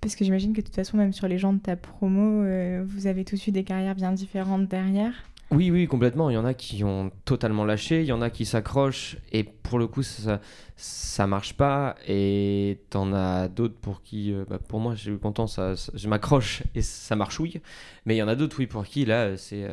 parce 0.00 0.16
que 0.16 0.24
j'imagine 0.24 0.52
que 0.52 0.60
de 0.60 0.66
toute 0.66 0.74
façon, 0.76 0.96
même 0.96 1.12
sur 1.12 1.28
les 1.28 1.38
gens 1.38 1.52
de 1.52 1.58
ta 1.58 1.76
promo, 1.76 2.42
euh, 2.42 2.84
vous 2.86 3.06
avez 3.06 3.24
tous 3.24 3.46
eu 3.46 3.50
des 3.50 3.64
carrières 3.64 3.94
bien 3.94 4.12
différentes 4.12 4.68
derrière. 4.68 5.12
Oui, 5.52 5.70
oui, 5.70 5.86
complètement. 5.86 6.30
Il 6.30 6.34
y 6.34 6.36
en 6.36 6.44
a 6.44 6.54
qui 6.54 6.82
ont 6.84 7.10
totalement 7.24 7.64
lâché, 7.64 8.00
il 8.00 8.06
y 8.06 8.12
en 8.12 8.22
a 8.22 8.30
qui 8.30 8.44
s'accrochent 8.44 9.16
et 9.32 9.44
pour 9.44 9.78
le 9.78 9.86
coup, 9.86 10.02
ça, 10.02 10.40
ça 10.76 11.26
marche 11.26 11.54
pas. 11.54 11.94
Et 12.08 12.80
t'en 12.90 13.12
as 13.12 13.48
d'autres 13.48 13.76
pour 13.76 14.02
qui, 14.02 14.32
euh, 14.32 14.44
bah, 14.48 14.58
pour 14.58 14.80
moi, 14.80 14.94
je 14.94 15.02
suis 15.10 15.18
content, 15.18 15.46
ça, 15.46 15.76
ça- 15.76 15.92
je 15.94 16.08
m'accroche 16.08 16.62
et 16.74 16.82
ça 16.82 17.16
marchouille. 17.16 17.60
Mais 18.06 18.14
il 18.14 18.18
y 18.18 18.22
en 18.22 18.28
a 18.28 18.34
d'autres, 18.34 18.56
oui, 18.58 18.66
pour 18.66 18.84
qui, 18.84 19.04
là, 19.04 19.36
c'est, 19.36 19.64
euh, 19.64 19.72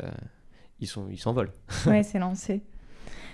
ils 0.80 0.86
sont, 0.86 1.06
ils 1.10 1.18
s'envolent. 1.18 1.52
Ouais, 1.86 2.02
c'est 2.02 2.18
lancé. 2.18 2.54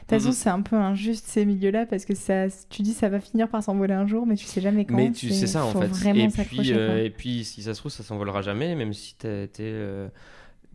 De 0.08 0.14
toute 0.14 0.22
façon, 0.22 0.32
c'est 0.32 0.50
un 0.50 0.62
peu 0.62 0.76
injuste 0.76 1.26
ces 1.26 1.44
milieux-là 1.44 1.84
parce 1.84 2.04
que 2.04 2.14
ça, 2.14 2.46
tu 2.70 2.82
dis 2.82 2.92
ça 2.92 3.08
va 3.08 3.18
finir 3.18 3.48
par 3.48 3.60
s'envoler 3.60 3.94
un 3.94 4.06
jour, 4.06 4.24
mais 4.24 4.36
tu 4.36 4.44
sais 4.46 4.60
jamais 4.60 4.84
quand. 4.84 4.94
Mais 4.94 5.10
tu 5.10 5.30
sais 5.30 5.48
ça 5.48 5.64
en 5.64 5.72
fait. 5.72 5.90
Et 6.16 6.28
puis, 6.44 6.72
euh, 6.72 7.04
et 7.04 7.10
puis, 7.10 7.44
si 7.44 7.62
ça 7.64 7.74
se 7.74 7.80
trouve, 7.80 7.90
ça 7.90 8.04
s'envolera 8.04 8.40
jamais, 8.40 8.76
même 8.76 8.92
si 8.92 9.16
t'as 9.16 9.42
été 9.42 9.64
euh, 9.64 10.06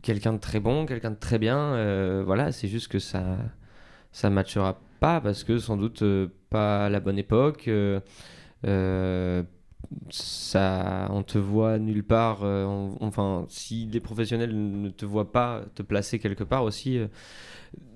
quelqu'un 0.02 0.32
de 0.34 0.38
très 0.38 0.60
bon, 0.60 0.86
quelqu'un 0.86 1.10
de 1.12 1.16
très 1.16 1.38
bien. 1.38 1.58
euh, 1.58 2.22
voilà, 2.26 2.52
c'est 2.52 2.68
juste 2.68 2.88
que 2.88 2.98
ça, 2.98 3.38
ça 4.12 4.30
matchera 4.30 4.80
pas 5.00 5.20
parce 5.20 5.44
que 5.44 5.58
sans 5.58 5.76
doute 5.76 6.02
euh, 6.02 6.28
pas 6.50 6.86
à 6.86 6.90
la 6.90 7.00
bonne 7.00 7.18
époque. 7.18 7.68
euh, 7.68 9.42
ça, 10.10 11.08
on 11.10 11.22
te 11.22 11.38
voit 11.38 11.78
nulle 11.78 12.04
part. 12.04 12.42
on- 12.42 12.96
enfin, 13.00 13.44
si 13.48 13.86
les 13.86 14.00
professionnels 14.00 14.54
ne 14.54 14.88
te 14.90 15.04
voient 15.04 15.32
pas 15.32 15.62
te 15.74 15.82
placer 15.82 16.18
quelque 16.18 16.44
part 16.44 16.64
aussi. 16.64 17.00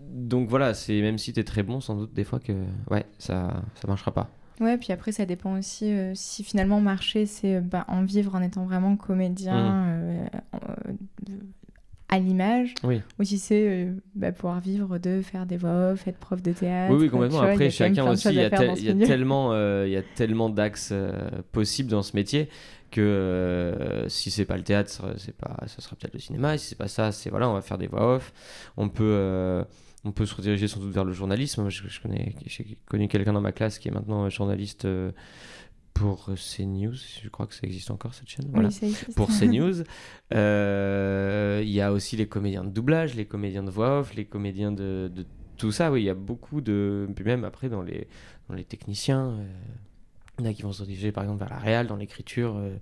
donc 0.08 0.48
voilà, 0.48 0.74
c'est 0.74 1.00
même 1.02 1.18
si 1.18 1.32
t'es 1.32 1.44
très 1.44 1.62
bon, 1.62 1.80
sans 1.80 1.96
doute 1.96 2.12
des 2.14 2.24
fois 2.24 2.38
que 2.40 2.52
ouais, 2.90 3.04
ça, 3.18 3.62
ça 3.74 3.88
marchera 3.88 4.12
pas. 4.12 4.28
Ouais, 4.60 4.78
puis 4.78 4.92
après, 4.92 5.12
ça 5.12 5.26
dépend 5.26 5.58
aussi 5.58 5.92
euh, 5.92 6.12
si 6.14 6.42
finalement 6.42 6.80
marcher, 6.80 7.26
c'est 7.26 7.60
bah, 7.60 7.84
en 7.88 8.04
vivre 8.04 8.34
en 8.34 8.40
étant 8.42 8.64
vraiment 8.64 8.96
comédien 8.96 9.84
euh, 9.88 10.26
euh, 10.54 10.92
à 12.08 12.18
l'image, 12.20 12.74
Oui. 12.84 13.00
ou 13.18 13.24
si 13.24 13.38
c'est 13.38 13.66
euh, 13.66 13.92
bah, 14.14 14.30
pouvoir 14.30 14.60
vivre 14.60 14.98
de 14.98 15.22
faire 15.22 15.44
des 15.44 15.56
voix 15.56 15.92
off, 15.92 16.06
être 16.06 16.18
prof 16.18 16.40
de 16.40 16.52
théâtre. 16.52 16.94
Oui, 16.94 17.02
oui, 17.02 17.10
complètement. 17.10 17.40
Après, 17.40 17.68
chacun 17.70 18.08
aussi, 18.10 18.22
choses 18.22 18.32
il 18.32 18.38
y 18.38 18.44
a, 18.44 18.76
ce 18.76 18.80
y 18.80 18.98
tellement, 19.06 19.52
euh, 19.52 19.88
y 19.88 19.96
a 19.96 20.02
tellement 20.14 20.48
d'axes 20.48 20.90
euh, 20.92 21.10
possibles 21.50 21.90
dans 21.90 22.02
ce 22.02 22.14
métier 22.14 22.48
que 22.92 23.00
euh, 23.00 24.08
si 24.08 24.30
c'est 24.30 24.44
pas 24.44 24.56
le 24.56 24.62
théâtre, 24.62 25.14
c'est 25.18 25.36
pas, 25.36 25.56
ça 25.66 25.82
sera 25.82 25.96
peut-être 25.96 26.14
le 26.14 26.20
cinéma. 26.20 26.54
Et 26.54 26.58
si 26.58 26.68
c'est 26.68 26.78
pas 26.78 26.86
ça, 26.88 27.10
c'est 27.10 27.30
voilà, 27.30 27.50
on 27.50 27.54
va 27.54 27.60
faire 27.60 27.78
des 27.78 27.88
voix 27.88 28.14
off. 28.14 28.32
On 28.76 28.88
peut, 28.88 29.02
euh, 29.04 29.64
on 30.04 30.12
peut 30.12 30.26
se 30.26 30.34
rediriger 30.36 30.68
sans 30.68 30.78
doute 30.78 30.92
vers 30.92 31.04
le 31.04 31.12
journalisme. 31.12 31.62
Moi, 31.62 31.70
je, 31.70 31.82
je 31.88 32.00
connais, 32.00 32.36
j'ai 32.46 32.78
connu 32.86 33.08
quelqu'un 33.08 33.32
dans 33.32 33.40
ma 33.40 33.50
classe 33.52 33.80
qui 33.80 33.88
est 33.88 33.90
maintenant 33.90 34.30
journaliste 34.30 34.84
euh, 34.84 35.10
pour 35.98 36.26
CNews. 36.34 36.94
Je 37.22 37.28
crois 37.28 37.46
que 37.46 37.54
ça 37.54 37.60
existe 37.66 37.90
encore 37.90 38.14
cette 38.14 38.28
chaîne. 38.28 38.46
Voilà 38.52 38.68
Oui, 38.68 38.74
ça 38.74 38.86
existe. 38.86 39.14
pour 39.14 39.28
CNews. 39.40 39.82
Euh, 40.34 41.60
Il 41.64 41.70
y 41.70 41.80
a 41.80 41.92
aussi 41.92 42.16
les 42.16 42.26
comédiens 42.28 42.64
de 42.64 42.70
doublage, 42.70 43.14
les 43.14 43.24
comédiens 43.26 43.62
de 43.62 43.70
voix 43.70 44.00
off, 44.00 44.14
les 44.14 44.24
comédiens 44.24 44.72
de, 44.72 45.10
de 45.14 45.26
tout 45.56 45.72
ça. 45.72 45.90
Oui, 45.90 46.02
il 46.02 46.04
y 46.04 46.10
a 46.10 46.14
beaucoup 46.14 46.60
de. 46.60 47.08
Puis 47.14 47.24
même 47.24 47.44
après, 47.44 47.68
dans 47.68 47.82
les, 47.82 48.08
dans 48.48 48.54
les 48.54 48.64
techniciens, 48.64 49.28
euh, 49.30 49.46
il 50.38 50.44
y 50.44 50.48
en 50.48 50.50
a 50.50 50.54
qui 50.54 50.62
vont 50.62 50.72
se 50.72 50.82
diriger 50.84 51.12
par 51.12 51.24
exemple 51.24 51.40
vers 51.40 51.50
la 51.50 51.58
réal, 51.58 51.86
dans 51.86 51.96
l'écriture, 51.96 52.56
euh, 52.56 52.76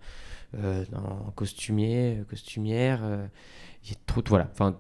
euh, 0.58 0.84
dans 0.90 1.32
costumier, 1.36 2.22
costumière. 2.28 3.00
euh, 3.04 3.26
Il 3.84 3.90
y 3.90 3.92
a 3.92 3.96
trop 4.06 4.22
de. 4.22 4.28
Voilà. 4.28 4.48
Enfin. 4.52 4.78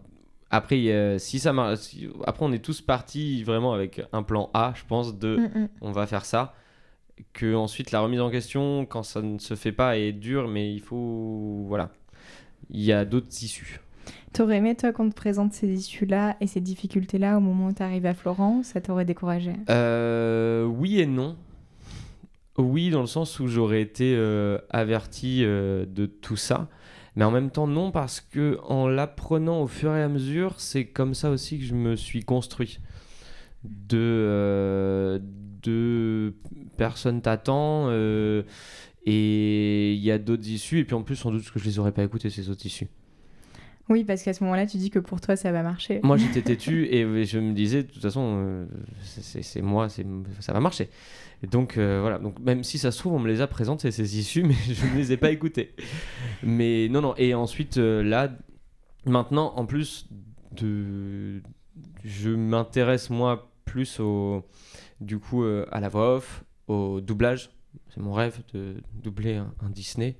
Après, 0.50 1.16
si 1.18 1.40
ça 1.40 1.52
marche, 1.52 1.80
si- 1.80 2.08
après 2.26 2.44
on 2.46 2.52
est 2.52 2.60
tous 2.64 2.80
partis 2.80 3.42
vraiment 3.42 3.72
avec 3.72 4.00
un 4.12 4.22
plan 4.22 4.50
A, 4.54 4.72
je 4.76 4.84
pense, 4.86 5.18
de 5.18 5.36
Mm, 5.36 5.58
mm. 5.62 5.68
on 5.80 5.90
va 5.90 6.06
faire 6.06 6.24
ça. 6.24 6.54
Que 7.32 7.54
ensuite 7.54 7.90
la 7.90 8.00
remise 8.00 8.20
en 8.20 8.30
question, 8.30 8.86
quand 8.86 9.02
ça 9.02 9.22
ne 9.22 9.38
se 9.38 9.54
fait 9.54 9.72
pas, 9.72 9.98
est 9.98 10.12
dure, 10.12 10.48
mais 10.48 10.72
il 10.72 10.80
faut. 10.80 11.64
Voilà. 11.68 11.90
Il 12.70 12.82
y 12.82 12.92
a 12.92 13.04
d'autres 13.04 13.42
issues. 13.42 13.80
T'aurais 14.32 14.56
aimé, 14.56 14.74
toi, 14.74 14.92
qu'on 14.92 15.08
te 15.08 15.14
présente 15.14 15.52
ces 15.52 15.68
issues-là 15.68 16.36
et 16.40 16.48
ces 16.48 16.60
difficultés-là 16.60 17.36
au 17.36 17.40
moment 17.40 17.68
où 17.68 17.72
t'arrives 17.72 18.06
à 18.06 18.14
Florence 18.14 18.66
Ça 18.66 18.80
t'aurait 18.80 19.04
découragé? 19.04 19.52
Euh, 19.70 20.64
oui 20.64 21.00
et 21.00 21.06
non. 21.06 21.36
Oui, 22.58 22.90
dans 22.90 23.00
le 23.00 23.06
sens 23.06 23.38
où 23.38 23.46
j'aurais 23.46 23.80
été 23.80 24.14
euh, 24.16 24.58
averti 24.70 25.44
euh, 25.44 25.86
de 25.86 26.06
tout 26.06 26.36
ça. 26.36 26.68
Mais 27.14 27.24
en 27.24 27.30
même 27.30 27.50
temps, 27.50 27.68
non, 27.68 27.92
parce 27.92 28.20
que 28.20 28.58
en 28.64 28.88
l'apprenant 28.88 29.62
au 29.62 29.68
fur 29.68 29.94
et 29.94 30.02
à 30.02 30.08
mesure, 30.08 30.54
c'est 30.58 30.86
comme 30.86 31.14
ça 31.14 31.30
aussi 31.30 31.60
que 31.60 31.64
je 31.64 31.74
me 31.74 31.94
suis 31.94 32.24
construit. 32.24 32.80
De, 33.62 35.22
de 35.64 36.34
personnes 36.76 37.20
t'attend 37.22 37.86
euh, 37.88 38.42
et 39.06 39.92
il 39.94 40.00
y 40.02 40.10
a 40.10 40.18
d'autres 40.18 40.48
issues. 40.48 40.80
Et 40.80 40.84
puis 40.84 40.94
en 40.94 41.02
plus, 41.02 41.16
sans 41.16 41.30
doute 41.30 41.50
que 41.50 41.58
je 41.58 41.64
les 41.64 41.78
aurais 41.78 41.92
pas 41.92 42.04
écoutées, 42.04 42.30
ces 42.30 42.48
autres 42.50 42.64
issues. 42.66 42.88
Oui, 43.90 44.02
parce 44.04 44.22
qu'à 44.22 44.32
ce 44.32 44.42
moment-là, 44.44 44.64
tu 44.66 44.78
dis 44.78 44.88
que 44.88 44.98
pour 44.98 45.20
toi, 45.20 45.36
ça 45.36 45.52
va 45.52 45.62
marcher. 45.62 46.00
Moi, 46.02 46.16
j'étais 46.16 46.40
têtu 46.56 46.86
et 46.86 47.24
je 47.26 47.38
me 47.38 47.52
disais, 47.52 47.82
de 47.82 47.90
toute 47.90 48.00
façon, 48.00 48.36
euh, 48.38 48.66
c'est- 49.02 49.60
moi, 49.60 49.88
ça 49.90 50.52
va 50.54 50.60
marcher. 50.60 50.88
Et 51.42 51.46
donc, 51.46 51.76
euh, 51.76 51.98
voilà. 52.00 52.18
Donc, 52.18 52.38
même 52.40 52.64
si 52.64 52.78
ça 52.78 52.90
se 52.90 52.98
trouve, 52.98 53.12
on 53.12 53.18
me 53.18 53.28
les 53.28 53.42
a 53.42 53.46
présentées, 53.46 53.90
ces 53.90 54.18
issues, 54.18 54.42
mais 54.46 54.54
je 54.54 54.86
ne 54.86 54.94
les 54.96 55.12
ai 55.12 55.18
pas 55.18 55.30
écoutées. 55.30 55.74
Mais 56.42 56.88
non, 56.88 57.02
non. 57.02 57.14
Et 57.18 57.34
ensuite, 57.34 57.76
euh, 57.76 58.02
là, 58.02 58.34
maintenant, 59.04 59.52
en 59.56 59.66
plus, 59.66 60.08
de... 60.52 61.42
je 62.04 62.30
m'intéresse, 62.30 63.10
moi, 63.10 63.50
plus 63.66 64.00
au, 64.00 64.44
du 65.00 65.18
coup, 65.18 65.44
euh, 65.44 65.66
à 65.72 65.80
la 65.80 65.88
voix 65.88 66.16
off, 66.16 66.44
au 66.68 67.00
doublage. 67.00 67.50
C'est 67.92 68.00
mon 68.00 68.12
rêve 68.12 68.38
de 68.52 68.76
doubler 69.02 69.34
un- 69.34 69.52
un 69.64 69.68
Disney. 69.68 70.16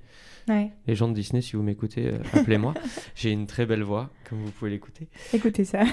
Ouais, 0.49 0.71
Les 0.87 0.93
gens 0.95 1.07
de 1.07 1.13
Disney, 1.13 1.41
si 1.41 1.55
vous 1.55 1.63
m'écoutez, 1.63 2.07
euh, 2.13 2.17
appelez-moi. 2.33 2.73
J'ai 3.15 3.31
une 3.31 3.47
très 3.47 3.65
belle 3.65 3.81
voix, 3.81 4.09
comme 4.29 4.39
vous 4.43 4.51
pouvez 4.51 4.71
l'écouter. 4.71 5.07
écoutez 5.33 5.63
ça. 5.63 5.83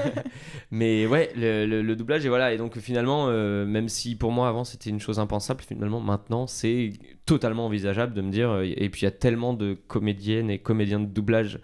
Mais 0.70 1.06
ouais, 1.06 1.30
le, 1.36 1.66
le- 1.66 1.82
le 1.82 1.96
doublage, 1.96 2.24
et 2.24 2.28
voilà. 2.28 2.52
Et 2.52 2.56
donc 2.56 2.78
finalement, 2.78 3.26
euh, 3.28 3.64
même 3.66 3.88
si 3.88 4.16
pour 4.16 4.32
moi 4.32 4.48
avant 4.48 4.64
c'était 4.64 4.90
une 4.90 5.00
chose 5.00 5.18
impensable, 5.18 5.60
finalement 5.62 6.00
maintenant 6.00 6.46
c'est 6.46 6.92
totalement 7.26 7.66
envisageable 7.66 8.14
de 8.14 8.22
me 8.22 8.30
dire. 8.30 8.50
euh, 8.50 8.64
et 8.64 8.88
puis 8.88 9.02
il 9.02 9.04
y 9.04 9.08
a 9.08 9.12
tellement 9.12 9.52
de 9.54 9.74
comédiennes 9.86 10.50
et 10.50 10.58
comédiens 10.58 11.00
de 11.00 11.06
doublage 11.06 11.60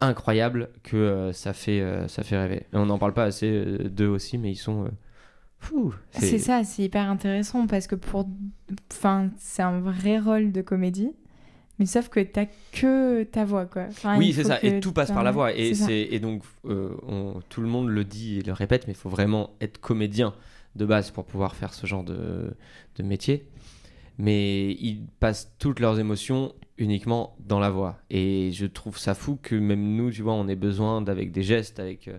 incroyables 0.00 0.70
que 0.82 1.30
ça, 1.34 1.52
fait, 1.52 1.84
ça 2.08 2.22
fait 2.22 2.38
rêver. 2.38 2.62
Et 2.72 2.76
on 2.76 2.86
n'en 2.86 2.98
parle 2.98 3.12
pas 3.12 3.24
assez 3.24 3.64
d'eux 3.90 4.08
aussi, 4.08 4.38
mais 4.38 4.50
ils 4.50 4.56
sont. 4.56 4.90
C'est 6.12 6.38
ça, 6.38 6.64
c'est 6.64 6.82
hyper 6.84 7.08
intéressant 7.08 7.66
parce 7.66 7.86
que 7.86 7.94
pour. 7.94 8.28
Enfin, 8.92 9.30
c'est 9.38 9.62
un 9.62 9.80
vrai 9.80 10.18
rôle 10.18 10.52
de 10.52 10.62
comédie. 10.62 11.12
Mais 11.78 11.86
sauf 11.86 12.08
que 12.10 12.20
t'as 12.20 12.46
que 12.72 13.22
ta 13.22 13.44
voix, 13.46 13.64
quoi. 13.66 13.84
Enfin, 13.88 14.18
Oui, 14.18 14.32
c'est 14.34 14.44
ça. 14.44 14.58
Et 14.62 14.80
tout 14.80 14.92
passe 14.92 15.10
par 15.14 15.22
la 15.24 15.30
voix. 15.32 15.54
Et, 15.54 15.70
c'est 15.86 16.00
et 16.14 16.20
donc, 16.20 16.42
euh, 16.66 16.90
on- 17.06 17.40
tout 17.48 17.62
le 17.62 17.68
monde 17.68 17.88
le 17.88 18.04
dit 18.04 18.38
et 18.38 18.42
le 18.42 18.52
répète, 18.52 18.86
mais 18.86 18.92
il 18.92 18.96
faut 18.96 19.08
vraiment 19.08 19.50
être 19.62 19.80
comédien 19.80 20.34
de 20.76 20.84
base 20.84 21.10
pour 21.10 21.24
pouvoir 21.24 21.54
faire 21.56 21.72
ce 21.72 21.86
genre 21.86 22.04
de, 22.04 22.54
de 22.96 23.02
métier. 23.02 23.46
Mais 24.18 24.72
ils 24.72 25.06
passent 25.20 25.54
toutes 25.58 25.80
leurs 25.80 25.98
émotions 25.98 26.52
uniquement 26.76 27.34
dans 27.40 27.58
la 27.58 27.70
voix. 27.70 27.98
Et 28.10 28.50
je 28.52 28.66
trouve 28.66 28.98
ça 28.98 29.14
fou 29.14 29.38
que 29.40 29.54
même 29.54 29.96
nous, 29.96 30.10
tu 30.10 30.20
vois, 30.22 30.34
on 30.34 30.48
ait 30.48 30.56
besoin 30.56 31.00
d'avec 31.00 31.32
des 31.32 31.42
gestes, 31.42 31.80
avec 31.80 32.08
euh, 32.08 32.18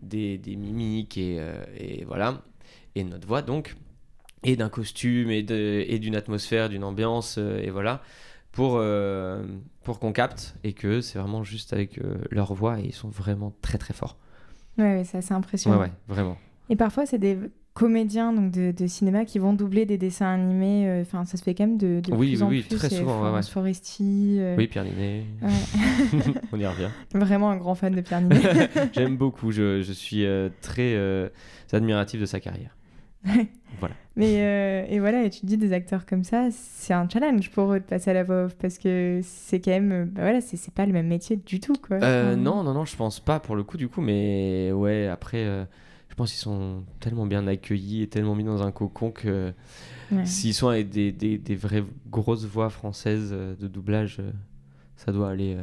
des, 0.00 0.38
des 0.38 0.56
mimiques 0.56 1.18
et, 1.18 1.36
euh, 1.40 1.62
et 1.78 2.04
voilà. 2.06 2.42
Et 2.94 3.04
notre 3.04 3.26
voix, 3.26 3.42
donc. 3.42 3.76
Et 4.46 4.56
d'un 4.56 4.68
costume 4.68 5.30
et, 5.30 5.42
de, 5.42 5.84
et 5.88 5.98
d'une 5.98 6.14
atmosphère, 6.16 6.68
d'une 6.68 6.84
ambiance, 6.84 7.36
euh, 7.38 7.62
et 7.62 7.70
voilà 7.70 8.02
pour, 8.52 8.74
euh, 8.76 9.42
pour 9.84 9.98
qu'on 9.98 10.12
capte 10.12 10.54
et 10.62 10.74
que 10.74 11.00
c'est 11.00 11.18
vraiment 11.18 11.42
juste 11.42 11.72
avec 11.72 11.98
euh, 11.98 12.16
leur 12.30 12.52
voix 12.52 12.78
et 12.78 12.84
ils 12.84 12.92
sont 12.92 13.08
vraiment 13.08 13.52
très 13.62 13.78
très 13.78 13.94
forts. 13.94 14.18
Ouais, 14.78 14.84
ouais 14.98 15.04
c'est 15.04 15.18
assez 15.18 15.32
impressionnant. 15.32 15.78
Ouais, 15.78 15.86
ouais, 15.86 15.92
vraiment. 16.08 16.36
Et 16.68 16.76
parfois, 16.76 17.06
c'est 17.06 17.18
des 17.18 17.38
comédiens 17.72 18.32
donc 18.34 18.52
de, 18.52 18.70
de, 18.70 18.86
cinéma 18.86 19.24
qui 19.24 19.38
vont 19.38 19.54
doubler 19.54 19.86
des 19.86 19.96
dessins 19.98 20.26
animés. 20.34 20.86
euh, 20.88 21.00
Enfin, 21.02 21.24
ça 21.24 21.36
se 21.38 21.42
fait 21.42 21.54
quand 21.54 21.66
même 21.66 21.78
de, 21.78 22.00
de 22.00 22.12
Oui, 22.12 22.28
plus 22.32 22.36
oui, 22.36 22.42
en 22.42 22.48
oui, 22.50 22.62
plus. 22.62 22.76
très 22.76 22.90
souvent, 22.90 23.24
ouais, 23.24 23.30
ouais. 23.34 23.42
Foresti. 23.42 24.36
euh, 24.38 24.56
Oui, 24.58 24.66
Pierre 24.68 24.84
Ninet, 24.84 25.24
ouais. 25.42 25.48
on 26.52 26.60
y 26.60 26.66
revient. 26.66 26.90
Vraiment 27.14 27.50
un 27.50 27.56
grand 27.56 27.74
fan 27.74 27.94
de 27.94 28.00
Pierre 28.02 28.20
Ninet. 28.20 28.68
J'aime 28.92 29.16
beaucoup, 29.16 29.50
je, 29.52 29.80
je 29.82 29.92
suis 29.92 30.26
euh, 30.26 30.50
très 30.60 30.94
admiratif 31.72 32.20
de 32.20 32.26
sa 32.26 32.38
carrière. 32.40 32.76
Voilà. 33.80 33.94
Mais 34.16 34.36
euh, 34.38 34.86
et 34.88 35.00
voilà, 35.00 35.24
et 35.24 35.30
tu 35.30 35.40
te 35.40 35.46
dis 35.46 35.56
des 35.56 35.72
acteurs 35.72 36.06
comme 36.06 36.22
ça, 36.22 36.48
c'est 36.52 36.94
un 36.94 37.08
challenge 37.08 37.50
pour 37.50 37.72
eux 37.72 37.80
de 37.80 37.84
passer 37.84 38.10
à 38.10 38.14
la 38.14 38.22
voix 38.22 38.44
off 38.44 38.54
parce 38.54 38.78
que 38.78 39.18
c'est 39.24 39.58
quand 39.58 39.72
même, 39.72 40.04
bah 40.04 40.22
voilà, 40.22 40.40
c'est 40.40 40.72
pas 40.72 40.86
le 40.86 40.92
même 40.92 41.08
métier 41.08 41.36
du 41.36 41.58
tout 41.58 41.74
quoi. 41.74 41.96
Euh, 41.96 42.36
non, 42.36 42.62
non, 42.62 42.72
non, 42.72 42.84
je 42.84 42.94
pense 42.96 43.18
pas 43.18 43.40
pour 43.40 43.56
le 43.56 43.64
coup 43.64 43.76
du 43.76 43.88
coup, 43.88 44.00
mais 44.00 44.70
ouais, 44.70 45.08
après, 45.08 45.44
euh, 45.44 45.64
je 46.08 46.14
pense 46.14 46.30
qu'ils 46.30 46.40
sont 46.40 46.84
tellement 47.00 47.26
bien 47.26 47.48
accueillis 47.48 48.02
et 48.02 48.06
tellement 48.06 48.36
mis 48.36 48.44
dans 48.44 48.62
un 48.62 48.70
cocon 48.70 49.10
que 49.10 49.52
ouais. 50.12 50.24
s'ils 50.24 50.54
sont 50.54 50.68
avec 50.68 50.90
des, 50.90 51.10
des, 51.10 51.36
des 51.36 51.56
vraies 51.56 51.84
grosses 52.08 52.44
voix 52.44 52.70
françaises 52.70 53.32
de 53.32 53.66
doublage, 53.66 54.20
ça 54.96 55.10
doit 55.10 55.30
aller 55.30 55.56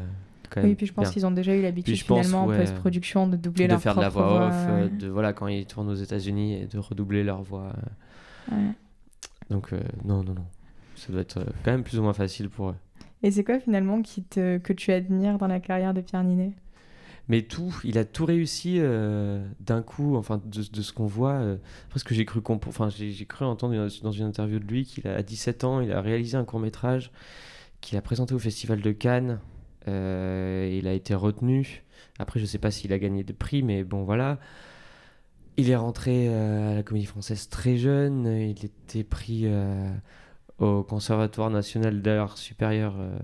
quand 0.52 0.62
même. 0.62 0.70
Oui, 0.70 0.76
puis 0.76 0.86
je 0.86 0.94
pense 0.94 1.10
qu'ils 1.10 1.26
ont 1.26 1.32
déjà 1.32 1.56
eu 1.56 1.62
l'habitude 1.62 1.96
finalement 1.96 2.46
ouais, 2.46 2.56
en 2.58 2.60
post-production 2.60 3.28
de 3.28 3.38
doubler 3.38 3.66
de 3.66 3.72
leur 3.72 3.82
faire 3.82 3.96
de 3.96 4.02
la 4.02 4.10
voix 4.10 4.48
off, 4.48 4.54
euh, 4.56 4.84
ouais. 4.84 4.90
de 4.90 5.08
voilà 5.08 5.34
quand 5.34 5.48
ils 5.48 5.66
tournent 5.66 5.90
aux 5.90 5.96
États-Unis 5.96 6.54
et 6.62 6.66
de 6.68 6.78
redoubler 6.78 7.24
leur 7.24 7.42
voix. 7.42 7.74
Ouais. 8.52 8.58
Donc 9.50 9.74
euh, 9.74 9.80
non, 10.06 10.24
non, 10.24 10.34
non, 10.36 10.46
ça 10.96 11.12
doit 11.12 11.22
être 11.22 11.38
euh, 11.40 11.46
quand 11.66 11.72
même 11.72 11.84
plus 11.84 11.98
ou 12.00 12.04
moins 12.04 12.14
facile 12.14 12.50
pour 12.50 12.70
eux. 12.70 12.76
Et 13.24 13.32
c'est 13.32 13.44
quoi 13.44 13.60
finalement 13.60 14.02
qui 14.02 14.24
te, 14.24 14.58
que 14.58 14.74
tu 14.74 14.92
admires 14.92 15.38
dans 15.38 15.48
la 15.48 15.60
carrière 15.60 15.94
de 15.94 16.02
Pierre 16.02 16.24
Ninet? 16.24 16.54
Mais 17.28 17.44
tout, 17.44 17.74
il 17.84 17.98
a 18.00 18.04
tout 18.04 18.26
réussi 18.26 18.78
euh, 18.80 19.46
d'un 19.60 19.84
coup, 19.84 20.16
enfin 20.18 20.42
de, 20.44 20.62
de 20.70 20.82
ce 20.82 20.92
qu'on 20.92 21.06
voit. 21.06 21.34
euh, 21.34 21.58
après 21.88 22.00
ce 22.00 22.04
que 22.04 22.16
j'ai 22.16 22.26
cru 22.26 22.42
comp- 22.42 22.66
enfin 22.68 22.90
j'ai 22.90 23.12
j'ai 23.12 23.26
cru 23.26 23.46
entendre 23.46 23.76
dans 24.02 24.12
une 24.12 24.26
interview 24.26 24.58
de 24.60 24.66
lui 24.66 24.86
qu'il 24.86 25.08
a 25.08 25.16
à 25.16 25.22
17 25.22 25.64
ans, 25.64 25.82
il 25.82 25.92
a 25.92 26.02
réalisé 26.02 26.36
un 26.36 26.44
court 26.46 26.60
métrage 26.60 27.12
qu'il 27.80 27.98
a 27.98 28.02
présenté 28.02 28.34
au 28.34 28.40
Festival 28.40 28.82
de 28.82 28.92
Cannes. 28.92 29.40
Euh, 29.88 30.70
il 30.72 30.88
a 30.88 30.94
été 30.94 31.14
retenu. 31.16 31.84
Après, 32.20 32.40
je 32.40 32.46
sais 32.46 32.60
pas 32.60 32.72
s'il 32.72 32.94
a 32.94 33.00
gagné 33.00 33.24
des 33.24 33.34
prix, 33.34 33.64
mais 33.64 33.84
bon 33.84 34.04
voilà. 34.04 34.40
Il 35.58 35.70
est 35.70 35.76
rentré 35.76 36.28
euh, 36.30 36.72
à 36.72 36.76
la 36.76 36.84
Comédie 36.84 37.06
Française 37.06 37.50
très 37.50 37.78
jeune. 37.78 38.26
Il 38.26 38.64
était 38.66 39.04
pris 39.04 39.42
euh, 39.46 39.92
au 40.60 40.84
Conservatoire 40.84 41.50
national 41.50 42.02
d'art 42.02 42.38
supérieur. 42.38 42.96
euh, 43.00 43.18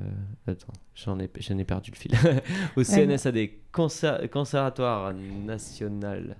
Attends, 0.47 0.73
j'en 0.95 1.19
ai, 1.19 1.29
j'en 1.39 1.57
ai 1.57 1.63
perdu 1.63 1.91
le 1.91 1.95
fil. 1.95 2.11
au 2.75 2.83
CNSAD, 2.83 3.37
Conser- 3.71 4.27
Conservatoire 4.29 5.13
national 5.13 6.37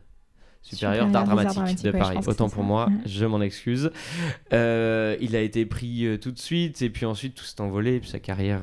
supérieur 0.62 1.08
d'art 1.08 1.24
dramatique 1.24 1.84
de 1.84 1.92
ouais, 1.92 2.00
Paris. 2.00 2.18
Autant 2.28 2.50
pour 2.50 2.64
ça. 2.64 2.68
moi, 2.68 2.90
je 3.06 3.26
m'en 3.26 3.42
excuse. 3.42 3.90
Euh, 4.52 5.16
il 5.22 5.36
a 5.36 5.42
été 5.42 5.66
pris 5.66 6.06
euh, 6.06 6.18
tout 6.18 6.32
de 6.32 6.40
suite 6.40 6.82
et 6.82 6.90
puis 6.90 7.06
ensuite 7.06 7.36
tout 7.36 7.46
s'est 7.46 7.62
envolé. 7.62 7.96
Et 7.96 8.00
puis 8.02 8.10
sa 8.10 8.20
carrière 8.20 8.62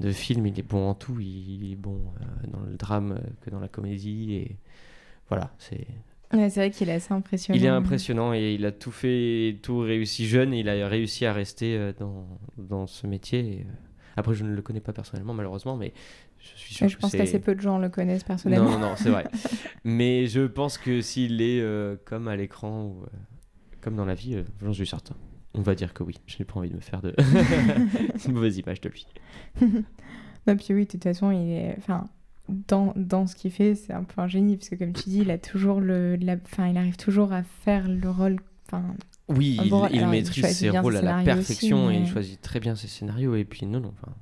de 0.00 0.12
film, 0.12 0.46
il 0.46 0.58
est 0.58 0.68
bon 0.68 0.88
en 0.88 0.94
tout. 0.94 1.18
Il 1.20 1.70
est 1.72 1.76
bon 1.76 2.00
euh, 2.20 2.46
dans 2.48 2.60
le 2.60 2.76
drame 2.76 3.12
euh, 3.12 3.30
que 3.42 3.50
dans 3.50 3.60
la 3.60 3.68
comédie 3.68 4.34
et 4.34 4.56
voilà, 5.28 5.52
c'est 5.58 5.86
Ouais, 6.32 6.48
c'est 6.48 6.60
vrai 6.60 6.70
qu'il 6.70 6.88
est 6.88 6.92
assez 6.92 7.12
impressionnant. 7.12 7.58
il 7.58 7.64
est 7.64 7.68
impressionnant 7.68 8.32
et 8.32 8.54
il 8.54 8.64
a 8.64 8.70
tout 8.70 8.92
fait, 8.92 9.58
tout 9.62 9.80
réussi 9.80 10.26
jeune. 10.26 10.54
Et 10.54 10.60
il 10.60 10.68
a 10.68 10.86
réussi 10.86 11.26
à 11.26 11.32
rester 11.32 11.76
euh, 11.76 11.92
dans, 11.98 12.26
dans 12.56 12.86
ce 12.86 13.08
métier. 13.08 13.66
Après, 14.16 14.34
je 14.34 14.44
ne 14.44 14.54
le 14.54 14.62
connais 14.62 14.80
pas 14.80 14.92
personnellement, 14.92 15.34
malheureusement, 15.34 15.76
mais 15.76 15.92
je 16.40 16.56
suis 16.56 16.74
sûr 16.74 16.88
je 16.88 16.96
pense 16.96 17.12
qu'assez 17.12 17.38
peu 17.38 17.54
de 17.54 17.60
gens 17.60 17.78
le 17.78 17.88
connaissent 17.88 18.24
personnellement. 18.24 18.70
Non, 18.70 18.78
non, 18.78 18.90
non, 18.90 18.96
c'est 18.96 19.10
vrai. 19.10 19.26
mais 19.84 20.26
je 20.26 20.42
pense 20.42 20.78
que 20.78 21.00
s'il 21.02 21.42
est 21.42 21.60
euh, 21.60 21.96
comme 22.04 22.28
à 22.28 22.36
l'écran 22.36 22.84
ou 22.84 23.02
euh, 23.04 23.08
comme 23.80 23.94
dans 23.94 24.06
la 24.06 24.14
vie, 24.14 24.36
euh, 24.36 24.44
j'en 24.62 24.72
suis 24.72 24.86
certain. 24.86 25.16
On 25.54 25.62
va 25.62 25.74
dire 25.74 25.92
que 25.94 26.02
oui. 26.04 26.14
Je 26.26 26.36
n'ai 26.38 26.44
pas 26.44 26.58
envie 26.60 26.70
de 26.70 26.76
me 26.76 26.80
faire 26.80 27.02
de 27.02 27.14
une 28.26 28.32
mauvaise 28.32 28.56
image 28.58 28.80
de 28.80 28.88
lui. 28.88 29.06
Non, 30.46 30.56
puis 30.56 30.72
oui, 30.72 30.86
de 30.86 30.90
toute 30.90 31.02
façon, 31.04 31.30
il 31.30 31.50
est. 31.52 31.74
Enfin, 31.76 32.08
dans, 32.48 32.94
dans 32.96 33.26
ce 33.26 33.36
qu'il 33.36 33.50
fait, 33.50 33.74
c'est 33.74 33.92
un 33.92 34.04
peu 34.04 34.22
un 34.22 34.26
génie, 34.26 34.56
parce 34.56 34.70
que 34.70 34.74
comme 34.76 34.94
tu 34.94 35.10
dis, 35.10 35.18
il 35.18 35.30
a 35.30 35.36
toujours 35.36 35.80
le. 35.82 36.16
la- 36.16 36.36
Enfin, 36.44 36.66
il 36.68 36.78
arrive 36.78 36.96
toujours 36.96 37.32
à 37.34 37.42
faire 37.42 37.86
le 37.88 38.08
rôle. 38.08 38.36
Enfin, 38.66 38.82
Oui, 39.28 39.58
il, 39.62 39.68
bon, 39.68 39.86
il 39.88 39.98
alors, 39.98 40.08
il 40.14 40.18
maîtrise 40.18 40.46
ses 40.56 40.70
rôles 40.70 40.96
à 40.96 41.02
la 41.02 41.16
aussi, 41.16 41.24
perfection 41.26 41.90
et 41.90 41.96
il 41.98 42.06
choisit 42.06 42.40
très 42.40 42.58
bien 42.58 42.74
ses 42.74 42.88
scénarios. 42.88 43.34
Et 43.36 43.44
puis, 43.44 43.66
non, 43.66 43.80
non, 43.80 43.92
enfin. 44.00 44.14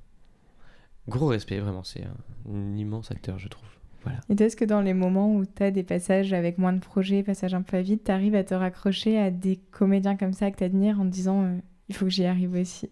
Gros 1.06 1.28
respect, 1.28 1.60
vraiment. 1.60 1.84
C'est 1.84 2.04
un 2.04 2.76
immense 2.76 3.12
acteur, 3.12 3.38
je 3.38 3.46
trouve. 3.48 3.68
Voilà. 4.04 4.18
Et 4.30 4.42
est-ce 4.42 4.56
que 4.56 4.64
dans 4.64 4.80
les 4.80 4.94
moments 4.94 5.34
où 5.34 5.44
tu 5.44 5.62
as 5.62 5.70
des 5.70 5.82
passages 5.82 6.32
avec 6.32 6.58
moins 6.58 6.72
de 6.72 6.80
projets, 6.80 7.22
passages 7.22 7.54
un 7.54 7.62
peu 7.62 7.76
à 7.76 7.82
vide, 7.82 8.00
tu 8.04 8.10
arrives 8.10 8.34
à 8.34 8.44
te 8.44 8.54
raccrocher 8.54 9.18
à 9.18 9.30
des 9.30 9.58
comédiens 9.70 10.16
comme 10.16 10.32
ça 10.32 10.50
que 10.50 10.56
tu 10.56 10.64
admires 10.64 11.00
en 11.00 11.04
te 11.04 11.10
disant 11.10 11.44
euh, 11.44 11.56
il 11.88 11.94
faut 11.94 12.04
que 12.04 12.10
j'y 12.10 12.24
arrive 12.24 12.54
aussi? 12.54 12.88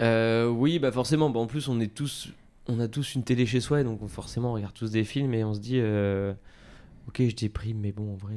Euh, 0.00 0.48
oui, 0.48 0.78
bah 0.78 0.90
forcément. 0.92 1.30
Bah, 1.30 1.40
en 1.40 1.46
plus, 1.46 1.68
on 1.68 1.80
est 1.80 1.92
tous, 1.94 2.32
on 2.68 2.80
a 2.80 2.88
tous 2.88 3.14
une 3.14 3.22
télé 3.22 3.46
chez 3.46 3.60
soi, 3.60 3.80
et 3.80 3.84
donc 3.84 4.02
on- 4.02 4.08
forcément, 4.08 4.50
on 4.50 4.54
regarde 4.54 4.74
tous 4.74 4.90
des 4.90 5.04
films 5.04 5.32
et 5.34 5.44
on 5.44 5.54
se 5.54 5.60
dit, 5.60 5.78
euh, 5.80 6.32
ok, 7.08 7.22
je 7.28 7.36
déprime, 7.36 7.78
mais 7.80 7.92
bon, 7.92 8.12
en 8.12 8.16
vrai, 8.16 8.34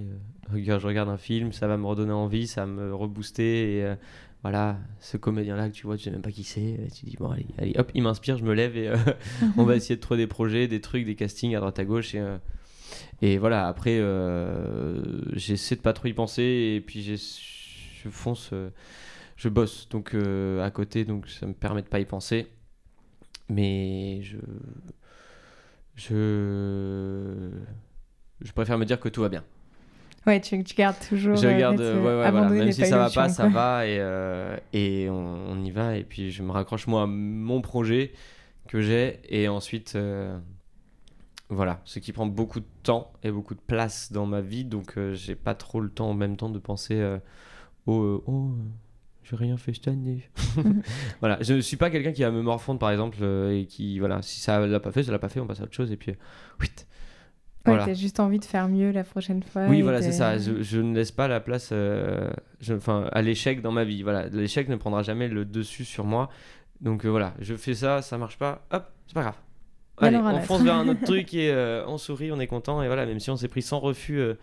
regarde, 0.51 0.82
je 0.82 0.88
regarde 0.88 1.09
un 1.09 1.18
film, 1.18 1.51
ça 1.51 1.68
va 1.68 1.78
me 1.78 1.86
redonner 1.86 2.11
envie, 2.13 2.47
ça 2.47 2.61
va 2.61 2.68
me 2.68 2.93
rebooster. 2.93 3.80
Et 3.80 3.95
voilà, 4.46 4.78
ce 5.00 5.18
comédien-là 5.18 5.70
que 5.70 5.74
tu 5.74 5.88
vois, 5.88 5.98
tu 5.98 6.04
sais 6.04 6.12
même 6.12 6.22
pas 6.22 6.30
qui 6.30 6.43
c'est. 6.43 6.78
Tu 6.93 7.08
dis 7.08 7.18
bon, 7.18 7.32
allez, 7.32 7.48
allez, 7.58 7.74
hop, 7.80 7.89
il 7.96 8.04
m'inspire, 8.04 8.38
je 8.38 8.43
me 8.43 8.54
lève 8.54 8.78
et 8.78 8.89
euh, 8.89 8.96
on 9.58 9.64
va 9.64 9.76
essayer 9.76 9.96
de 9.96 10.02
trouver 10.02 10.20
des 10.20 10.28
projets, 10.28 10.68
des 10.68 10.82
trucs, 10.82 11.04
des 11.04 11.16
castings 11.16 11.56
à 11.56 11.60
droite 11.60 11.80
à 11.80 11.84
gauche 11.84 12.14
et. 12.14 12.20
euh, 12.20 12.38
et 13.24 13.39
voilà, 13.39 13.68
après, 13.68 13.98
euh, 13.98 15.02
j'essaie 15.34 15.76
de 15.76 15.82
pas 15.82 15.93
trop 15.93 16.08
y 16.08 16.14
penser 16.14 16.43
et 16.76 16.80
puis 16.86 17.02
je 17.02 18.10
fonce, 18.12 18.52
je 19.36 19.50
bosse 19.50 19.89
donc 19.89 20.14
à 20.14 20.70
côté, 20.70 21.06
donc 21.06 21.28
ça 21.28 21.48
me 21.48 21.54
permet 21.54 21.82
de 21.82 21.88
pas 21.88 22.00
y 22.00 22.06
penser. 22.06 22.46
Mais 23.50 24.22
je, 24.22 24.38
je, 25.96 27.50
je 28.41 28.52
préfère 28.52 28.78
me 28.78 28.86
dire 28.86 29.00
que 29.00 29.10
tout 29.10 29.22
va 29.22 29.30
bien. 29.30 29.43
Ouais, 30.28 30.41
tu, 30.41 30.63
tu 30.63 30.76
gardes 30.76 30.95
toujours. 31.07 31.36
Je 31.36 31.47
euh, 31.47 31.53
regarde, 31.53 31.78
cette, 31.78 31.86
euh, 31.86 31.95
euh, 31.95 31.99
ouais, 31.99 32.05
ouais, 32.05 32.13
voilà. 32.15 32.28
abandonner 32.28 32.59
même 32.65 32.71
si 32.71 32.86
ça 32.86 32.97
va 32.97 33.09
pas, 33.09 33.30
ça 33.30 33.47
va 33.47 33.86
et, 33.86 33.97
euh, 33.99 34.57
et 34.73 35.07
on, 35.09 35.51
on 35.51 35.63
y 35.63 35.71
va. 35.71 35.97
Et 35.97 36.03
puis 36.03 36.32
je 36.32 36.41
me 36.41 36.51
raccroche 36.51 36.88
moi 36.88 37.03
à 37.03 37.05
mon 37.05 37.61
projet 37.61 38.11
que 38.67 38.82
j'ai. 38.82 39.19
Et 39.30 39.47
ensuite 39.47 39.93
euh, 39.95 40.38
voilà, 41.49 41.82
ce 41.86 41.99
qui 41.99 42.11
prend 42.11 42.26
beaucoup 42.26 42.59
de 42.59 42.65
temps 42.84 43.13
et 43.23 43.30
beaucoup 43.30 43.53
de 43.53 43.59
place 43.59 44.11
dans 44.11 44.26
ma 44.26 44.41
vie. 44.41 44.65
Donc 44.65 44.97
euh, 44.97 45.13
j'ai 45.13 45.36
pas 45.36 45.53
trop 45.53 45.80
le 45.80 45.89
temps 45.89 46.09
en 46.09 46.15
même 46.15 46.38
temps 46.38 46.49
de 46.49 46.59
penser 46.59 46.95
euh, 46.95 47.19
au 47.86 48.01
euh, 48.01 48.23
oh 48.26 48.49
euh, 48.49 48.63
j'ai 49.23 49.36
rien 49.36 49.57
fait 49.57 49.73
cette 49.73 49.88
année. 49.88 50.23
voilà, 51.19 51.38
je 51.41 51.59
suis 51.59 51.78
pas 51.78 51.89
quelqu'un 51.89 52.11
qui 52.11 52.23
va 52.23 52.32
me 52.32 52.41
morfondre 52.41 52.80
par 52.80 52.91
exemple 52.91 53.17
euh, 53.21 53.59
et 53.59 53.65
qui 53.65 53.99
voilà, 53.99 54.21
si 54.21 54.39
ça 54.39 54.65
l'a 54.65 54.80
pas 54.80 54.91
fait, 54.91 55.03
ça 55.03 55.11
l'a 55.11 55.19
pas 55.19 55.30
fait, 55.30 55.39
on 55.39 55.47
passe 55.47 55.59
à 55.61 55.63
autre 55.63 55.73
chose. 55.73 55.91
Et 55.91 55.97
puis 55.97 56.11
euh, 56.11 56.15
Ouais, 57.74 57.86
t'as 57.86 57.93
juste 57.93 58.20
envie 58.20 58.39
de 58.39 58.45
faire 58.45 58.68
mieux 58.68 58.91
la 58.91 59.03
prochaine 59.03 59.41
fois. 59.43 59.63
Oui, 59.68 59.82
voilà, 59.82 60.01
c'est 60.01 60.11
ça. 60.11 60.38
Je, 60.38 60.61
je 60.61 60.80
ne 60.80 60.93
laisse 60.95 61.11
pas 61.11 61.28
la 61.28 61.39
place 61.39 61.70
euh, 61.72 62.30
je- 62.61 62.76
à 63.11 63.22
l'échec 63.22 63.61
dans 63.61 63.72
ma 63.72 63.84
vie. 63.84 64.03
Voilà, 64.03 64.28
l'échec 64.28 64.70
ne 64.70 64.76
prendra 64.76 65.01
jamais 65.03 65.28
le 65.28 65.45
dessus 65.45 65.86
sur 65.86 66.03
moi. 66.05 66.30
Donc 66.82 67.05
euh, 67.05 67.09
voilà, 67.09 67.34
je 67.39 67.55
fais 67.55 67.74
ça, 67.74 68.01
ça 68.01 68.18
marche 68.18 68.38
pas, 68.38 68.66
hop, 68.72 68.86
c'est 69.07 69.13
pas 69.16 69.22
grave. 69.22 69.36
Allez, 69.97 70.18
on 70.18 70.39
fonce 70.41 70.61
vers 70.61 70.76
un 70.76 70.88
autre 70.89 71.01
truc 71.05 71.34
et 71.34 71.49
euh, 71.51 71.86
on 71.88 71.97
sourit, 71.97 72.32
on 72.32 72.39
est 72.39 72.47
content. 72.47 72.84
Et 72.84 72.88
voilà, 72.88 73.05
même 73.05 73.20
si 73.20 73.30
on 73.30 73.38
s'est 73.38 73.47
pris 73.47 73.61
100 73.61 73.80
refus 73.80 74.20
euh, 74.20 74.34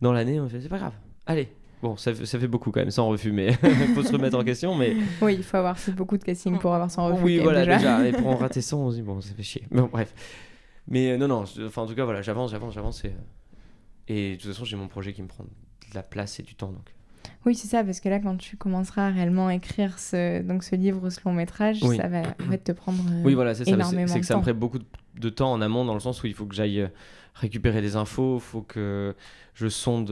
dans 0.00 0.12
l'année, 0.12 0.38
on 0.40 0.48
fait 0.48 0.60
c'est 0.60 0.68
pas 0.68 0.78
grave. 0.78 0.92
Allez, 1.26 1.48
bon, 1.82 1.96
ça, 1.96 2.14
fait- 2.14 2.26
ça 2.26 2.38
fait 2.38 2.46
beaucoup 2.46 2.70
quand 2.70 2.78
même, 2.80 2.92
100 2.92 3.08
refus, 3.08 3.32
mais 3.32 3.56
il 3.64 3.68
faut 3.94 4.04
se 4.04 4.12
remettre 4.12 4.38
en 4.38 4.44
question. 4.44 4.76
Mais 4.76 4.94
Oui, 5.20 5.34
il 5.36 5.42
faut 5.42 5.56
avoir 5.56 5.76
fait 5.76 5.90
beaucoup 5.90 6.16
de 6.16 6.22
casting 6.22 6.58
pour 6.58 6.72
avoir 6.74 6.90
son 6.92 7.06
refus. 7.08 7.24
oui, 7.24 7.38
voilà, 7.40 7.64
déjà. 7.64 7.76
déjà. 7.78 8.08
Et 8.08 8.12
pour 8.12 8.28
en 8.28 8.36
rater 8.36 8.60
100, 8.62 8.78
on 8.78 8.90
se 8.92 8.96
dit, 8.96 9.02
bon, 9.02 9.20
ça 9.20 9.34
fait 9.34 9.42
chier. 9.42 9.64
Bon, 9.72 9.88
bref. 9.92 10.14
Mais 10.88 11.12
euh, 11.12 11.16
non, 11.16 11.28
non, 11.28 11.44
enfin, 11.66 11.82
en 11.82 11.86
tout 11.86 11.94
cas, 11.94 12.04
voilà, 12.04 12.22
j'avance, 12.22 12.50
j'avance, 12.50 12.74
j'avance. 12.74 13.04
Et, 13.04 13.08
euh, 13.08 13.12
et 14.08 14.30
de 14.36 14.42
toute 14.42 14.50
façon, 14.52 14.64
j'ai 14.64 14.76
mon 14.76 14.88
projet 14.88 15.12
qui 15.12 15.22
me 15.22 15.28
prend 15.28 15.44
de 15.44 15.94
la 15.94 16.02
place 16.02 16.38
et 16.40 16.42
du 16.42 16.54
temps. 16.54 16.70
Donc. 16.72 16.94
Oui, 17.46 17.54
c'est 17.54 17.68
ça, 17.68 17.84
parce 17.84 18.00
que 18.00 18.08
là, 18.08 18.18
quand 18.20 18.36
tu 18.36 18.56
commenceras 18.56 19.06
à 19.08 19.10
réellement 19.10 19.50
écrire 19.50 19.98
ce, 19.98 20.42
donc 20.42 20.62
ce 20.64 20.76
livre, 20.76 21.08
ce 21.10 21.20
long 21.24 21.32
métrage, 21.32 21.78
Oui. 21.82 21.96
ça 21.96 22.08
va 22.08 22.22
en 22.46 22.50
fait, 22.50 22.58
te 22.58 22.72
prendre 22.72 23.02
euh, 23.10 23.22
Oui, 23.24 23.34
voilà, 23.34 23.54
c'est 23.54 23.64
ça. 23.64 23.70
c'est- 23.82 24.20
que 24.20 24.26
ça 24.26 24.36
me 24.36 24.40
ferait 24.42 24.52
beaucoup 24.52 24.78
de- 24.78 24.84
de 25.18 25.28
temps 25.30 25.52
en 25.52 25.60
amont, 25.60 25.84
dans 25.84 25.94
le 25.94 26.00
sens 26.00 26.22
où 26.22 26.26
il 26.26 26.34
faut 26.34 26.46
que 26.46 26.54
j'aille 26.54 26.88
récupérer 27.34 27.80
des 27.80 27.96
infos, 27.96 28.36
il 28.36 28.40
faut 28.42 28.62
que 28.62 29.14
je 29.54 29.68
sonde 29.68 30.10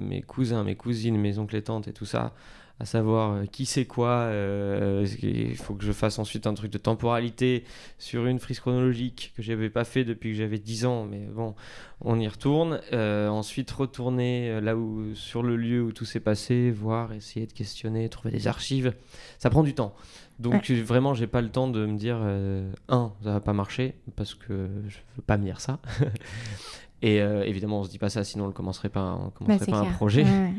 mes 0.00 0.22
cousins, 0.22 0.62
mes 0.64 0.76
cousines, 0.76 1.16
mes 1.18 1.38
oncles 1.38 1.56
et 1.56 1.62
tantes 1.62 1.88
et 1.88 1.92
tout 1.92 2.04
ça, 2.06 2.32
à 2.78 2.84
savoir 2.84 3.32
euh, 3.32 3.44
qui 3.46 3.64
c'est 3.64 3.86
quoi. 3.86 4.08
euh, 4.10 5.06
il 5.22 5.56
faut 5.56 5.74
que 5.74 5.84
je 5.84 5.92
fasse 5.92 6.18
ensuite 6.18 6.46
un 6.46 6.52
truc 6.54 6.70
de 6.70 6.78
temporalité 6.78 7.64
sur 7.98 8.26
une 8.26 8.38
frise 8.38 8.60
chronologique 8.60 9.32
que 9.36 9.42
j'avais 9.42 9.70
pas 9.70 9.84
fait 9.84 10.04
depuis 10.04 10.32
que 10.32 10.36
j'avais 10.38 10.58
10 10.58 10.84
ans, 10.84 11.06
mais 11.10 11.20
bon, 11.34 11.54
on 12.02 12.20
y 12.20 12.28
retourne. 12.28 12.80
Euh, 12.92 13.28
ensuite, 13.28 13.70
retourner 13.70 14.60
là 14.60 14.76
où, 14.76 15.14
sur 15.14 15.42
le 15.42 15.56
lieu 15.56 15.82
où 15.82 15.92
tout 15.92 16.04
s'est 16.04 16.20
passé, 16.20 16.70
voir, 16.70 17.12
essayer 17.14 17.46
de 17.46 17.52
questionner, 17.52 18.08
trouver 18.10 18.30
des 18.32 18.46
archives. 18.46 18.92
Ça 19.38 19.48
prend 19.48 19.62
du 19.62 19.72
temps. 19.74 19.94
Donc 20.38 20.68
euh, 20.70 20.82
vraiment, 20.82 21.14
j'ai 21.14 21.26
pas 21.26 21.40
le 21.40 21.48
temps 21.48 21.68
de 21.68 21.86
me 21.86 21.96
dire 21.96 22.18
euh, 22.20 22.70
un, 22.90 23.14
ça 23.24 23.32
va 23.32 23.40
pas 23.40 23.54
marcher 23.54 23.94
parce 24.16 24.34
que 24.34 24.68
je 24.86 24.98
veux 25.16 25.22
pas 25.26 25.38
me 25.38 25.44
dire 25.44 25.62
ça. 25.62 25.78
Et 27.02 27.20
euh, 27.22 27.42
évidemment, 27.44 27.80
on 27.80 27.84
se 27.84 27.90
dit 27.90 27.98
pas 27.98 28.08
ça, 28.10 28.22
sinon 28.24 28.44
on 28.44 28.48
ne 28.48 28.52
commencerait 28.52 28.88
pas, 28.90 29.14
on 29.14 29.24
Bah, 29.26 29.30
commencerait 29.34 29.64
c'est 29.64 29.70
pas 29.70 29.78
un 29.78 29.92
projet. 29.92 30.24
Ouais, 30.24 30.30
ouais. 30.30 30.52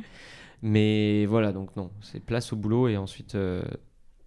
Mais 0.61 1.25
voilà, 1.25 1.51
donc 1.53 1.75
non, 1.75 1.91
c'est 2.01 2.19
place 2.19 2.51
au 2.53 2.55
boulot 2.55 2.87
et 2.87 2.97
ensuite, 2.97 3.35
euh, 3.35 3.61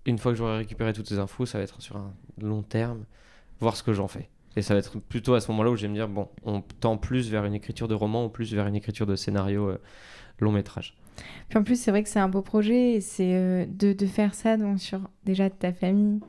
une 0.06 0.18
fois 0.18 0.32
que 0.32 0.38
j'aurai 0.38 0.58
récupéré 0.58 0.92
toutes 0.92 1.08
ces 1.08 1.18
infos, 1.18 1.46
ça 1.46 1.58
va 1.58 1.64
être 1.64 1.82
sur 1.82 1.96
un 1.96 2.14
long 2.40 2.62
terme, 2.62 3.04
voir 3.58 3.76
ce 3.76 3.82
que 3.82 3.92
j'en 3.92 4.08
fais. 4.08 4.28
Et 4.56 4.62
ça 4.62 4.74
va 4.74 4.80
être 4.80 4.98
plutôt 4.98 5.34
à 5.34 5.40
ce 5.40 5.50
moment-là 5.52 5.70
où 5.70 5.76
je 5.76 5.82
vais 5.82 5.88
me 5.88 5.94
dire, 5.94 6.08
bon, 6.08 6.28
on 6.44 6.60
tend 6.60 6.96
plus 6.96 7.30
vers 7.30 7.44
une 7.44 7.54
écriture 7.54 7.88
de 7.88 7.94
roman 7.94 8.24
ou 8.24 8.28
plus 8.28 8.52
vers 8.52 8.66
une 8.66 8.74
écriture 8.74 9.06
de 9.06 9.16
scénario 9.16 9.68
euh, 9.68 9.78
long 10.40 10.52
métrage. 10.52 10.96
Puis 11.48 11.58
en 11.58 11.62
plus, 11.62 11.80
c'est 11.80 11.90
vrai 11.90 12.02
que 12.02 12.08
c'est 12.08 12.18
un 12.18 12.28
beau 12.28 12.42
projet 12.42 12.92
et 12.94 13.00
c'est 13.00 13.34
euh, 13.34 13.66
de, 13.66 13.92
de 13.92 14.06
faire 14.06 14.34
ça 14.34 14.56
donc, 14.56 14.80
sur 14.80 15.00
déjà 15.24 15.50
ta 15.50 15.72
famille 15.72 16.20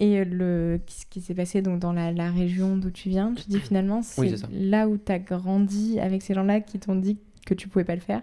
et 0.00 0.24
le, 0.24 0.80
ce 0.86 1.04
qui 1.06 1.20
s'est 1.20 1.34
passé 1.34 1.60
donc, 1.60 1.78
dans 1.78 1.92
la, 1.92 2.10
la 2.10 2.30
région 2.30 2.76
d'où 2.76 2.90
tu 2.90 3.10
viens. 3.10 3.34
Tu 3.34 3.48
dis 3.48 3.60
finalement, 3.60 4.02
c'est 4.02 4.20
Oui, 4.20 4.34
là 4.50 4.88
où 4.88 4.96
tu 4.96 5.12
as 5.12 5.18
grandi 5.18 6.00
avec 6.00 6.22
ces 6.22 6.34
gens-là 6.34 6.60
qui 6.60 6.78
t'ont 6.78 6.96
dit 6.96 7.18
que 7.44 7.54
tu 7.54 7.68
pouvais 7.68 7.84
pas 7.84 7.94
le 7.94 8.00
faire. 8.00 8.22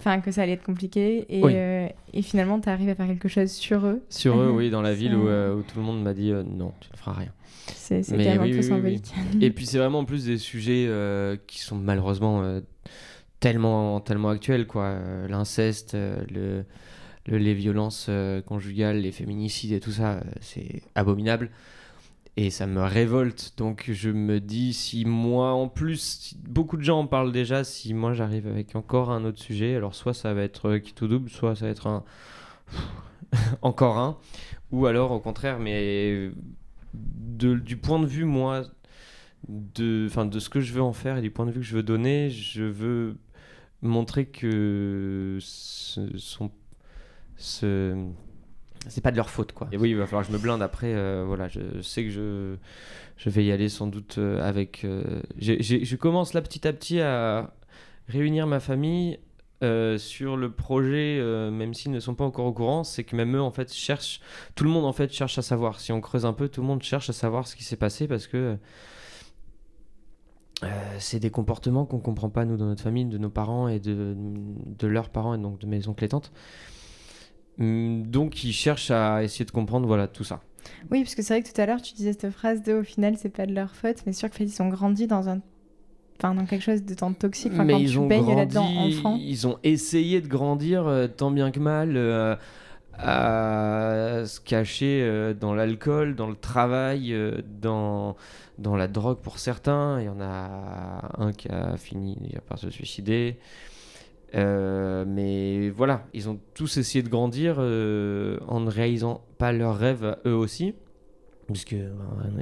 Enfin, 0.00 0.20
que 0.20 0.30
ça 0.30 0.42
allait 0.42 0.52
être 0.52 0.64
compliqué. 0.64 1.26
Et, 1.28 1.42
Oui. 1.44 1.52
euh, 1.54 1.86
et 2.14 2.22
finalement, 2.22 2.58
tu 2.58 2.68
arrives 2.70 2.88
à 2.88 2.94
faire 2.94 3.06
quelque 3.06 3.28
chose 3.28 3.50
sur 3.52 3.84
eux. 3.86 4.02
Sur 4.08 4.40
eux, 4.40 4.48
Mhm. 4.50 4.56
oui, 4.56 4.70
dans 4.70 4.80
la 4.82 4.94
ville 4.94 5.14
où, 5.14 5.28
euh, 5.28 5.54
où 5.54 5.62
tout 5.62 5.78
le 5.78 5.84
monde 5.84 6.02
m'a 6.02 6.14
dit, 6.14 6.32
euh, 6.32 6.42
non, 6.42 6.72
tu 6.80 6.88
ne 6.92 6.96
feras 6.96 7.12
rien. 7.12 7.32
C'est 7.66 8.02
quand 8.08 8.16
même 8.16 8.26
oui, 8.26 8.28
un 8.30 8.36
peu 8.38 8.46
oui, 8.48 8.56
oui, 8.56 8.62
symbolique. 8.64 9.14
Et 9.40 9.50
puis 9.50 9.66
c'est 9.66 9.78
vraiment 9.78 9.98
en 10.00 10.04
plus 10.04 10.24
des 10.24 10.38
sujets 10.38 10.88
qui 11.46 11.60
sont 11.60 11.76
malheureusement 11.76 12.42
tellement, 13.40 14.00
tellement 14.00 14.28
actuels, 14.30 14.66
quoi. 14.66 14.96
L'inceste, 15.28 15.94
le, 15.94 16.64
le- 17.26 17.38
les 17.38 17.54
violences 17.54 18.10
conjugales, 18.46 19.00
les 19.00 19.12
féminicides 19.12 19.72
et 19.72 19.80
tout 19.80 19.92
ça, 19.92 20.20
c'est 20.40 20.82
abominable. 20.94 21.50
Et 22.36 22.50
ça 22.50 22.66
me 22.66 22.82
révolte. 22.82 23.54
Donc 23.56 23.90
je 23.92 24.10
me 24.10 24.40
dis, 24.40 24.72
si 24.72 25.04
moi 25.04 25.52
en 25.52 25.68
plus, 25.68 26.34
beaucoup 26.48 26.76
de 26.76 26.82
gens 26.82 27.00
en 27.00 27.06
parlent 27.06 27.32
déjà, 27.32 27.64
si 27.64 27.92
moi 27.94 28.14
j'arrive 28.14 28.46
avec 28.46 28.74
encore 28.76 29.10
un 29.10 29.24
autre 29.24 29.40
sujet, 29.40 29.74
alors 29.74 29.94
soit 29.94 30.14
ça 30.14 30.32
va 30.34 30.42
être 30.42 30.68
euh, 30.68 30.78
qui 30.78 30.94
tout 30.94 31.08
double, 31.08 31.28
soit 31.28 31.56
ça 31.56 31.66
va 31.66 31.70
être 31.70 31.86
un. 31.86 32.04
encore 33.62 33.98
un. 33.98 34.18
Ou 34.70 34.86
alors 34.86 35.10
au 35.12 35.20
contraire, 35.20 35.58
mais 35.58 36.30
du 36.94 37.76
point 37.76 37.98
de 37.98 38.06
vue, 38.06 38.24
moi, 38.24 38.62
de, 39.48 40.06
enfin, 40.08 40.26
de 40.26 40.38
ce 40.38 40.48
que 40.48 40.60
je 40.60 40.72
veux 40.72 40.82
en 40.82 40.92
faire 40.92 41.16
et 41.16 41.22
du 41.22 41.30
point 41.30 41.46
de 41.46 41.50
vue 41.50 41.60
que 41.60 41.66
je 41.66 41.76
veux 41.76 41.82
donner, 41.82 42.30
je 42.30 42.62
veux 42.62 43.16
montrer 43.82 44.26
que. 44.26 45.38
Ce, 45.40 46.00
c'est 48.88 49.02
pas 49.02 49.10
de 49.10 49.16
leur 49.16 49.30
faute, 49.30 49.52
quoi. 49.52 49.68
Et 49.72 49.76
oui, 49.76 49.90
il 49.90 49.96
va 49.96 50.06
falloir 50.06 50.22
que 50.26 50.32
je 50.32 50.36
me 50.36 50.42
blinde 50.42 50.62
après. 50.62 50.94
euh, 50.94 51.24
voilà, 51.26 51.48
je 51.48 51.80
sais 51.82 52.04
que 52.04 52.10
je, 52.10 52.56
je 53.16 53.30
vais 53.30 53.44
y 53.44 53.52
aller 53.52 53.68
sans 53.68 53.86
doute 53.86 54.16
euh, 54.18 54.40
avec. 54.42 54.84
euh, 54.84 55.20
je 55.38 55.96
commence 55.96 56.32
là 56.34 56.42
petit 56.42 56.66
à 56.66 56.72
petit 56.72 57.00
à 57.00 57.52
réunir 58.08 58.46
ma 58.46 58.60
famille. 58.60 59.18
sur 59.98 60.36
le 60.38 60.50
projet, 60.50 61.20
même 61.50 61.74
s'ils 61.74 61.92
ne 61.92 62.00
sont 62.00 62.14
pas 62.14 62.24
encore 62.24 62.46
au 62.46 62.52
courant, 62.52 62.82
c'est 62.82 63.04
que 63.04 63.14
même 63.14 63.36
eux 63.36 63.42
en 63.42 63.50
fait 63.50 63.70
cherchent, 63.72 64.20
tout 64.54 64.64
le 64.64 64.70
monde 64.70 64.86
en 64.86 64.92
fait 64.94 65.12
cherche 65.12 65.36
à 65.38 65.42
savoir. 65.42 65.80
Si 65.80 65.92
on 65.92 66.00
creuse 66.00 66.24
un 66.24 66.32
peu, 66.32 66.48
tout 66.48 66.62
le 66.62 66.66
monde 66.66 66.82
cherche 66.82 67.10
à 67.10 67.12
savoir 67.12 67.46
ce 67.46 67.56
qui 67.56 67.64
s'est 67.64 67.76
passé 67.76 68.08
parce 68.08 68.26
que 68.26 68.56
c'est 70.98 71.20
des 71.20 71.30
comportements 71.30 71.86
qu'on 71.86 72.00
comprend 72.00 72.28
pas 72.28 72.44
nous 72.44 72.56
dans 72.56 72.66
notre 72.66 72.82
famille, 72.82 73.06
de 73.06 73.16
nos 73.18 73.30
parents 73.30 73.68
et 73.68 73.80
de, 73.80 74.14
de 74.16 74.86
leurs 74.86 75.08
parents 75.08 75.34
et 75.34 75.38
donc 75.38 75.58
de 75.58 75.66
mes 75.66 75.88
oncles 75.88 76.04
et 76.04 76.08
tantes. 76.08 76.32
Hum, 77.60 78.06
Donc 78.06 78.42
ils 78.44 78.52
cherchent 78.52 78.90
à 78.90 79.22
essayer 79.22 79.44
de 79.44 79.50
comprendre 79.50 79.86
voilà 79.86 80.08
tout 80.08 80.24
ça. 80.24 80.40
Oui, 80.90 81.02
parce 81.02 81.14
que 81.14 81.22
c'est 81.22 81.34
vrai 81.34 81.42
que 81.42 81.52
tout 81.54 81.60
à 81.60 81.66
l'heure, 81.66 81.82
tu 81.82 81.94
disais 81.94 82.12
cette 82.12 82.30
phrase 82.30 82.62
de 82.62 82.74
au 82.74 82.82
final, 82.82 83.16
c'est 83.16 83.28
pas 83.34 83.46
de 83.46 83.54
leur 83.54 83.74
faute, 83.74 83.98
mais 84.06 84.12
sûr 84.12 84.30
que 84.30 84.42
ils 84.42 84.62
ont 84.62 84.68
grandi 84.68 85.06
dans 85.06 85.28
un. 85.28 85.40
Enfin, 86.18 86.34
dans 86.34 86.44
quelque 86.44 86.62
chose 86.62 86.84
de 86.84 86.94
tant 86.94 87.12
toxique. 87.14 87.52
Enfin, 87.54 87.64
Mais 87.64 87.72
quand 87.72 87.78
ils 87.78 87.90
tu 87.92 87.98
ont 87.98 88.06
baignes 88.06 88.22
grandi, 88.22 88.36
là-dedans 88.36 88.66
enfant. 88.76 89.16
ils 89.20 89.46
ont 89.46 89.58
essayé 89.62 90.20
de 90.20 90.28
grandir 90.28 90.86
euh, 90.86 91.06
tant 91.06 91.30
bien 91.30 91.50
que 91.50 91.60
mal 91.60 91.96
euh, 91.96 92.36
à 92.98 94.22
se 94.26 94.38
cacher 94.40 95.00
euh, 95.02 95.32
dans 95.32 95.54
l'alcool, 95.54 96.14
dans 96.16 96.28
le 96.28 96.36
travail, 96.36 97.16
dans, 97.60 98.16
dans 98.58 98.76
la 98.76 98.86
drogue 98.86 99.18
pour 99.18 99.38
certains. 99.38 99.98
Il 100.00 100.06
y 100.06 100.08
en 100.10 100.20
a 100.20 101.10
un 101.18 101.32
qui 101.32 101.48
a 101.48 101.76
fini 101.78 102.34
par 102.48 102.58
se 102.58 102.68
suicider. 102.70 103.38
Euh, 104.34 105.04
mais 105.06 105.70
voilà, 105.70 106.06
ils 106.14 106.28
ont 106.28 106.38
tous 106.54 106.76
essayé 106.76 107.02
de 107.02 107.08
grandir 107.08 107.56
euh, 107.58 108.38
en 108.46 108.60
ne 108.60 108.70
réalisant 108.70 109.22
pas 109.38 109.52
leurs 109.52 109.76
rêves 109.76 110.16
eux 110.26 110.34
aussi. 110.34 110.74
Puisque 111.48 111.72
euh, 111.72 111.90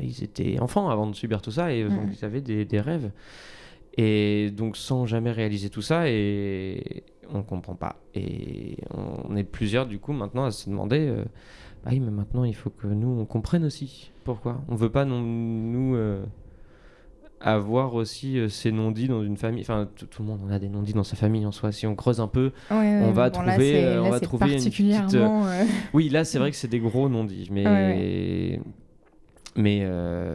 ils 0.02 0.22
étaient 0.22 0.58
enfants 0.60 0.90
avant 0.90 1.06
de 1.06 1.14
subir 1.14 1.40
tout 1.40 1.50
ça 1.50 1.72
et 1.72 1.82
donc 1.84 1.92
Mhm. 2.08 2.12
ils 2.18 2.24
avaient 2.26 2.40
des, 2.42 2.64
des 2.66 2.80
rêves. 2.80 3.10
Et 3.96 4.50
donc 4.50 4.76
sans 4.76 5.06
jamais 5.06 5.32
réaliser 5.32 5.70
tout 5.70 5.80
ça 5.82 6.08
et 6.10 7.04
on 7.32 7.42
comprend 7.42 7.74
pas. 7.74 7.96
Et 8.14 8.76
on 8.92 9.34
est 9.34 9.44
plusieurs 9.44 9.86
du 9.86 9.98
coup 9.98 10.12
maintenant 10.12 10.44
à 10.44 10.50
se 10.50 10.68
demander, 10.68 11.12
ah 11.84 11.88
oui 11.90 12.00
mais 12.00 12.10
maintenant 12.10 12.44
il 12.44 12.54
faut 12.54 12.70
que 12.70 12.86
nous 12.86 13.08
on 13.08 13.24
comprenne 13.24 13.64
aussi 13.64 14.12
pourquoi. 14.24 14.60
On 14.68 14.74
veut 14.76 14.90
pas 14.90 15.04
non, 15.06 15.20
nous 15.20 15.96
avoir 17.40 17.94
aussi 17.94 18.38
euh, 18.38 18.48
ces 18.48 18.72
non-dits 18.72 19.08
dans 19.08 19.22
une 19.22 19.36
famille. 19.36 19.62
Enfin 19.62 19.88
tout, 19.96 20.22
le 20.22 20.28
monde 20.28 20.40
en 20.46 20.50
a 20.50 20.58
des 20.58 20.68
non-dits 20.68 20.92
dans 20.92 21.04
sa 21.04 21.16
famille 21.16 21.46
en 21.46 21.52
soi. 21.52 21.72
Si 21.72 21.86
on 21.86 21.94
creuse 21.94 22.20
un 22.20 22.26
peu, 22.28 22.52
Ouais, 22.70 22.76
ouais, 22.76 23.00
on 23.04 23.12
va 23.12 23.30
bon, 23.30 23.40
trouver, 23.40 23.84
euh, 23.84 24.00
on 24.00 24.04
là, 24.04 24.10
va 24.10 24.20
trouver 24.20 24.52
une 24.54 24.64
petite, 24.64 25.14
euh, 25.14 25.64
oui, 25.92 26.08
là, 26.08 26.24
c'est 26.24 26.38
vrai 26.38 26.50
que 26.50 26.56
c'est 26.56 26.68
des 26.68 26.80
gros 26.80 27.08
non-dits. 27.08 27.48
Mais, 27.50 27.66
Ouais, 27.66 28.60
mais, 29.56 29.86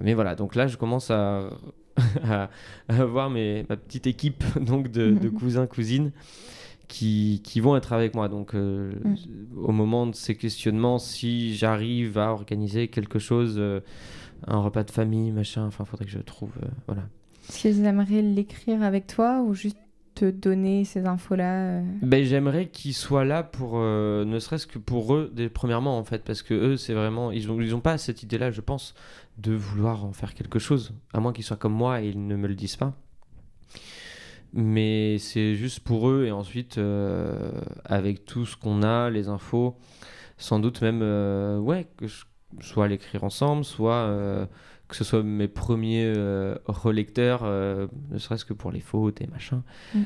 mais 0.04 0.14
voilà, 0.14 0.36
donc 0.36 0.56
là, 0.56 0.68
je 0.68 0.78
commence 0.78 1.12
à, 1.12 1.50
à, 2.30 2.50
avoir 2.90 3.30
mes, 3.30 3.66
ma 3.70 3.78
petite 3.78 4.08
équipe 4.08 4.44
donc 4.60 4.92
de, 4.92 5.12
de 5.12 5.30
cousins, 5.30 5.68
cousines 5.68 6.12
qui, 6.88 7.42
qui 7.44 7.60
vont 7.60 7.76
être 7.76 7.94
avec 7.94 8.14
moi. 8.16 8.30
Donc, 8.30 8.54
euh, 8.54 8.92
Mm. 9.04 9.16
au 9.66 9.72
moment 9.72 10.06
de 10.08 10.16
ces 10.16 10.36
questionnements, 10.36 11.00
si 11.00 11.56
j'arrive 11.56 12.18
à 12.18 12.32
organiser 12.32 12.88
quelque 12.88 13.20
chose, 13.20 13.56
euh, 13.58 13.80
un 14.48 14.60
repas 14.60 14.84
de 14.84 14.92
famille, 14.92 15.32
machin, 15.32 15.66
enfin, 15.66 15.86
faudrait 15.86 16.06
que 16.06 16.12
je 16.12 16.20
trouve. 16.20 16.52
euh, 16.64 16.68
voilà. 16.88 17.04
Est-ce 17.50 17.60
qu'ils 17.62 17.86
aimeraient 17.86 18.22
l'écrire 18.22 18.84
avec 18.84 19.08
toi 19.08 19.42
ou 19.42 19.54
juste 19.54 19.78
te 20.16 20.30
donner 20.30 20.86
ces 20.86 21.06
infos-là 21.08 21.80
euh? 21.80 21.84
Ben, 22.04 22.24
j'aimerais 22.24 22.68
qu'ils 22.68 22.94
soient 22.94 23.26
là 23.26 23.42
pour, 23.44 23.74
euh, 23.76 24.26
ne 24.26 24.38
serait-ce 24.40 24.68
que 24.68 24.78
pour 24.78 25.16
eux, 25.16 25.32
dès- 25.36 25.50
premièrement, 25.50 25.98
en 25.98 26.04
fait, 26.04 26.24
parce 26.24 26.42
que 26.44 26.54
eux, 26.54 26.78
c'est 26.78 26.94
vraiment, 26.94 27.32
ils 27.32 27.50
ont, 27.52 27.60
ils 27.60 27.74
ont 27.76 27.80
pas 27.82 27.98
cette 27.98 28.22
idée-là, 28.24 28.52
je 28.52 28.62
pense, 28.62 28.94
de 29.40 29.54
vouloir 29.54 30.06
en 30.06 30.14
faire 30.14 30.36
quelque 30.36 30.60
chose, 30.60 30.94
à 31.14 31.20
moins 31.20 31.34
qu'ils 31.34 31.44
soient 31.44 31.58
comme 31.58 31.74
moi 31.74 32.02
et 32.02 32.10
ils 32.10 32.28
ne 32.28 32.36
me 32.36 32.48
le 32.48 32.54
disent 32.56 32.76
pas. 32.76 32.94
Mais 34.54 35.18
c'est 35.18 35.56
juste 35.56 35.80
pour 35.80 36.10
eux, 36.10 36.26
et 36.28 36.32
ensuite, 36.32 36.78
euh, 36.78 37.52
avec 37.86 38.24
tout 38.26 38.46
ce 38.46 38.56
qu'on 38.56 38.84
a, 38.84 39.10
les 39.10 39.28
infos, 39.28 39.76
sans 40.38 40.60
doute 40.60 40.82
même, 40.84 41.00
euh, 41.02 41.58
ouais, 41.58 41.88
que 41.98 42.06
je, 42.06 42.24
soit 42.62 42.88
l'écrire 42.88 43.24
ensemble, 43.24 43.64
soit 43.64 43.94
euh, 43.94 44.46
que 44.88 44.96
ce 44.96 45.04
soit 45.04 45.24
mes 45.24 45.48
premiers 45.48 46.06
euh, 46.06 46.56
relecteurs, 46.66 47.42
euh, 47.44 47.88
ne 48.12 48.18
serait-ce 48.18 48.46
que 48.46 48.54
pour 48.54 48.72
les 48.72 48.80
fautes 48.80 49.22
et 49.22 49.28
machin. 49.28 49.64
Mm. 49.94 50.02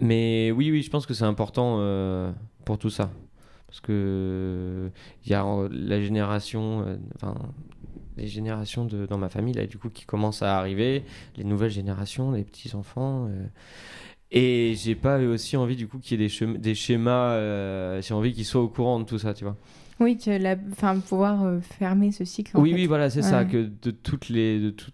Mais 0.00 0.50
oui, 0.50 0.70
oui, 0.70 0.82
je 0.82 0.90
pense 0.90 1.06
que 1.06 1.14
c'est 1.14 1.24
important 1.24 1.80
pour 2.66 2.78
tout 2.78 2.90
ça. 2.90 3.10
Parce 3.66 3.80
que 3.80 4.90
il 5.24 5.30
y 5.30 5.34
a 5.34 5.44
la 5.70 6.00
génération, 6.02 6.98
enfin, 7.14 7.34
les 8.16 8.26
générations 8.26 8.84
de, 8.84 9.06
dans 9.06 9.18
ma 9.18 9.28
famille, 9.28 9.54
là, 9.54 9.66
du 9.66 9.78
coup, 9.78 9.90
qui 9.90 10.04
commencent 10.04 10.42
à 10.42 10.58
arriver, 10.58 11.04
les 11.36 11.44
nouvelles 11.44 11.70
générations, 11.70 12.32
les 12.32 12.44
petits-enfants. 12.44 13.26
euh, 13.28 13.46
et 14.32 14.74
j'ai 14.76 14.96
pas 14.96 15.18
aussi 15.18 15.56
envie, 15.56 15.76
du 15.76 15.86
coup, 15.86 15.98
qu'il 15.98 16.20
y 16.20 16.24
ait 16.24 16.28
des 16.58 16.74
schémas, 16.74 17.32
euh, 17.32 18.02
j'ai 18.02 18.12
envie 18.12 18.32
qu'ils 18.32 18.44
soient 18.44 18.62
au 18.62 18.68
courant 18.68 18.98
de 18.98 19.04
tout 19.04 19.18
ça, 19.18 19.34
tu 19.34 19.44
vois. 19.44 19.56
Oui, 20.00 20.18
que 20.18 20.30
la... 20.30 20.56
enfin, 20.72 20.98
pouvoir 21.00 21.44
euh, 21.44 21.60
fermer 21.60 22.12
ce 22.12 22.24
cycle. 22.24 22.56
Oui, 22.56 22.70
fait. 22.70 22.76
oui, 22.76 22.86
voilà, 22.86 23.10
c'est 23.10 23.22
ça, 23.22 23.44
que 23.44 23.68
de 23.82 23.90
toutes 23.90 24.28
les, 24.28 24.60
de 24.60 24.70
tout- 24.70 24.90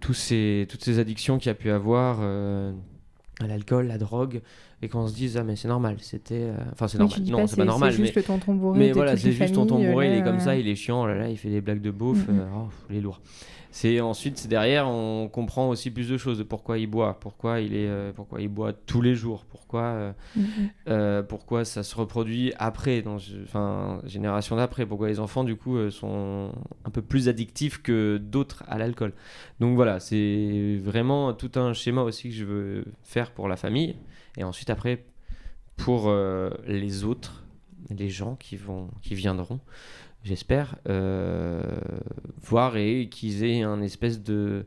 tous 0.00 0.14
ces, 0.14 0.66
toutes 0.68 0.82
ces 0.82 0.98
addictions 0.98 1.38
qu'il 1.38 1.48
y 1.48 1.50
a 1.50 1.54
pu 1.54 1.70
avoir, 1.70 2.18
euh, 2.22 2.72
à 3.40 3.46
l'alcool, 3.46 3.86
la 3.86 3.98
drogue, 3.98 4.40
et 4.82 4.88
qu'on 4.88 5.06
se 5.06 5.14
dise 5.14 5.36
ah 5.36 5.44
mais 5.44 5.54
c'est 5.54 5.68
normal, 5.68 5.96
c'était, 6.00 6.34
euh, 6.34 6.56
enfin 6.72 6.88
c'est 6.88 6.98
normal, 6.98 7.20
non 7.28 7.46
c'est 7.46 7.56
pas 7.56 7.64
normal, 7.64 7.92
C'est 7.92 7.98
mais 8.00 8.04
juste 8.06 8.16
le 8.16 8.22
tonton 8.24 8.54
bourré. 8.54 8.78
mais 8.80 8.92
voilà, 8.92 9.16
c'est 9.16 9.30
juste 9.30 9.54
famille, 9.54 9.84
bourré, 9.84 10.12
il 10.12 10.18
est 10.18 10.24
comme 10.24 10.40
ça, 10.40 10.56
il 10.56 10.66
est 10.68 10.74
chiant, 10.74 11.06
là 11.06 11.14
là, 11.14 11.28
il 11.28 11.38
fait 11.38 11.50
des 11.50 11.60
blagues 11.60 11.80
de 11.80 11.92
beauf, 11.92 12.26
euh, 12.28 12.44
oh, 12.56 12.68
il 12.90 12.96
est 12.96 13.00
lourd. 13.00 13.20
C'est 13.74 14.00
ensuite 14.00 14.36
c'est 14.36 14.48
derrière 14.48 14.86
on 14.86 15.30
comprend 15.32 15.70
aussi 15.70 15.90
plus 15.90 16.10
de 16.10 16.18
choses 16.18 16.36
de 16.36 16.42
pourquoi 16.42 16.76
il 16.76 16.88
boit, 16.88 17.18
pourquoi 17.20 17.60
il 17.60 17.74
est, 17.74 17.86
euh, 17.88 18.12
pourquoi 18.12 18.42
il 18.42 18.48
boit 18.48 18.74
tous 18.74 19.00
les 19.00 19.14
jours, 19.14 19.46
pourquoi, 19.48 20.12
euh, 20.88 21.22
pourquoi 21.22 21.64
ça 21.64 21.82
se 21.82 21.94
reproduit 21.94 22.52
après, 22.58 23.00
dans, 23.00 23.16
enfin 23.44 24.00
génération 24.04 24.56
d'après, 24.56 24.84
pourquoi 24.84 25.08
les 25.08 25.20
enfants 25.20 25.44
du 25.44 25.56
coup 25.56 25.90
sont 25.90 26.50
un 26.84 26.90
peu 26.90 27.00
plus 27.00 27.28
addictifs 27.28 27.80
que 27.80 28.18
d'autres 28.18 28.64
à 28.66 28.76
l'alcool. 28.78 29.14
Donc 29.60 29.76
voilà, 29.76 30.00
c'est 30.00 30.78
vraiment 30.82 31.32
tout 31.32 31.52
un 31.54 31.72
schéma 31.72 32.02
aussi 32.02 32.28
que 32.28 32.34
je 32.34 32.44
veux 32.44 32.84
faire 33.04 33.30
pour 33.30 33.48
la 33.48 33.56
famille 33.56 33.94
et 34.36 34.44
ensuite 34.44 34.70
après 34.70 35.04
pour 35.76 36.08
euh, 36.08 36.50
les 36.66 37.04
autres, 37.04 37.44
les 37.90 38.08
gens 38.08 38.36
qui 38.36 38.56
vont, 38.56 38.88
qui 39.02 39.14
viendront, 39.14 39.60
j'espère, 40.22 40.76
euh, 40.88 41.62
voir 42.42 42.76
et 42.76 43.08
qu'ils 43.10 43.44
aient 43.44 43.62
un 43.62 43.80
espèce 43.82 44.22
de 44.22 44.66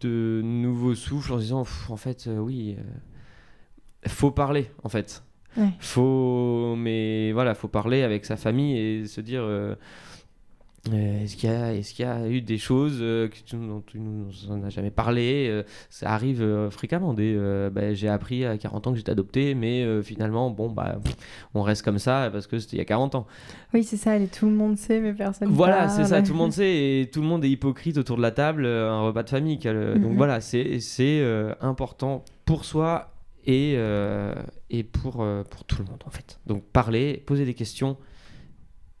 de 0.00 0.40
nouveau 0.44 0.94
souffle 0.94 1.32
en 1.32 1.36
se 1.36 1.42
disant 1.42 1.64
en 1.88 1.96
fait 1.96 2.26
euh, 2.28 2.38
oui 2.38 2.76
euh, 2.78 4.08
faut 4.08 4.30
parler 4.30 4.70
en 4.82 4.88
fait 4.88 5.22
Ouais. 5.56 5.70
faut 5.80 6.76
mais 6.76 7.32
voilà 7.32 7.54
faut 7.54 7.68
parler 7.68 8.02
avec 8.02 8.26
sa 8.26 8.36
famille 8.36 8.76
et 8.78 9.06
se 9.06 9.20
dire 9.22 9.42
euh, 10.92 11.24
est-ce 11.24 11.36
qu'il 11.36 11.50
y 11.50 11.52
a 11.52 11.74
est-ce 11.74 11.92
qu'il 11.92 12.04
y 12.04 12.08
a 12.08 12.28
eu 12.28 12.40
des 12.40 12.56
choses 12.56 12.98
euh, 13.00 13.28
dont 13.52 13.82
tu 13.84 13.98
nous 13.98 14.28
en 14.48 14.62
as 14.62 14.70
jamais 14.70 14.92
parlé 14.92 15.48
euh, 15.50 15.64
ça 15.90 16.10
arrive 16.12 16.40
euh, 16.40 16.70
fréquemment 16.70 17.14
des 17.14 17.36
bah, 17.72 17.92
j'ai 17.94 18.08
appris 18.08 18.44
à 18.44 18.56
40 18.56 18.86
ans 18.86 18.90
que 18.92 18.96
j'étais 18.96 19.10
adopté 19.10 19.54
mais 19.56 20.02
finalement 20.02 20.50
bon 20.50 20.70
bah 20.70 21.00
on 21.54 21.62
reste 21.62 21.82
comme 21.82 21.98
ça 21.98 22.30
parce 22.32 22.46
que 22.46 22.60
c'était 22.60 22.76
il 22.76 22.78
y 22.78 22.82
a 22.82 22.86
40 22.86 23.16
ans 23.16 23.26
Oui, 23.74 23.82
c'est 23.82 23.96
ça, 23.96 24.16
et 24.16 24.26
tout 24.28 24.46
le 24.46 24.54
monde 24.54 24.78
sait, 24.78 25.00
mais 25.00 25.12
personne 25.12 25.48
voilà, 25.48 25.88
c'est 25.88 26.04
ça, 26.04 26.22
tout 26.22 26.32
le 26.32 26.38
monde 26.38 26.52
sait 26.60 27.00
et 27.00 27.10
tout 27.12 27.22
le 27.22 27.26
monde 27.26 27.44
est 27.44 27.50
hypocrite 27.50 27.98
autour 27.98 28.16
de 28.16 28.22
la 28.22 28.30
table, 28.30 28.64
un 28.64 29.00
repas 29.02 29.24
de 29.24 29.30
famille. 29.30 29.58
Donc 29.58 29.74
Mhm. 29.74 30.16
voilà, 30.16 30.40
c'est 30.40 30.78
c'est, 30.80 31.22
important 31.60 32.24
pour 32.44 32.64
soi 32.64 33.12
et, 33.46 33.76
et 34.70 34.82
pour, 34.84 35.26
pour 35.50 35.64
tout 35.66 35.82
le 35.82 35.90
monde 35.90 36.02
en 36.06 36.10
fait. 36.10 36.38
Donc 36.46 36.62
parler, 36.64 37.22
poser 37.26 37.44
des 37.44 37.54
questions, 37.54 37.96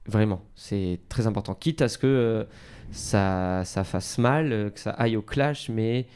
vraiment, 0.08 0.42
c'est 0.56 0.98
très 1.08 1.26
important. 1.26 1.54
Quitte 1.54 1.82
à 1.82 1.88
ce 1.88 1.98
que 1.98 2.06
euh, 2.06 2.44
ça, 2.90 3.62
ça 3.64 3.84
fasse 3.84 4.18
mal, 4.18 4.52
euh, 4.52 4.70
que 4.70 4.80
ça 4.80 4.90
aille 4.90 5.16
au 5.16 5.22
clash, 5.22 5.68
mais 5.68 6.06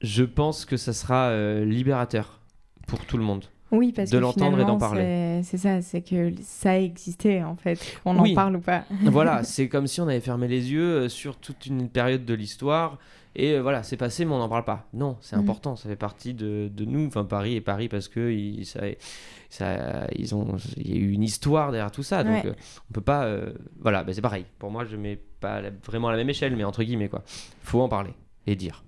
je 0.00 0.24
pense 0.24 0.64
que 0.64 0.76
ça 0.76 0.92
sera 0.92 1.28
euh, 1.28 1.64
libérateur 1.64 2.40
pour 2.86 3.04
tout 3.06 3.16
le 3.16 3.24
monde. 3.24 3.44
Oui, 3.70 3.92
parce 3.92 4.10
de 4.10 4.18
l'entendre 4.18 4.60
et 4.60 4.64
d'en 4.66 4.76
parler. 4.76 5.40
c'est- 5.44 5.56
ça, 5.56 5.80
c'est 5.80 6.02
que 6.02 6.30
ça 6.42 6.78
existait 6.78 7.42
en 7.42 7.56
fait, 7.56 7.78
qu'on 8.04 8.18
Oui. 8.20 8.32
en 8.32 8.34
parle 8.34 8.56
ou 8.56 8.60
pas. 8.60 8.84
voilà, 9.04 9.42
c'est 9.44 9.68
comme 9.68 9.86
si 9.86 10.00
on 10.02 10.08
avait 10.08 10.20
fermé 10.20 10.46
les 10.46 10.70
yeux 10.72 11.08
sur 11.08 11.36
toute 11.36 11.64
une 11.64 11.88
période 11.88 12.26
de 12.26 12.34
l'histoire. 12.34 12.98
Et 13.34 13.52
euh, 13.54 13.62
voilà, 13.62 13.82
c'est 13.82 13.96
passé, 13.96 14.24
mais 14.24 14.32
on 14.32 14.38
n'en 14.38 14.48
parle 14.48 14.64
pas. 14.64 14.88
Non, 14.92 15.16
c'est 15.20 15.36
Mhm. 15.36 15.42
important, 15.42 15.76
ça 15.76 15.88
fait 15.88 15.96
partie 15.96 16.34
de, 16.34 16.68
de 16.72 16.84
nous. 16.84 17.06
Enfin, 17.06 17.24
Paris 17.24 17.54
et 17.56 17.60
Paris 17.60 17.88
parce 17.88 18.08
que 18.08 18.30
ils, 18.30 18.66
ça, 18.66 18.80
ça- 19.48 20.06
ils 20.16 20.34
ont, 20.34 20.56
il 20.76 20.90
y 20.90 20.92
a 20.94 20.96
eu 21.00 21.10
une 21.12 21.22
histoire 21.22 21.72
derrière 21.72 21.90
tout 21.90 22.02
ça. 22.02 22.24
Donc, 22.24 22.44
Ouais. 22.44 22.50
euh, 22.50 22.54
on 22.90 22.92
peut 22.92 23.00
pas. 23.00 23.24
euh, 23.24 23.52
voilà, 23.80 24.04
ben, 24.04 24.14
c'est 24.14 24.20
pareil. 24.20 24.44
Pour 24.58 24.70
moi, 24.70 24.84
je 24.84 24.96
mets 24.96 25.18
pas 25.40 25.60
la- 25.60 25.70
vraiment 25.86 26.08
à 26.08 26.12
la 26.12 26.18
même 26.18 26.30
échelle, 26.30 26.54
mais 26.56 26.64
entre 26.64 26.82
guillemets, 26.82 27.08
quoi. 27.08 27.22
Faut 27.62 27.80
en 27.80 27.88
parler 27.88 28.12
et 28.46 28.54
dire. 28.56 28.84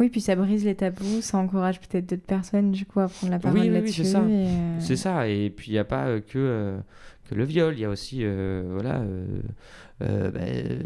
Oui, 0.00 0.08
puis 0.10 0.20
ça 0.20 0.34
brise 0.34 0.64
les 0.64 0.74
tabous, 0.74 1.20
ça 1.22 1.38
encourage 1.38 1.78
peut-être 1.80 2.06
d'autres 2.10 2.26
personnes 2.26 2.72
du 2.72 2.84
coup 2.84 2.98
à 2.98 3.06
prendre 3.08 3.30
la 3.32 3.38
parole 3.38 3.60
oui, 3.60 3.68
oui, 3.68 3.74
là-dessus. 3.74 4.02
c'est 4.04 4.10
ça. 4.10 4.18
et, 4.28 4.46
euh, 4.48 4.80
C'est 4.80 4.96
ça, 4.96 5.28
et 5.28 5.50
puis 5.50 5.70
il 5.70 5.74
n'y 5.74 5.78
a 5.78 5.84
pas 5.84 6.20
que, 6.20 6.76
que 7.24 7.34
le 7.34 7.44
viol, 7.44 7.74
il 7.74 7.80
y 7.80 7.84
a 7.84 7.88
aussi, 7.90 8.20
euh, 8.22 8.62
voilà, 8.70 9.00
euh, 9.00 9.40
euh, 10.02 10.30
bah, 10.30 10.40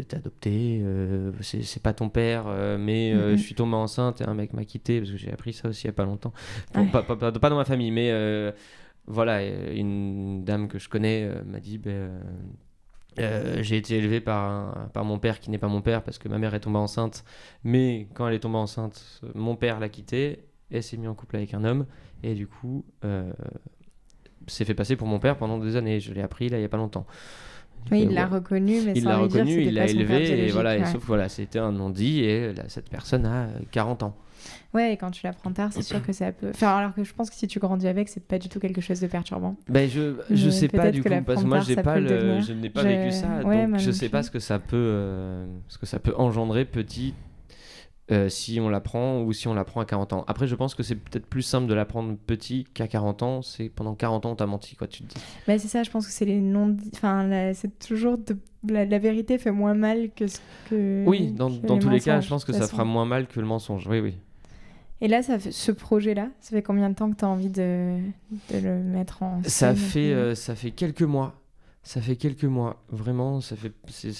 t'es 0.07 0.15
adopté, 0.17 0.79
euh, 0.83 1.31
c'est 1.41 1.81
pas 1.83 1.93
ton 1.93 2.09
père, 2.09 2.45
mais 2.79 3.11
je 3.31 3.41
suis 3.41 3.55
tombé 3.55 3.75
enceinte 3.75 4.21
et 4.21 4.23
un 4.25 4.33
mec 4.33 4.53
m'a 4.53 4.65
quitté, 4.65 4.99
parce 4.99 5.11
que 5.11 5.17
j'ai 5.17 5.31
appris 5.31 5.53
ça 5.53 5.69
aussi 5.69 5.85
il 5.85 5.87
n'y 5.89 5.93
a 5.93 5.93
pas 5.93 6.05
longtemps. 6.05 6.33
Bon, 6.73 6.81
Ouais. 6.81 6.87
pas, 6.91 7.03
pas- 7.03 7.15
pas- 7.15 7.31
pas 7.31 7.49
dans 7.49 7.57
ma 7.57 7.65
famille, 7.65 7.91
mais 7.91 8.11
voilà, 9.07 9.43
une 9.73 10.43
dame 10.43 10.67
que 10.67 10.79
je 10.79 10.89
connais 10.89 11.29
m'a 11.45 11.59
dit, 11.59 11.79
euh, 13.19 13.61
j'ai 13.61 13.77
été 13.77 13.97
élevé 13.97 14.21
par, 14.21 14.43
un- 14.49 14.89
par 14.93 15.03
mon 15.03 15.19
père 15.19 15.39
qui 15.39 15.49
n'est 15.49 15.57
pas 15.57 15.67
mon 15.67 15.81
père, 15.81 16.03
parce 16.03 16.17
que 16.17 16.29
ma 16.29 16.37
mère 16.37 16.53
est 16.53 16.59
tombée 16.61 16.77
enceinte, 16.77 17.23
mais 17.63 18.07
quand 18.13 18.27
elle 18.27 18.35
est 18.35 18.39
tombée 18.39 18.57
enceinte, 18.57 19.21
mon 19.35 19.55
père 19.55 19.79
l'a 19.79 19.89
quittée, 19.89 20.45
et 20.71 20.81
s'est 20.81 20.97
mis 20.97 21.07
en 21.07 21.15
couple 21.15 21.35
avec 21.37 21.53
un 21.53 21.63
homme, 21.63 21.85
et 22.23 22.35
du 22.35 22.45
coup, 22.47 22.85
euh, 23.03 23.31
s'est 24.47 24.65
fait 24.65 24.73
passer 24.73 24.95
pour 24.95 25.07
mon 25.07 25.19
père 25.19 25.37
pendant 25.37 25.57
des 25.57 25.75
années. 25.75 25.99
Je 25.99 26.13
l'ai 26.13 26.21
appris 26.21 26.49
là 26.49 26.57
il 26.57 26.61
y 26.61 26.65
a 26.65 26.69
pas 26.69 26.77
longtemps. 26.77 27.05
Oui, 27.91 28.01
il 28.03 28.13
l'a 28.13 28.27
ouais. 28.27 28.35
reconnu, 28.35 28.81
mais 28.85 28.91
Il 28.95 29.03
l'a 29.05 29.15
dire 29.15 29.19
reconnu, 29.23 29.63
il 29.63 29.73
l'a 29.73 29.87
élevé, 29.87 30.47
et 30.47 30.51
voilà. 30.51 30.77
et 30.77 30.85
sauf 30.85 31.01
que 31.01 31.07
voilà, 31.07 31.29
c'était 31.29 31.59
un 31.59 31.71
non-dit, 31.71 32.19
et 32.19 32.53
là, 32.53 32.63
cette 32.67 32.89
personne 32.89 33.25
a 33.25 33.43
euh, 33.45 33.59
40 33.71 34.03
ans. 34.03 34.15
Ouais, 34.73 34.93
et 34.93 34.97
quand 34.97 35.09
tu 35.11 35.21
l'apprends 35.25 35.51
tard, 35.51 35.69
c'est 35.71 35.81
sûr 35.81 36.01
que 36.05 36.11
ça 36.13 36.31
peut. 36.31 36.49
Enfin, 36.53 36.77
alors 36.77 36.93
que 36.93 37.03
je 37.03 37.13
pense 37.13 37.29
que 37.29 37.35
si 37.35 37.47
tu 37.47 37.57
grandis 37.59 37.87
avec, 37.87 38.07
c'est 38.09 38.23
pas 38.23 38.37
du 38.37 38.47
tout 38.49 38.59
quelque 38.59 38.81
chose 38.81 38.99
de 38.99 39.07
perturbant. 39.07 39.55
Ben 39.69 39.89
je, 39.89 40.15
je 40.29 40.45
Mais 40.45 40.51
sais 40.51 40.67
pas 40.67 40.91
du 40.91 41.01
coup, 41.01 41.09
parce 41.25 41.41
que 41.41 41.47
moi 41.47 41.61
j'ai 41.61 41.75
pas 41.77 41.99
le 41.99 42.35
le, 42.35 42.41
je 42.41 42.53
n'ai 42.53 42.69
pas 42.69 42.83
Je- 42.83 42.87
vécu 42.87 43.11
ça, 43.11 43.27
ouais, 43.43 43.65
donc 43.65 43.79
je 43.79 43.91
sais 43.91 44.09
pas 44.09 44.23
ce 44.23 44.29
que 44.29 44.39
ça 44.39 44.59
peut, 44.59 44.75
euh, 44.77 45.45
ce 45.67 45.77
que 45.77 45.85
ça 45.85 45.99
peut 45.99 46.13
engendrer 46.17 46.65
petit. 46.65 47.13
Euh, 48.11 48.27
si 48.29 48.59
on 48.59 48.69
l'apprend 48.69 49.21
ou 49.21 49.33
si 49.33 49.47
on 49.47 49.53
l'apprend 49.53 49.81
à 49.81 49.85
40 49.85 50.13
ans. 50.13 50.23
Après, 50.27 50.47
je 50.47 50.55
pense 50.55 50.73
que 50.75 50.83
c'est 50.83 50.95
peut-être 50.95 51.25
plus 51.27 51.41
simple 51.43 51.67
de 51.67 51.73
l'apprendre 51.73 52.15
petit 52.25 52.65
qu'à 52.73 52.87
40 52.87 53.23
ans. 53.23 53.41
C'est 53.41 53.69
pendant 53.69 53.93
40 53.95 54.25
ans, 54.25 54.35
t'as 54.35 54.45
menti, 54.47 54.75
quoi, 54.75 54.87
tu 54.87 55.03
te 55.03 55.13
dis. 55.13 55.21
Mais 55.47 55.59
c'est 55.59 55.67
ça, 55.67 55.83
je 55.83 55.91
pense 55.91 56.05
que 56.07 56.11
c'est 56.11 56.25
les 56.25 56.39
non 56.41 56.75
Enfin, 56.93 57.51
c'est 57.53 57.77
toujours. 57.79 58.17
De... 58.17 58.37
La, 58.67 58.83
la 58.85 58.99
vérité 58.99 59.37
fait 59.37 59.51
moins 59.51 59.73
mal 59.73 60.09
que 60.15 60.27
ce 60.27 60.39
que. 60.69 61.05
Oui, 61.07 61.31
dans, 61.31 61.49
que 61.49 61.65
dans 61.65 61.77
tous 61.79 61.89
les 61.89 61.99
cas, 62.01 62.19
je 62.19 62.27
pense 62.29 62.43
que 62.45 62.51
ça 62.53 62.67
fera 62.67 62.83
moins 62.83 63.05
mal 63.05 63.27
que 63.27 63.39
le 63.39 63.45
mensonge. 63.45 63.87
Oui, 63.87 63.99
oui. 63.99 64.15
Et 65.01 65.07
là, 65.07 65.21
ça 65.23 65.39
fait- 65.39 65.51
ce 65.53 65.71
projet-là, 65.71 66.27
ça 66.41 66.49
fait 66.49 66.61
combien 66.61 66.89
de 66.89 66.95
temps 66.95 67.09
que 67.09 67.15
tu 67.15 67.23
as 67.23 67.29
envie 67.29 67.47
de, 67.49 67.99
de 68.51 68.57
le 68.59 68.83
mettre 68.83 69.23
en 69.23 69.41
Ça 69.45 69.73
fait, 69.73 70.11
euh, 70.11 70.35
ça 70.35 70.55
fait 70.55 70.71
quelques 70.71 71.03
mois. 71.03 71.35
Ça 71.83 72.01
fait 72.01 72.17
quelques 72.17 72.43
mois. 72.43 72.83
Vraiment, 72.89 73.39
ça 73.39 73.55
fait. 73.55 73.71
C'est 73.87 74.11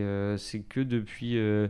euh, 0.00 0.38
que 0.70 0.80
depuis, 0.80 1.36
euh, 1.36 1.68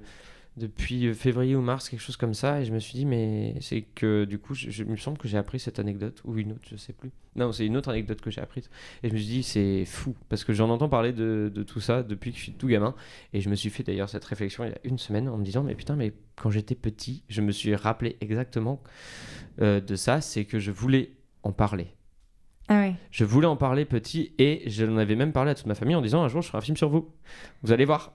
depuis 0.57 1.13
février 1.15 1.55
ou 1.57 1.61
mars, 1.61 1.89
quelque 1.89 2.01
chose 2.01 2.17
comme 2.17 2.35
ça. 2.35 2.61
Et 2.61 2.65
je 2.65 2.73
me 2.73 2.79
suis 2.79 2.95
dit, 2.95 3.05
mais 3.05 3.55
c'est 3.61 3.83
que 3.83 4.25
du 4.25 4.39
coup, 4.39 4.55
je, 4.55 4.71
je- 4.71 4.85
il 4.85 4.91
me 4.91 4.97
semble 4.97 5.19
que 5.19 5.29
j'ai 5.29 5.37
appris 5.39 5.59
cette 5.61 5.79
anecdote. 5.79 6.23
Ou 6.25 6.37
une 6.39 6.53
autre, 6.53 6.63
je 6.71 6.77
sais 6.77 6.93
plus. 6.93 7.11
Non, 7.35 7.53
c'est 7.53 7.67
une 7.67 7.77
autre 7.77 7.91
anecdote 7.91 8.21
que 8.23 8.31
j'ai 8.31 8.41
apprise. 8.41 8.71
Et 9.03 9.09
je 9.09 9.13
me 9.13 9.19
suis 9.19 9.27
dit, 9.29 9.43
c'est 9.43 9.85
fou. 9.85 10.15
Parce 10.31 10.45
que 10.45 10.53
j'en 10.55 10.71
entends 10.71 10.89
parler 10.89 11.13
de, 11.13 11.53
de 11.55 11.63
tout 11.63 11.81
ça 11.81 12.03
depuis 12.03 12.33
que 12.33 12.39
je 12.39 12.43
suis 12.45 12.53
tout 12.53 12.69
gamin. 12.69 12.95
Et 13.35 13.41
je 13.43 13.51
me 13.51 13.55
suis 13.55 13.69
fait 13.71 13.83
d'ailleurs 13.83 14.09
cette 14.09 14.25
réflexion 14.25 14.65
il 14.65 14.71
y 14.71 14.73
a 14.73 14.79
une 14.85 14.99
semaine 14.99 15.29
en 15.29 15.37
me 15.37 15.45
disant, 15.45 15.63
mais 15.63 15.75
putain, 15.75 15.97
mais 15.97 16.13
quand 16.37 16.51
j'étais 16.51 16.75
petit, 16.75 17.23
je 17.29 17.43
me 17.43 17.53
suis 17.53 17.75
rappelé 17.75 18.17
exactement 18.23 18.83
euh, 19.61 19.81
de 19.81 19.95
ça. 19.97 20.21
C'est 20.23 20.47
que 20.47 20.59
je 20.59 20.71
voulais 20.71 21.11
en 21.43 21.53
parler. 21.53 21.89
Ah 22.69 22.81
ouais. 22.81 22.95
Je 23.13 23.25
voulais 23.25 23.47
en 23.47 23.55
parler 23.55 23.85
petit 23.85 24.33
et 24.39 24.63
j'en 24.67 24.97
avais 24.97 25.15
même 25.15 25.33
parlé 25.33 25.53
à 25.53 25.55
toute 25.55 25.67
ma 25.67 25.77
famille 25.77 25.95
en 25.95 26.01
disant 26.03 26.25
un 26.25 26.29
jour 26.29 26.43
je 26.43 26.49
ferai 26.49 26.59
un 26.59 26.63
film 26.63 26.77
sur 26.77 26.89
vous. 26.89 27.09
Vous 27.63 27.71
allez 27.71 27.85
voir. 27.85 28.13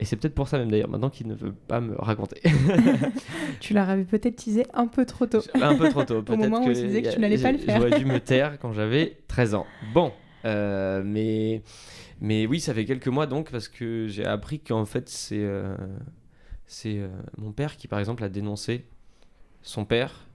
Et 0.00 0.04
c'est 0.04 0.16
peut-être 0.16 0.34
pour 0.34 0.48
ça 0.48 0.58
même 0.58 0.70
d'ailleurs 0.70 0.88
maintenant 0.88 1.10
qu'il 1.10 1.28
ne 1.28 1.34
veut 1.34 1.52
pas 1.52 1.80
me 1.80 1.94
raconter. 1.96 2.40
Tu 3.60 3.74
leur 3.74 3.88
avais 3.88 4.04
peut-être 4.04 4.36
teasé 4.36 4.66
un 4.72 4.86
peu 4.86 5.04
trop 5.04 5.26
tôt. 5.26 5.42
un 5.54 5.74
peu 5.74 5.90
trop 5.90 6.04
tôt. 6.04 6.22
Peut-être 6.22 6.38
moment 6.38 6.62
où 6.62 6.64
que 6.64 6.70
on 6.70 6.74
se 6.74 6.80
disait 6.80 7.02
que 7.02 7.12
tu 7.12 7.20
n'allais 7.20 7.38
pas 7.38 7.52
le 7.52 7.58
faire. 7.58 7.80
J'aurais 7.80 7.98
dû 7.98 8.06
me 8.06 8.18
taire 8.20 8.58
quand 8.58 8.72
j'avais 8.72 9.18
13 9.28 9.54
ans. 9.54 9.66
Bon, 9.92 10.12
euh, 10.46 11.02
mais 11.04 11.62
mais 12.20 12.46
oui, 12.46 12.60
ça 12.60 12.72
fait 12.72 12.86
quelques 12.86 13.08
mois 13.08 13.26
donc 13.26 13.50
parce 13.50 13.68
que 13.68 14.06
j'ai 14.08 14.24
appris 14.24 14.60
qu'en 14.60 14.86
fait 14.86 15.08
c'est 15.10 15.38
euh, 15.38 15.76
c'est 16.66 16.98
euh, 16.98 17.08
mon 17.36 17.52
père 17.52 17.76
qui 17.76 17.88
par 17.88 17.98
exemple 17.98 18.24
a 18.24 18.28
dénoncé 18.28 18.86
son 19.62 19.84
père 19.84 20.26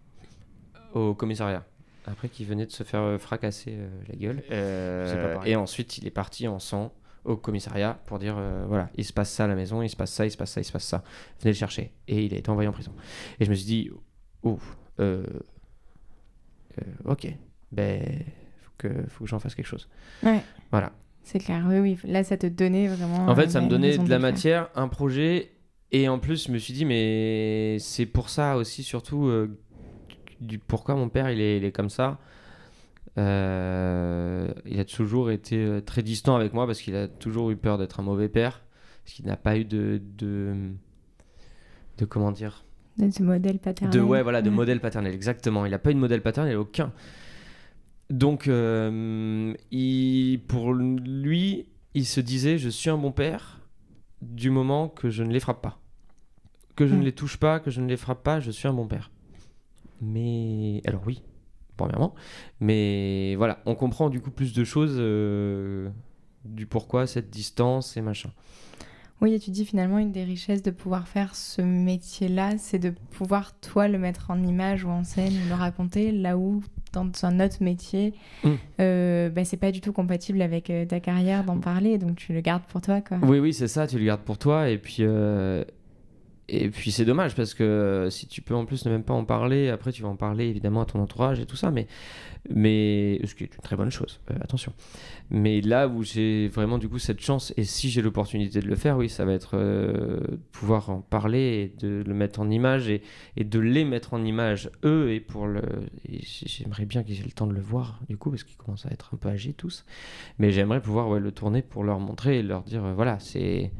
au 0.94 1.14
commissariat. 1.14 1.66
Après 2.08 2.30
qu'il 2.30 2.46
venait 2.46 2.66
de 2.66 2.72
se 2.72 2.84
faire 2.84 3.18
fracasser 3.20 3.74
euh, 3.78 3.90
la 4.08 4.16
gueule. 4.16 4.44
Euh, 4.52 5.38
pas 5.38 5.48
et 5.48 5.56
ensuite, 5.56 5.98
il 5.98 6.06
est 6.06 6.12
parti 6.12 6.48
en 6.48 6.60
sang 6.60 6.94
au 7.26 7.36
commissariat 7.36 8.00
pour 8.06 8.20
dire 8.20 8.36
euh, 8.38 8.66
voilà, 8.68 8.90
il 8.96 9.04
se 9.04 9.12
passe 9.12 9.32
ça 9.32 9.46
à 9.46 9.48
la 9.48 9.56
maison, 9.56 9.82
il 9.82 9.90
se 9.90 9.96
passe 9.96 10.12
ça, 10.12 10.26
il 10.26 10.32
se 10.32 10.38
passe 10.38 10.52
ça, 10.52 10.62
il 10.62 10.64
se 10.64 10.72
passe 10.72 10.86
ça. 10.86 11.04
Venez 11.42 11.52
le 11.52 11.58
chercher. 11.58 11.92
Et 12.08 12.26
il 12.26 12.34
a 12.34 12.38
été 12.38 12.50
envoyé 12.50 12.70
en 12.70 12.72
prison. 12.72 12.92
Et 13.40 13.46
je 13.46 13.50
me 13.50 13.56
suis 13.56 13.66
dit, 13.66 13.92
oh, 14.44 14.60
euh, 15.00 15.26
euh, 16.80 17.12
ok, 17.12 17.28
ben, 17.72 18.24
faut 18.62 18.72
que, 18.78 18.90
faut 19.10 19.24
que 19.24 19.30
j'en 19.30 19.40
fasse 19.40 19.56
quelque 19.56 19.68
chose. 19.68 19.90
Ouais. 20.24 20.42
Voilà. 20.72 20.92
C'est 21.24 21.40
clair, 21.40 21.66
oui, 21.68 21.80
oui. 21.80 21.98
Là, 22.04 22.24
ça 22.24 22.38
te 22.38 22.46
donnait 22.46 22.88
vraiment. 22.88 23.28
En 23.28 23.36
fait, 23.36 23.50
ça 23.50 23.60
me 23.60 23.68
donnait 23.68 23.98
de 23.98 24.10
la 24.10 24.20
matière, 24.20 24.70
un 24.76 24.88
projet, 24.88 25.52
et 25.92 26.08
en 26.08 26.20
plus, 26.20 26.48
je 26.48 26.52
me 26.52 26.60
suis 26.60 26.74
dit, 26.74 26.86
mais 26.86 27.78
c'est 27.80 28.06
pour 28.06 28.30
ça 28.30 28.58
aussi, 28.58 28.84
surtout, 28.84 29.26
euh, 29.26 29.58
du, 30.40 30.60
pourquoi 30.60 30.96
mon 30.96 31.10
père, 31.10 31.32
il 31.32 31.42
est, 31.42 31.58
il 31.58 31.66
est 31.66 31.72
comme 31.72 31.90
ça? 31.90 32.20
Euh, 33.18 34.54
il 34.66 34.80
a 34.80 34.86
toujours 34.86 35.32
été 35.32 35.58
euh, 35.58 35.82
très 35.82 36.04
distant 36.04 36.36
avec 36.36 36.54
moi 36.54 36.66
parce 36.66 36.82
qu'il 36.82 36.96
a 36.96 37.08
toujours 37.08 37.50
eu 37.52 37.56
peur 37.56 37.78
d'être 37.78 38.00
un 38.00 38.04
mauvais 38.04 38.28
père, 38.28 38.64
parce 39.04 39.16
qu'il 39.16 39.26
n'a 39.26 39.38
pas 39.38 39.58
eu 39.58 39.64
de, 39.64 40.02
de, 40.18 40.54
de 41.98 42.06
comment 42.06 42.32
dire, 42.32 42.66
De 42.98 43.24
modèle 43.24 43.60
paternel. 43.60 43.98
De, 43.98 44.04
ouais, 44.04 44.22
voilà, 44.22 44.42
de 44.42 44.50
modèle 44.50 44.82
paternel, 44.82 45.14
exactement. 45.14 45.66
Il 45.66 45.72
n'a 45.72 45.80
pas 45.80 45.92
eu 45.92 45.94
de 45.94 46.00
modèle 46.00 46.22
paternel, 46.22 46.58
aucun. 46.58 46.92
Donc, 48.10 48.48
euh, 48.48 49.54
il, 49.72 50.40
pour 50.48 50.74
lui, 50.74 51.68
il 51.94 52.06
se 52.06 52.20
disait 52.20 52.58
Je 52.58 52.70
suis 52.70 52.90
un 52.90 52.98
bon 52.98 53.12
père 53.12 53.62
du 54.22 54.50
moment 54.50 54.90
que 54.90 55.10
je 55.10 55.24
ne 55.24 55.32
les 55.32 55.40
frappe 55.40 55.62
pas. 55.62 55.80
Que 56.76 56.86
je 56.88 56.96
ne 56.96 57.04
les 57.04 57.14
touche 57.14 57.38
pas, 57.38 57.62
que 57.62 57.72
je 57.72 57.80
ne 57.80 57.88
les 57.88 57.96
frappe 57.96 58.22
pas, 58.22 58.42
je 58.42 58.52
suis 58.52 58.68
un 58.68 58.74
bon 58.74 58.88
père. 58.88 59.10
Mais. 60.02 60.82
Alors, 60.86 61.02
oui, 61.08 61.24
premièrement. 61.78 62.14
Mais 62.60 63.36
voilà, 63.38 63.60
on 63.66 63.76
comprend 63.76 64.10
du 64.10 64.22
coup 64.22 64.32
plus 64.32 64.54
de 64.54 64.64
choses 64.64 64.96
euh, 65.00 65.90
du 66.46 66.66
pourquoi 66.66 67.08
cette 67.08 67.30
distance 67.30 67.98
et 67.98 68.02
machin. 68.02 68.30
Oui, 69.22 69.34
et 69.34 69.40
tu 69.40 69.50
dis 69.50 69.66
finalement 69.66 69.98
une 69.98 70.12
des 70.12 70.26
richesses 70.26 70.62
de 70.62 70.72
pouvoir 70.72 71.08
faire 71.08 71.36
ce 71.36 71.62
métier-là, 71.62 72.58
c'est 72.58 72.80
de 72.80 72.90
pouvoir 73.12 73.58
toi 73.60 73.88
le 73.88 73.98
mettre 73.98 74.30
en 74.30 74.44
image 74.44 74.84
ou 74.84 74.90
en 74.90 75.06
scène 75.06 75.32
ou 75.34 75.48
le 75.50 75.56
raconter, 75.56 76.12
là 76.12 76.38
où 76.38 76.62
dans 76.92 77.10
un 77.24 77.40
autre 77.40 77.58
métier, 77.62 78.14
Mm. 78.44 78.50
euh, 78.82 79.30
bah, 79.30 79.46
c'est 79.46 79.58
pas 79.58 79.72
du 79.72 79.80
tout 79.82 79.94
compatible 79.94 80.42
avec 80.42 80.70
euh, 80.70 80.86
ta 80.86 81.00
carrière 81.00 81.44
d'en 81.46 81.60
parler, 81.60 81.98
donc 81.98 82.18
tu 82.18 82.34
le 82.34 82.42
gardes 82.42 82.64
pour 82.64 82.82
toi. 82.82 83.00
Quoi. 83.02 83.18
Oui, 83.24 83.40
oui, 83.40 83.54
c'est 83.54 83.68
ça, 83.70 83.88
tu 83.88 83.98
le 84.00 84.06
gardes 84.06 84.22
pour 84.22 84.38
toi. 84.38 84.70
Et 84.70 84.78
puis, 84.78 84.98
euh, 85.00 85.64
et 86.48 86.70
puis 86.70 86.92
c'est 86.92 87.06
dommage 87.06 87.36
parce 87.36 87.54
que 87.54 87.64
euh, 87.64 88.10
si 88.10 88.28
tu 88.28 88.42
peux 88.42 88.54
en 88.54 88.66
plus 88.66 88.86
ne 88.86 88.92
même 88.92 89.04
pas 89.04 89.14
en 89.14 89.26
parler, 89.26 89.70
après 89.70 89.92
tu 89.92 90.04
vas 90.04 90.10
en 90.10 90.16
parler 90.16 90.46
évidemment 90.46 90.82
à 90.82 90.86
ton 90.86 91.00
entourage 91.02 91.40
et 91.40 91.46
tout 91.46 91.56
ça, 91.56 91.72
mais, 91.72 91.88
mais 92.50 93.20
ce 93.26 93.34
qui 93.34 93.46
est 93.46 93.56
une 93.56 93.62
très 93.62 93.76
bonne 93.76 93.90
chose, 93.90 94.20
euh, 94.30 94.36
attention. 94.42 94.74
Mais 95.32 95.62
là 95.62 95.88
où 95.88 96.04
j'ai 96.04 96.48
vraiment 96.50 96.78
du 96.78 96.88
coup 96.88 97.00
cette 97.00 97.20
chance, 97.20 97.52
et 97.58 97.64
si 97.64 97.90
j'ai 97.90 98.04
l'opportunité 98.04 98.60
de 98.60 98.68
le 98.68 98.76
faire, 98.76 98.98
oui, 98.98 99.10
ça 99.10 99.26
va 99.26 99.34
être 99.34 99.58
euh, 99.58 100.20
pouvoir 100.52 100.92
en 100.92 101.02
parler 101.02 101.40
et 101.40 101.86
de 101.86 102.04
le 102.06 102.14
mettre 102.14 102.40
en 102.40 102.50
image 102.52 102.90
et, 102.90 103.02
et 103.38 103.44
de 103.44 103.60
les 103.60 103.84
mettre 103.84 104.14
en 104.14 104.24
image 104.24 104.70
eux 104.84 105.12
et 105.12 105.20
pour 105.20 105.48
le. 105.48 105.64
j'aimerais 106.08 106.86
bien 106.86 107.04
qu'ils 107.04 107.20
aient 107.22 107.26
le 107.26 107.32
temps 107.32 107.48
de 107.48 107.54
le 107.54 107.62
voir 107.62 108.02
du 108.08 108.18
coup 108.18 108.30
parce 108.30 108.44
qu'ils 108.44 108.58
commencent 108.58 108.86
à 108.86 108.92
être 108.92 109.16
un 109.16 109.18
peu 109.18 109.30
âgés 109.30 109.54
tous. 109.54 109.84
Mais 110.38 110.52
j'aimerais 110.52 110.82
pouvoir 110.82 111.20
le 111.20 111.32
tourner 111.32 111.64
pour 111.64 111.84
leur 111.84 112.00
montrer 112.00 112.40
et 112.40 112.44
leur 112.44 112.62
dire 112.64 112.86
euh, 112.86 112.94
voilà, 112.94 113.18
c'est. 113.20 113.72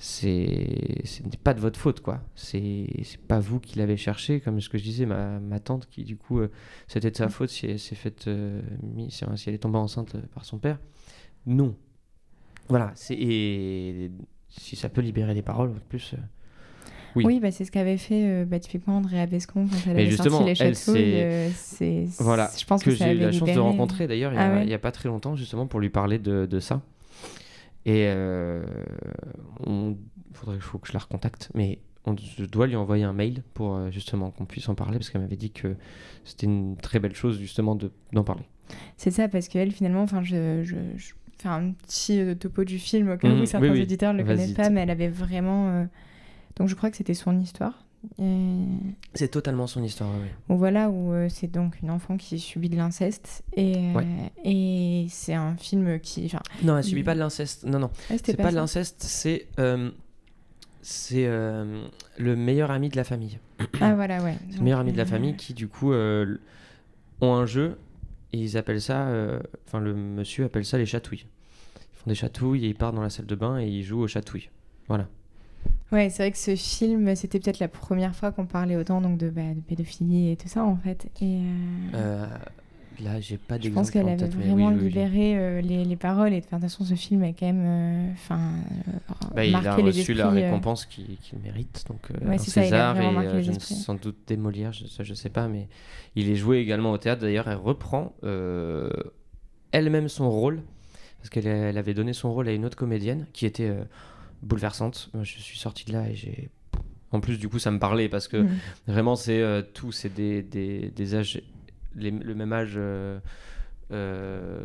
C'est, 0.00 1.02
ce 1.04 1.22
n'est 1.24 1.30
pas 1.42 1.54
de 1.54 1.60
votre 1.60 1.78
faute, 1.78 2.00
quoi. 2.00 2.20
C'est, 2.36 2.86
c'est 3.02 3.20
pas 3.20 3.40
vous 3.40 3.58
qui 3.58 3.78
l'avez 3.78 3.96
cherché, 3.96 4.38
comme 4.40 4.60
ce 4.60 4.68
que 4.68 4.78
je 4.78 4.84
disais, 4.84 5.06
ma, 5.06 5.40
ma 5.40 5.58
tante 5.58 5.88
qui, 5.88 6.04
du 6.04 6.16
coup, 6.16 6.38
euh, 6.38 6.50
c'était 6.86 7.10
de 7.10 7.16
sa 7.16 7.28
faute 7.28 7.48
si 7.50 7.66
elle 7.66 7.80
s'est 7.80 7.96
faite, 7.96 8.28
euh, 8.28 8.62
si 9.08 9.24
elle 9.48 9.54
est 9.54 9.58
tombée 9.58 9.78
enceinte 9.78 10.14
euh, 10.14 10.20
par 10.34 10.44
son 10.44 10.58
père. 10.58 10.78
Non. 11.46 11.74
Voilà. 12.68 12.92
C'est, 12.94 13.16
et 13.18 14.12
si 14.48 14.76
ça 14.76 14.88
peut 14.88 15.00
libérer 15.00 15.34
les 15.34 15.42
paroles, 15.42 15.70
en 15.70 15.88
plus. 15.88 16.14
euh, 16.14 16.18
oui. 17.16 17.24
Oui, 17.26 17.40
bah, 17.40 17.50
c'est 17.50 17.64
ce 17.64 17.72
qu'avait 17.72 17.96
fait 17.96 18.44
bah, 18.44 18.60
typiquement 18.60 18.98
Andrea 18.98 19.26
Bescon 19.26 19.66
quand 19.66 19.76
elle 19.86 19.96
Mais 19.96 20.02
avait 20.02 20.10
justement, 20.10 20.38
sorti 20.46 20.62
Les 20.62 20.68
elle, 20.68 20.76
Chatouilles. 20.76 21.52
c'est- 21.54 22.06
Voilà, 22.22 22.48
je 22.56 22.64
pense 22.66 22.84
que, 22.84 22.92
j'ai 22.92 23.12
eu 23.12 23.18
la 23.18 23.32
chance 23.32 23.52
de 23.52 23.58
rencontrer 23.58 24.06
d'ailleurs 24.06 24.32
il 24.32 24.36
y 24.36 24.38
a- 24.38 24.46
Ah 24.46 24.64
ouais 24.64 24.72
a 24.72 24.78
pas 24.78 24.92
très 24.92 25.08
longtemps, 25.08 25.34
justement, 25.34 25.66
pour 25.66 25.80
lui 25.80 25.90
parler 25.90 26.18
de, 26.20 26.46
de 26.46 26.60
ça. 26.60 26.82
Et 27.86 28.06
euh, 28.08 28.62
on 29.66 29.96
faudrait 30.32 30.60
faut 30.60 30.78
que 30.78 30.88
je 30.88 30.92
la 30.92 30.98
recontacte, 30.98 31.50
mais 31.54 31.78
on, 32.04 32.14
je 32.16 32.44
dois 32.44 32.66
lui 32.66 32.76
envoyer 32.76 33.04
un 33.04 33.12
mail 33.12 33.42
pour 33.54 33.74
euh, 33.76 33.90
justement 33.90 34.30
qu'on 34.30 34.44
puisse 34.46 34.68
en 34.68 34.74
parler 34.74 34.98
parce 34.98 35.10
qu'elle 35.10 35.20
m'avait 35.22 35.36
dit 35.36 35.50
que 35.50 35.76
c'était 36.24 36.46
une 36.46 36.76
très 36.76 36.98
belle 37.00 37.14
chose 37.14 37.38
justement 37.38 37.74
de- 37.74 37.90
d'en 38.12 38.24
parler. 38.24 38.44
C'est 38.96 39.10
ça, 39.10 39.28
parce 39.28 39.48
qu'elle, 39.48 39.72
finalement, 39.72 40.02
enfin, 40.02 40.22
je, 40.22 40.62
je, 40.62 40.76
je 40.96 41.14
fais 41.38 41.48
un 41.48 41.72
petit 41.72 42.20
euh, 42.20 42.34
topo 42.34 42.64
du 42.64 42.78
film 42.78 43.10
au 43.10 43.16
cas 43.16 43.28
où 43.32 43.46
certains 43.46 43.68
oui, 43.68 43.78
oui. 43.78 43.82
auditeurs 43.82 44.12
ne 44.12 44.18
le 44.18 44.24
connaissent 44.24 44.52
pas, 44.52 44.68
mais 44.70 44.82
elle 44.82 44.90
avait 44.90 45.08
vraiment. 45.08 45.68
euh, 45.70 45.84
Donc, 46.56 46.68
je 46.68 46.74
crois 46.74 46.90
que 46.90 46.96
c'était 46.96 47.14
son 47.14 47.40
histoire. 47.40 47.86
Et... 48.18 48.64
C'est 49.14 49.28
totalement 49.28 49.66
son 49.66 49.82
histoire. 49.82 50.10
Où 50.48 50.56
voilà, 50.56 50.88
où 50.90 51.12
euh, 51.12 51.28
c'est 51.28 51.48
donc 51.50 51.80
une 51.82 51.90
enfant 51.90 52.16
qui 52.16 52.38
subit 52.38 52.68
de 52.68 52.76
l'inceste. 52.76 53.42
Et, 53.56 53.74
euh, 53.76 53.92
Ouais. 53.94 54.06
et 54.44 55.06
c'est 55.10 55.34
un 55.34 55.56
film 55.56 55.98
qui. 56.00 56.30
Non, 56.62 56.76
elle 56.78 56.84
subit 56.84 57.00
Il- 57.00 57.04
pas 57.04 57.14
de 57.14 57.18
l'inceste. 57.18 57.64
Non, 57.64 57.78
non. 57.78 57.90
C'est 58.22 58.36
pas, 58.36 58.50
de 58.50 58.54
l'inceste, 58.56 59.02
c'est 59.02 59.46
euh, 59.58 59.90
c'est 60.80 61.26
euh, 61.26 61.84
le 62.18 62.36
meilleur 62.36 62.70
ami 62.70 62.88
de 62.88 62.96
la 62.96 63.04
famille. 63.04 63.38
Ah, 63.80 63.94
voilà, 63.94 64.22
ouais. 64.22 64.36
Le 64.56 64.62
meilleur 64.62 64.78
ami 64.80 64.92
de 64.92 64.96
la 64.96 65.02
euh, 65.02 65.06
famille 65.06 65.36
qui, 65.36 65.52
du 65.54 65.66
coup, 65.68 65.92
euh, 65.92 66.38
ont 67.20 67.34
un 67.34 67.46
jeu 67.46 67.78
et 68.32 68.38
ils 68.38 68.56
appellent 68.56 68.80
ça. 68.80 69.08
euh, 69.08 69.40
Enfin, 69.66 69.80
le 69.80 69.94
monsieur 69.94 70.44
appelle 70.44 70.64
ça 70.64 70.78
les 70.78 70.86
chatouilles. 70.86 71.26
Ils 71.76 71.96
font 71.98 72.10
des 72.10 72.14
chatouilles 72.14 72.64
et 72.64 72.68
ils 72.68 72.74
partent 72.76 72.94
dans 72.94 73.02
la 73.02 73.10
salle 73.10 73.26
de 73.26 73.34
bain 73.34 73.58
et 73.58 73.66
ils 73.66 73.82
jouent 73.82 74.02
aux 74.02 74.06
chatouilles. 74.08 74.50
Voilà. 74.86 75.08
Ouais, 75.90 76.10
c'est 76.10 76.22
vrai 76.22 76.30
que 76.32 76.36
ce 76.38 76.54
film, 76.54 77.14
c'était 77.16 77.38
peut-être 77.40 77.60
la 77.60 77.68
première 77.68 78.14
fois 78.14 78.30
qu'on 78.30 78.44
parlait 78.44 78.76
autant 78.76 79.00
donc 79.00 79.16
de, 79.16 79.30
bah, 79.30 79.54
de 79.54 79.60
pédophilie 79.60 80.32
et 80.32 80.36
tout 80.36 80.48
ça, 80.48 80.62
en 80.64 80.76
fait. 80.76 81.08
Et. 81.22 81.38
euh, 81.94 81.94
Euh, 81.94 82.26
là, 83.00 83.20
j'ai 83.20 83.38
pas 83.38 83.56
Je 83.56 83.62
d'exemple. 83.62 83.74
pense 83.74 83.90
qu'elle 83.90 84.08
avait 84.08 84.26
vraiment 84.26 84.68
oui, 84.68 84.78
libéré 84.84 85.38
euh, 85.38 85.60
les, 85.62 85.84
les 85.84 85.96
paroles 85.96 86.32
et 86.34 86.40
de 86.40 86.46
toute 86.46 86.60
façon 86.60 86.84
ce 86.84 86.94
film 86.94 87.22
a 87.22 87.28
quand 87.32 87.46
même 87.46 87.64
euh, 87.64 88.12
enfin 88.12 88.38
euh, 88.88 89.14
Bah, 89.34 89.44
il 89.46 89.54
a 89.54 89.76
reçu 89.76 90.12
la 90.14 90.28
récompense 90.30 90.84
qu'il 90.84 91.16
mérite, 91.42 91.84
donc 91.88 92.10
Ouais, 92.26 92.34
un 92.34 92.38
ça, 92.38 92.62
César 92.62 92.94
vraiment 92.94 93.22
et 93.22 93.42
je 93.42 93.52
sans 93.52 93.94
doute 93.94 94.16
des 94.26 94.36
Molières, 94.36 94.72
je, 94.72 94.86
ça 94.86 95.04
je 95.04 95.14
sais 95.14 95.30
pas, 95.30 95.48
mais 95.48 95.68
il 96.16 96.28
est 96.28 96.36
joué 96.36 96.58
également 96.58 96.90
au 96.92 96.98
théâtre. 96.98 97.22
D'ailleurs, 97.22 97.48
elle 97.48 97.56
reprend 97.56 98.12
elle-même 99.72 100.08
son 100.08 100.30
rôle 100.30 100.62
parce 101.18 101.30
qu'elle 101.30 101.46
elle 101.46 101.78
avait 101.78 101.94
donné 101.94 102.12
son 102.12 102.32
rôle 102.32 102.48
à 102.48 102.52
une 102.52 102.64
autre 102.64 102.76
comédienne 102.76 103.26
qui 103.32 103.46
était 103.46 103.72
bouleversante. 104.42 105.10
Moi, 105.14 105.24
je 105.24 105.38
suis 105.38 105.58
sorti 105.58 105.84
de 105.84 105.92
là 105.92 106.08
et 106.08 106.14
j'ai 106.14 106.50
en 107.10 107.20
plus 107.20 107.38
du 107.38 107.48
coup 107.48 107.58
ça 107.58 107.70
me 107.70 107.78
parlait 107.78 108.08
parce 108.08 108.28
que 108.28 108.38
Mm. 108.42 108.48
Vraiment, 108.86 109.16
c'est 109.16 109.40
euh, 109.40 109.62
tout, 109.62 109.92
c'est 109.92 110.12
des, 110.12 110.42
des, 110.42 110.90
des 110.90 111.14
âges, 111.14 111.40
les- 111.96 112.10
le 112.10 112.34
même 112.34 112.52
âge. 112.52 112.74
euh, 112.76 113.18
euh, 113.92 114.60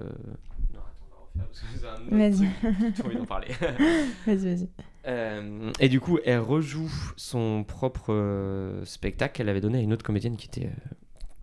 Non, 0.74 0.80
attends, 0.80 1.30
on 1.36 1.39
va 1.39 1.45
refaire 1.45 1.47
parce 1.47 1.59
que 1.61 1.67
c'est 1.80 1.88
un 1.88 2.17
Vas-y. 2.17 2.93
J'ai 2.97 3.03
envie 3.03 3.15
d'en 3.15 3.26
parler. 3.26 3.47
Vas-y, 4.26 4.38
vas-y. 4.55 4.69
Euh, 5.05 5.71
et 5.80 5.89
du 5.89 5.99
coup, 5.99 6.19
elle 6.26 6.39
rejoue 6.39 6.91
son 7.17 7.63
propre 7.65 8.13
euh, 8.13 8.84
spectacle 8.86 9.36
qu'elle 9.36 9.49
avait 9.49 9.59
donné 9.61 9.80
à 9.80 9.82
une 9.82 9.91
autre 9.93 10.05
comédienne 10.05 10.38
qui 10.38 10.47
était 10.47 10.67
euh, 10.67 10.93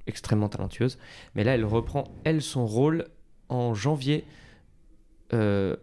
extrêmement 0.07 0.49
talentueuse. 0.49 0.99
Mais 1.35 1.45
là, 1.45 1.55
elle 1.55 1.65
reprend, 1.65 2.05
elle, 2.25 2.41
son 2.43 2.67
rôle 2.67 3.07
en 3.49 3.75
janvier, 3.75 4.25
euh, 5.33 5.77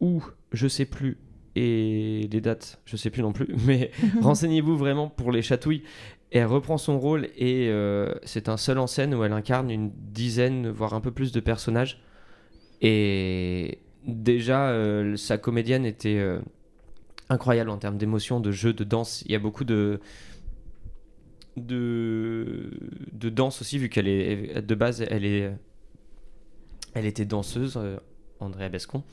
où, 0.00 0.22
je 0.52 0.68
sais 0.68 0.84
plus, 0.84 1.18
et 1.56 2.28
les 2.30 2.40
dates, 2.40 2.80
je 2.84 2.96
sais 2.96 3.10
plus 3.10 3.22
non 3.22 3.32
plus, 3.32 3.54
mais 3.66 3.90
renseignez-vous 4.20 4.76
vraiment 4.76 5.08
pour 5.08 5.32
les 5.32 5.42
chatouilles. 5.42 5.82
Et 6.32 6.38
elle 6.38 6.46
reprend 6.46 6.78
son 6.78 6.98
rôle 6.98 7.26
et 7.36 7.68
euh, 7.68 8.12
c'est 8.24 8.48
un 8.48 8.56
seul 8.56 8.78
en 8.78 8.88
scène 8.88 9.14
où 9.14 9.22
elle 9.22 9.32
incarne 9.32 9.70
une 9.70 9.92
dizaine, 9.94 10.68
voire 10.68 10.94
un 10.94 11.00
peu 11.00 11.12
plus 11.12 11.30
de 11.30 11.38
personnages. 11.38 12.02
Et 12.80 13.78
déjà, 14.04 14.70
euh, 14.70 15.16
sa 15.16 15.38
comédienne 15.38 15.86
était 15.86 16.18
euh, 16.18 16.40
incroyable 17.28 17.70
en 17.70 17.78
termes 17.78 17.98
d'émotion, 17.98 18.40
de 18.40 18.50
jeu, 18.50 18.72
de 18.72 18.82
danse. 18.82 19.22
Il 19.26 19.32
y 19.32 19.36
a 19.36 19.38
beaucoup 19.38 19.64
de 19.64 20.00
de, 21.56 22.70
de 23.12 23.28
danse 23.28 23.60
aussi, 23.60 23.78
vu 23.78 23.88
qu'elle 23.88 24.08
est 24.08 24.60
de 24.60 24.74
base, 24.74 25.02
elle 25.08 25.24
est 25.24 25.52
elle 26.94 27.06
était 27.06 27.24
danseuse, 27.24 27.78
Andrea 28.40 28.68
Bescon. 28.68 29.04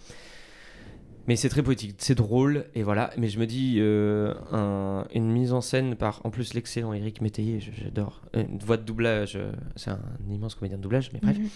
Mais 1.32 1.38
c'est 1.38 1.48
très 1.48 1.64
poétique, 1.64 1.96
c'est 2.00 2.14
drôle, 2.16 2.66
et 2.76 2.84
voilà. 2.84 3.12
Mais 3.18 3.30
je 3.30 3.40
me 3.40 3.46
dis, 3.48 3.78
euh, 3.80 4.34
un- 4.52 5.08
une 5.16 5.32
mise 5.32 5.54
en 5.54 5.62
scène 5.62 5.96
par, 5.96 6.20
en 6.26 6.30
plus, 6.30 6.54
l'excellent 6.54 6.92
Eric 6.92 7.22
Métayer, 7.22 7.62
j'adore. 7.62 8.22
Une 8.34 8.58
voix 8.58 8.76
de 8.76 8.84
doublage, 8.84 9.38
euh, 9.38 9.54
c'est 9.78 9.92
un 9.92 10.02
immense 10.30 10.56
comédien 10.56 10.78
de 10.78 10.84
doublage, 10.84 11.10
mais 11.14 11.20
bref. 11.24 11.38
Mhm. 11.38 11.50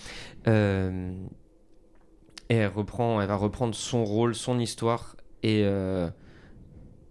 Euh, 0.48 1.14
et 2.48 2.56
elle 2.56 2.70
reprend, 2.72 3.20
elle 3.20 3.28
va 3.28 3.36
reprendre 3.36 3.76
son 3.76 4.06
rôle, 4.06 4.34
son 4.34 4.60
histoire, 4.60 5.18
et 5.44 5.64
euh, 5.66 6.10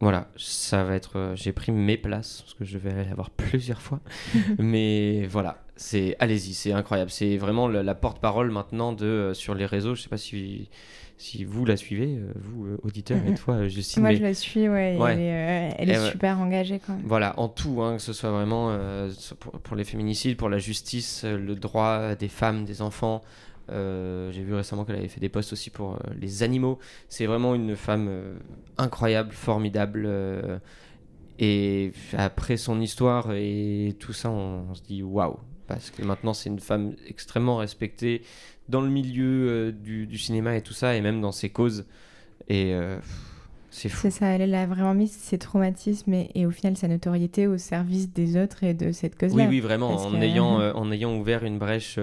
voilà, 0.00 0.30
ça 0.38 0.84
va 0.84 0.94
être. 0.94 1.18
euh, 1.18 1.36
J'ai 1.36 1.52
pris 1.52 1.70
mes 1.70 1.98
places 1.98 2.40
parce 2.40 2.54
que 2.54 2.64
je 2.64 2.78
vais 2.78 2.92
aller 2.92 3.04
la 3.10 3.14
voir 3.14 3.28
plusieurs 3.28 3.82
fois, 3.82 4.00
mais 4.58 5.26
voilà, 5.26 5.62
c'est 5.76 6.16
allez-y, 6.18 6.54
c'est 6.54 6.72
incroyable. 6.72 7.10
C'est 7.10 7.36
vraiment 7.36 7.68
la, 7.68 7.82
la 7.82 7.94
porte-parole 7.94 8.50
maintenant 8.50 8.94
de 8.94 9.04
euh, 9.04 9.34
sur 9.34 9.54
les 9.54 9.66
réseaux. 9.66 9.94
Je 9.94 10.00
sais 10.00 10.08
pas 10.08 10.16
si 10.16 10.70
si 11.16 11.44
vous 11.44 11.64
la 11.64 11.76
suivez, 11.76 12.16
euh, 12.18 12.32
vous 12.36 12.66
euh, 12.66 12.78
auditeurs 12.82 13.18
et 13.26 13.30
Mhm. 13.30 13.36
toi, 13.38 13.54
euh, 13.54 13.68
Justine. 13.68 14.02
Moi 14.02 14.10
mais- 14.12 14.16
je 14.18 14.22
la 14.22 14.34
suis, 14.34 14.68
ouais, 14.68 14.96
et 14.96 14.98
Ouais. 14.98 15.12
elle 15.14 15.20
est, 15.20 15.74
elle 15.78 15.90
Et 15.90 15.92
est 15.92 16.10
super 16.10 16.38
engagée 16.40 16.80
quand 16.84 16.94
même. 16.94 17.02
Voilà, 17.06 17.38
en 17.38 17.48
tout, 17.48 17.82
hein, 17.82 17.96
que 17.96 18.02
ce 18.02 18.12
soit 18.12 18.30
vraiment 18.30 18.76
pour, 19.40 19.52
pour 19.60 19.76
les 19.76 19.84
féminicides, 19.84 20.36
pour 20.36 20.48
la 20.48 20.58
justice, 20.58 21.24
le 21.24 21.54
droit 21.54 22.14
des 22.14 22.28
femmes, 22.28 22.64
des 22.64 22.82
enfants. 22.82 23.22
J'ai 23.68 24.42
vu 24.42 24.54
récemment 24.54 24.84
qu'elle 24.84 24.96
avait 24.96 25.08
fait 25.08 25.20
des 25.20 25.28
posts 25.30 25.52
aussi 25.54 25.70
pour 25.70 25.98
les 26.20 26.42
animaux. 26.42 26.78
C'est 27.08 27.26
vraiment 27.26 27.54
une 27.54 27.76
femme 27.76 28.10
incroyable, 28.76 29.32
formidable. 29.32 30.08
et 31.38 31.92
après 32.16 32.56
son 32.56 32.80
histoire 32.80 33.32
et 33.32 33.96
tout 33.98 34.12
ça, 34.12 34.30
on, 34.30 34.66
on 34.70 34.74
se 34.74 34.82
dit 34.82 35.02
waouh. 35.02 35.36
Parce 35.66 35.90
que 35.90 36.02
maintenant, 36.02 36.34
c'est 36.34 36.50
une 36.50 36.60
femme 36.60 36.94
extrêmement 37.08 37.56
respectée 37.56 38.22
dans 38.68 38.80
le 38.80 38.90
milieu 38.90 39.48
euh, 39.48 39.72
du, 39.72 40.06
du 40.06 40.18
cinéma 40.18 40.56
et 40.56 40.62
tout 40.62 40.74
ça, 40.74 40.94
et 40.96 41.00
même 41.00 41.20
dans 41.20 41.32
ses 41.32 41.48
causes. 41.50 41.86
Et 42.48 42.74
euh, 42.74 42.98
C'est 43.70 43.88
fou. 43.88 43.98
C'est 44.02 44.10
ça, 44.10 44.26
elle 44.26 44.54
a 44.54 44.66
vraiment 44.66 44.92
mis 44.94 45.08
ses 45.08 45.38
traumatismes 45.38 46.12
et, 46.12 46.30
et 46.34 46.44
au 46.46 46.50
final 46.50 46.76
sa 46.76 46.86
notoriété 46.88 47.46
au 47.46 47.56
service 47.58 48.12
des 48.12 48.36
autres 48.36 48.62
et 48.62 48.74
de 48.74 48.92
cette 48.92 49.18
cause-là. 49.18 49.44
Oui, 49.44 49.48
oui, 49.48 49.60
vraiment. 49.60 49.90
En, 49.96 50.12
que- 50.12 50.16
ayant, 50.22 50.60
euh, 50.60 50.72
en 50.74 50.92
ayant 50.92 51.16
ouvert 51.16 51.44
une 51.44 51.58
brèche 51.58 51.98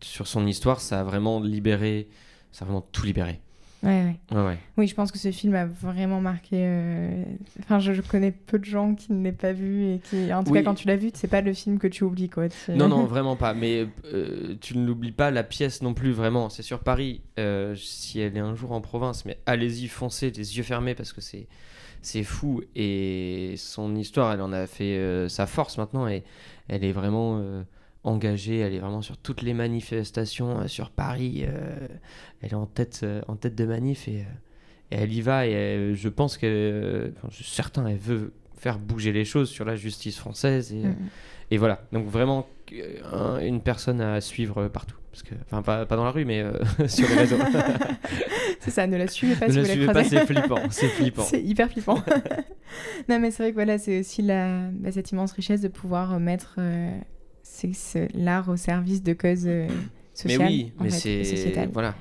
sur 0.00 0.26
son 0.26 0.46
histoire, 0.46 0.80
ça 0.80 1.00
a 1.00 1.04
vraiment 1.04 1.40
libéré. 1.40 2.08
Ça 2.50 2.64
a 2.64 2.66
vraiment 2.66 2.86
tout 2.92 3.04
libéré. 3.06 3.40
Ouais, 3.82 3.88
ouais. 4.30 4.36
Ouais, 4.36 4.44
ouais. 4.46 4.58
Oui, 4.76 4.86
je 4.86 4.94
pense 4.94 5.10
que 5.10 5.18
ce 5.18 5.32
film 5.32 5.54
a 5.56 5.66
vraiment 5.66 6.20
marqué. 6.20 6.50
euh, 6.56 7.24
Enfin, 7.60 7.80
je, 7.80 7.92
je 7.92 8.00
connais 8.02 8.30
peu 8.30 8.60
de 8.60 8.64
gens 8.64 8.94
qui 8.94 9.12
ne 9.12 9.24
l'aient 9.24 9.32
pas 9.32 9.52
vu 9.52 9.94
et 9.94 9.98
qui, 9.98 10.32
en 10.32 10.44
tout 10.44 10.52
Oui. 10.52 10.58
cas, 10.60 10.64
quand 10.64 10.74
tu 10.74 10.86
l'as 10.86 10.96
vu, 10.96 11.10
c'est 11.14 11.26
pas 11.26 11.40
le 11.40 11.52
film 11.52 11.80
que 11.80 11.88
tu 11.88 12.04
oublies, 12.04 12.28
quoi. 12.28 12.48
Tu- 12.48 12.70
Non, 12.72 12.88
non, 12.88 13.04
vraiment 13.06 13.34
pas. 13.34 13.54
Mais 13.54 13.86
euh, 14.12 14.54
tu 14.60 14.78
ne 14.78 14.86
l'oublies 14.86 15.10
pas, 15.10 15.32
la 15.32 15.42
pièce 15.42 15.82
non 15.82 15.94
plus, 15.94 16.12
vraiment. 16.12 16.48
C'est 16.48 16.62
sur 16.62 16.78
Paris. 16.78 17.22
Euh, 17.40 17.74
si 17.74 18.20
elle 18.20 18.36
est 18.36 18.40
un 18.40 18.54
jour 18.54 18.70
en 18.70 18.80
province, 18.80 19.24
mais 19.24 19.38
allez-y, 19.46 19.88
foncez, 19.88 20.30
les 20.30 20.56
yeux 20.56 20.62
fermés, 20.62 20.94
parce 20.94 21.12
que 21.12 21.20
c'est 21.20 21.48
c'est 22.02 22.22
fou. 22.24 22.62
Et 22.76 23.54
son 23.56 23.96
histoire, 23.96 24.32
elle 24.32 24.42
en 24.42 24.52
a 24.52 24.66
fait 24.68 25.26
sa 25.28 25.46
force 25.46 25.76
maintenant. 25.78 26.06
Et 26.06 26.22
elle 26.68 26.84
est 26.84 26.92
vraiment 26.92 27.42
engagée. 28.04 28.58
Elle 28.58 28.74
est 28.74 28.78
vraiment 28.78 29.02
sur 29.02 29.16
toutes 29.16 29.42
les 29.42 29.54
manifestations 29.54 30.60
euh, 30.60 30.66
sur 30.68 30.90
Paris. 30.90 31.44
euh, 31.46 31.88
elle 32.42 32.50
est 32.50 32.54
en 32.54 32.66
tête, 32.66 33.00
euh, 33.02 33.20
en 33.28 33.36
tête 33.36 33.54
de 33.54 33.64
manif 33.64 34.08
et, 34.08 34.24
et 34.90 34.96
elle 34.96 35.12
y 35.12 35.20
va. 35.20 35.46
Et 35.46 35.94
je 35.94 36.08
pense 36.08 36.36
que, 36.38 37.12
enfin, 37.16 37.28
certain, 37.42 37.86
elle 37.86 37.96
veut 37.98 38.32
faire 38.56 38.78
bouger 38.78 39.12
les 39.12 39.24
choses 39.24 39.48
sur 39.50 39.64
la 39.64 39.76
justice 39.76 40.18
française. 40.18 40.72
Et, 40.72 40.82
et 41.50 41.58
voilà, 41.58 41.82
donc 41.92 42.06
vraiment 42.06 42.46
un- 43.12 43.38
une 43.40 43.60
personne 43.60 44.00
à 44.00 44.20
suivre 44.20 44.68
partout. 44.68 44.96
Parce 45.10 45.24
que, 45.24 45.34
enfin, 45.44 45.60
pas, 45.60 45.84
pas 45.84 45.96
dans 45.96 46.04
la 46.04 46.10
rue, 46.10 46.24
mais 46.24 46.40
euh, 46.40 46.52
sur 46.88 47.06
les 47.08 47.14
réseaux. 47.16 47.36
c'est 48.60 48.70
ça, 48.70 48.86
ne 48.86 48.96
la 48.96 49.06
suivez 49.08 49.34
pas 49.36 49.46
ne 49.48 49.52
si 49.52 49.56
la 49.58 49.62
vous 49.62 49.68
la 49.68 49.74
suivez 49.74 49.86
pas, 49.92 50.04
c'est 50.04 50.24
flippant. 50.24 50.60
C'est 50.70 50.88
flippant. 50.88 51.22
C'est 51.28 51.42
hyper 51.42 51.68
flippant. 51.70 52.02
non, 53.10 53.18
mais 53.18 53.30
c'est 53.30 53.42
vrai 53.42 53.50
que 53.50 53.54
voilà, 53.56 53.76
c'est 53.78 54.00
aussi 54.00 54.22
la, 54.22 54.68
bah, 54.72 54.90
cette 54.90 55.10
immense 55.10 55.32
richesse 55.32 55.60
de 55.60 55.68
pouvoir 55.68 56.18
mettre 56.18 56.54
euh, 56.58 56.90
c'est- 57.52 57.74
c'est 57.74 58.08
l'art 58.14 58.48
au 58.48 58.56
service 58.56 59.02
de 59.02 59.12
causes 59.12 59.46
euh, 59.46 59.66
Mais 59.68 59.74
sociales. 60.14 60.48
oui, 60.48 60.72
mais 60.80 60.90
fait, 60.90 61.24
c'est. 61.24 61.68
Voilà. 61.72 61.94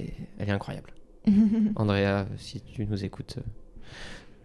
Et 0.00 0.06
elle 0.38 0.48
est 0.48 0.52
incroyable. 0.52 0.90
Andrea, 1.76 2.26
si 2.36 2.60
tu 2.60 2.84
nous 2.86 3.04
écoutes, 3.04 3.36
euh, 3.38 3.42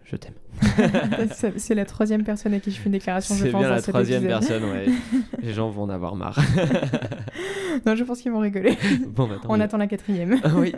je 0.04 0.16
t'aime. 0.16 0.34
C'est- 1.32 1.58
c'est 1.58 1.74
la 1.76 1.84
troisième 1.84 2.24
personne 2.24 2.52
à 2.54 2.58
qui 2.60 2.70
je 2.72 2.78
fais 2.80 2.86
une 2.86 2.92
déclaration, 2.92 3.34
je 3.36 3.44
C'est 3.44 3.50
pense. 3.50 3.60
bien 3.60 3.68
dans 3.68 3.74
la 3.76 3.82
troisième 3.82 4.26
personne, 4.26 4.64
ouais. 4.64 4.86
Les 5.42 5.52
gens 5.52 5.70
vont 5.70 5.82
en 5.84 5.88
avoir 5.88 6.16
marre. 6.16 6.38
non, 7.86 7.94
je 7.94 8.02
pense 8.04 8.20
qu'ils 8.20 8.32
vont 8.32 8.40
rigoler. 8.40 8.76
bon, 9.08 9.28
bah, 9.28 9.36
On 9.48 9.60
attend 9.60 9.76
la 9.76 9.86
quatrième. 9.86 10.40
Oui. 10.56 10.72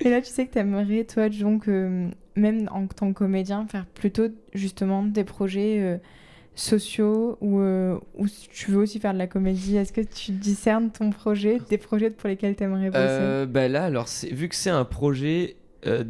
Et 0.00 0.10
là, 0.10 0.20
tu 0.20 0.30
sais 0.30 0.46
que 0.46 0.52
tu 0.52 0.58
aimerais, 0.58 1.04
toi, 1.04 1.28
donc, 1.28 1.68
euh, 1.68 2.08
même 2.36 2.68
en 2.72 2.86
tant 2.86 3.08
que 3.12 3.18
comédien, 3.18 3.66
faire 3.66 3.86
plutôt 3.86 4.28
justement 4.54 5.02
des 5.02 5.24
projets 5.24 5.78
euh, 5.80 5.98
sociaux 6.56 7.36
ou, 7.42 7.60
euh, 7.60 7.98
tu 8.50 8.72
veux 8.72 8.78
aussi 8.78 8.98
faire 8.98 9.12
de 9.12 9.18
la 9.18 9.26
comédie. 9.26 9.76
Est-ce 9.76 9.92
que 9.92 10.00
tu 10.00 10.32
discernes 10.32 10.90
ton 10.90 11.10
projet, 11.10 11.58
des 11.68 11.78
projets 11.78 12.10
pour 12.10 12.28
lesquels 12.28 12.56
tu 12.56 12.64
aimerais 12.64 12.90
bosser? 12.90 13.46
Bah 13.46 13.68
là, 13.68 13.84
alors, 13.84 14.08
vu 14.32 14.48
que 14.48 14.54
c'est 14.54 14.70
un 14.70 14.86
projet 14.86 15.56
euh, 15.86 16.04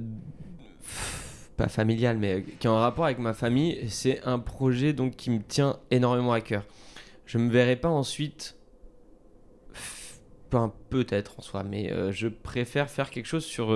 pas 1.56 1.68
familial, 1.68 2.16
mais 2.16 2.34
euh, 2.34 2.40
qui 2.60 2.66
est 2.66 2.70
en 2.70 2.78
rapport 2.78 3.04
avec 3.04 3.18
ma 3.18 3.34
famille, 3.34 3.86
c'est 3.88 4.22
un 4.24 4.38
projet 4.38 4.92
donc 4.92 5.16
qui 5.16 5.30
me 5.30 5.42
tient 5.42 5.78
énormément 5.90 6.32
à 6.32 6.40
cœur. 6.40 6.64
Je 7.26 7.38
me 7.38 7.50
verrai 7.50 7.74
pas 7.74 7.88
ensuite, 7.88 8.56
enfin, 10.48 10.72
peut-être 10.90 11.40
en 11.40 11.42
soi, 11.42 11.64
mais 11.64 11.92
je 12.12 12.28
préfère 12.28 12.88
faire 12.88 13.10
quelque 13.10 13.26
chose 13.26 13.44
sur 13.44 13.70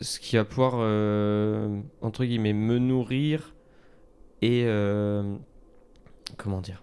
ce 0.00 0.18
qui 0.18 0.36
va 0.36 0.46
pouvoir 0.46 0.76
entre 2.00 2.24
guillemets 2.24 2.54
me 2.54 2.78
nourrir 2.78 3.52
et 4.42 4.64
euh, 4.66 5.36
comment 6.36 6.60
dire? 6.60 6.82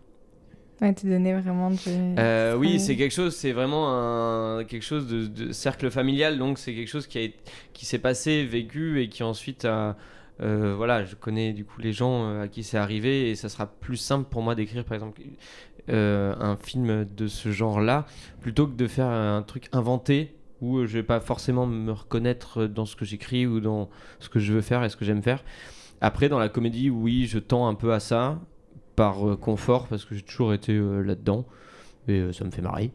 Ouais, 0.82 0.94
te 0.94 1.06
donner 1.06 1.34
vraiment 1.34 1.72
du... 1.72 1.78
Euh, 2.18 2.56
oui, 2.56 2.80
c'est 2.80 2.96
quelque 2.96 3.12
chose, 3.14 3.36
c'est 3.36 3.52
vraiment 3.52 3.90
un, 3.90 4.64
quelque 4.64 4.84
chose 4.84 5.08
de, 5.08 5.26
de 5.28 5.52
cercle 5.52 5.92
familial, 5.92 6.38
donc 6.38 6.58
c'est 6.58 6.74
quelque 6.74 6.88
chose 6.88 7.06
qui, 7.06 7.20
a, 7.20 7.28
qui 7.74 7.86
s'est 7.86 8.00
passé, 8.00 8.46
vécu 8.46 9.02
et 9.02 9.10
qui 9.10 9.24
ensuite 9.24 9.66
a. 9.66 9.98
euh, 10.42 10.74
voilà, 10.78 11.04
je 11.04 11.16
connais 11.16 11.52
du 11.52 11.66
coup 11.66 11.82
les 11.82 11.92
gens 11.92 12.30
euh, 12.30 12.44
à 12.44 12.48
qui 12.48 12.64
c'est 12.64 12.78
arrivé 12.78 13.30
et 13.30 13.36
ça 13.36 13.50
sera 13.50 13.68
plus 13.68 13.98
simple 13.98 14.30
pour 14.30 14.42
moi 14.42 14.56
d'écrire 14.56 14.86
par 14.86 14.96
exemple 14.96 15.22
euh, 15.90 16.34
un 16.40 16.56
film 16.56 17.04
de 17.06 17.28
ce 17.28 17.52
genre-là 17.52 18.06
plutôt 18.42 18.66
que 18.68 18.76
de 18.76 18.88
faire 18.88 19.08
un 19.08 19.42
truc 19.44 19.68
inventé 19.74 20.36
où 20.62 20.86
je 20.86 20.94
vais 20.94 21.04
pas 21.04 21.20
forcément 21.20 21.66
me 21.66 21.92
reconnaître 21.92 22.66
dans 22.68 22.86
ce 22.86 22.96
que 22.96 23.04
j'écris 23.06 23.46
ou 23.48 23.60
dans 23.60 23.90
ce 24.20 24.30
que 24.30 24.40
je 24.40 24.54
veux 24.54 24.62
faire 24.62 24.84
et 24.84 24.90
ce 24.90 24.96
que 24.98 25.04
j'aime 25.06 25.24
faire. 25.24 25.44
Après, 26.02 26.30
dans 26.30 26.40
la 26.40 26.50
comédie, 26.50 26.90
oui, 26.90 27.26
je 27.28 27.40
tends 27.40 27.68
un 27.68 27.76
peu 27.76 27.94
à 27.94 28.00
ça 28.00 28.40
par 28.96 29.28
euh, 29.30 29.36
confort 29.38 29.88
parce 29.88 30.06
que 30.06 30.16
j'ai 30.16 30.22
toujours 30.22 30.54
été 30.54 30.74
euh, 30.74 31.02
là-dedans 31.02 31.46
et 32.08 32.20
euh, 32.20 32.34
ça 32.34 32.44
me 32.46 32.52
fait 32.52 32.62
marrer. 32.62 32.92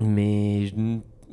Mais 0.00 0.66
je 0.66 0.74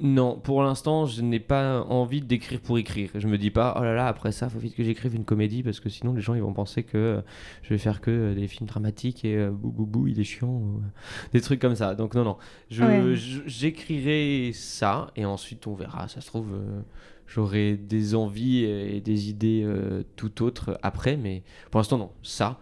non, 0.04 0.40
pour 0.40 0.64
l'instant, 0.64 1.06
je 1.06 1.22
n'ai 1.22 1.40
pas 1.40 1.82
envie 1.84 2.22
d'écrire 2.22 2.60
pour 2.60 2.80
écrire. 2.80 3.12
Je 3.14 3.28
me 3.28 3.38
dis 3.38 3.52
pas, 3.52 3.76
oh 3.80 3.84
là 3.84 3.94
là, 3.94 4.08
après 4.08 4.32
ça, 4.32 4.50
faut 4.50 4.58
vite 4.58 4.74
que 4.76 4.84
j'écrive 4.84 5.14
une 5.14 5.26
comédie 5.26 5.62
parce 5.62 5.80
que 5.80 5.90
sinon 5.90 6.14
les 6.14 6.22
gens 6.22 6.34
ils 6.34 6.42
vont 6.42 6.54
penser 6.54 6.82
que 6.82 7.22
je 7.62 7.70
vais 7.70 7.78
faire 7.78 8.02
que 8.02 8.34
des 8.34 8.48
films 8.48 8.66
dramatiques 8.68 9.24
et 9.26 9.48
bou 9.48 9.70
bou 9.70 9.86
bou, 9.86 10.08
il 10.08 10.20
est 10.20 10.24
chiant, 10.24 10.48
ou, 10.48 10.82
des 11.34 11.42
trucs 11.42 11.60
comme 11.60 11.76
ça. 11.76 11.94
Donc 11.94 12.16
non, 12.16 12.24
non, 12.24 12.38
je, 12.72 12.84
Ouais. 12.84 13.16
je- 13.16 13.42
j'écrirai 13.46 14.52
ça 14.56 15.12
et 15.16 15.26
ensuite 15.26 15.68
on 15.68 15.76
verra. 15.76 16.08
Ça 16.08 16.20
se 16.22 16.26
trouve, 16.28 16.52
j'aurai 17.34 17.78
des 17.78 18.14
envies 18.16 18.64
et 18.66 19.00
des 19.00 19.30
idées 19.30 19.64
euh, 19.64 20.04
tout 20.16 20.44
autres 20.44 20.78
après, 20.84 21.16
mais 21.16 21.44
pour 21.70 21.80
l'instant 21.80 21.98
non, 21.98 22.12
ça. 22.24 22.60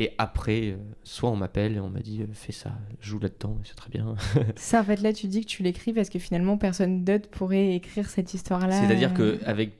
Et 0.00 0.12
après, 0.18 0.70
euh, 0.70 0.76
soit 1.02 1.30
on 1.30 1.36
m'appelle 1.36 1.76
et 1.76 1.80
on 1.80 1.88
m'a 1.88 2.00
dit 2.00 2.22
euh, 2.22 2.26
fais 2.32 2.52
ça, 2.52 2.72
joue 3.00 3.18
là-dedans, 3.18 3.58
c'est 3.64 3.74
très 3.74 3.90
bien. 3.90 4.14
Ça, 4.56 4.80
en 4.80 4.84
fait, 4.84 5.00
là, 5.00 5.12
tu 5.12 5.26
dis 5.26 5.40
que 5.40 5.46
tu 5.46 5.62
l'écris 5.64 5.92
parce 5.92 6.08
que 6.08 6.18
finalement, 6.20 6.56
personne 6.56 7.04
d'autre 7.04 7.28
pourrait 7.28 7.74
écrire 7.74 8.08
cette 8.08 8.32
histoire-là. 8.32 8.72
C'est-à-dire 8.72 9.12
que 9.12 9.38
avec 9.44 9.72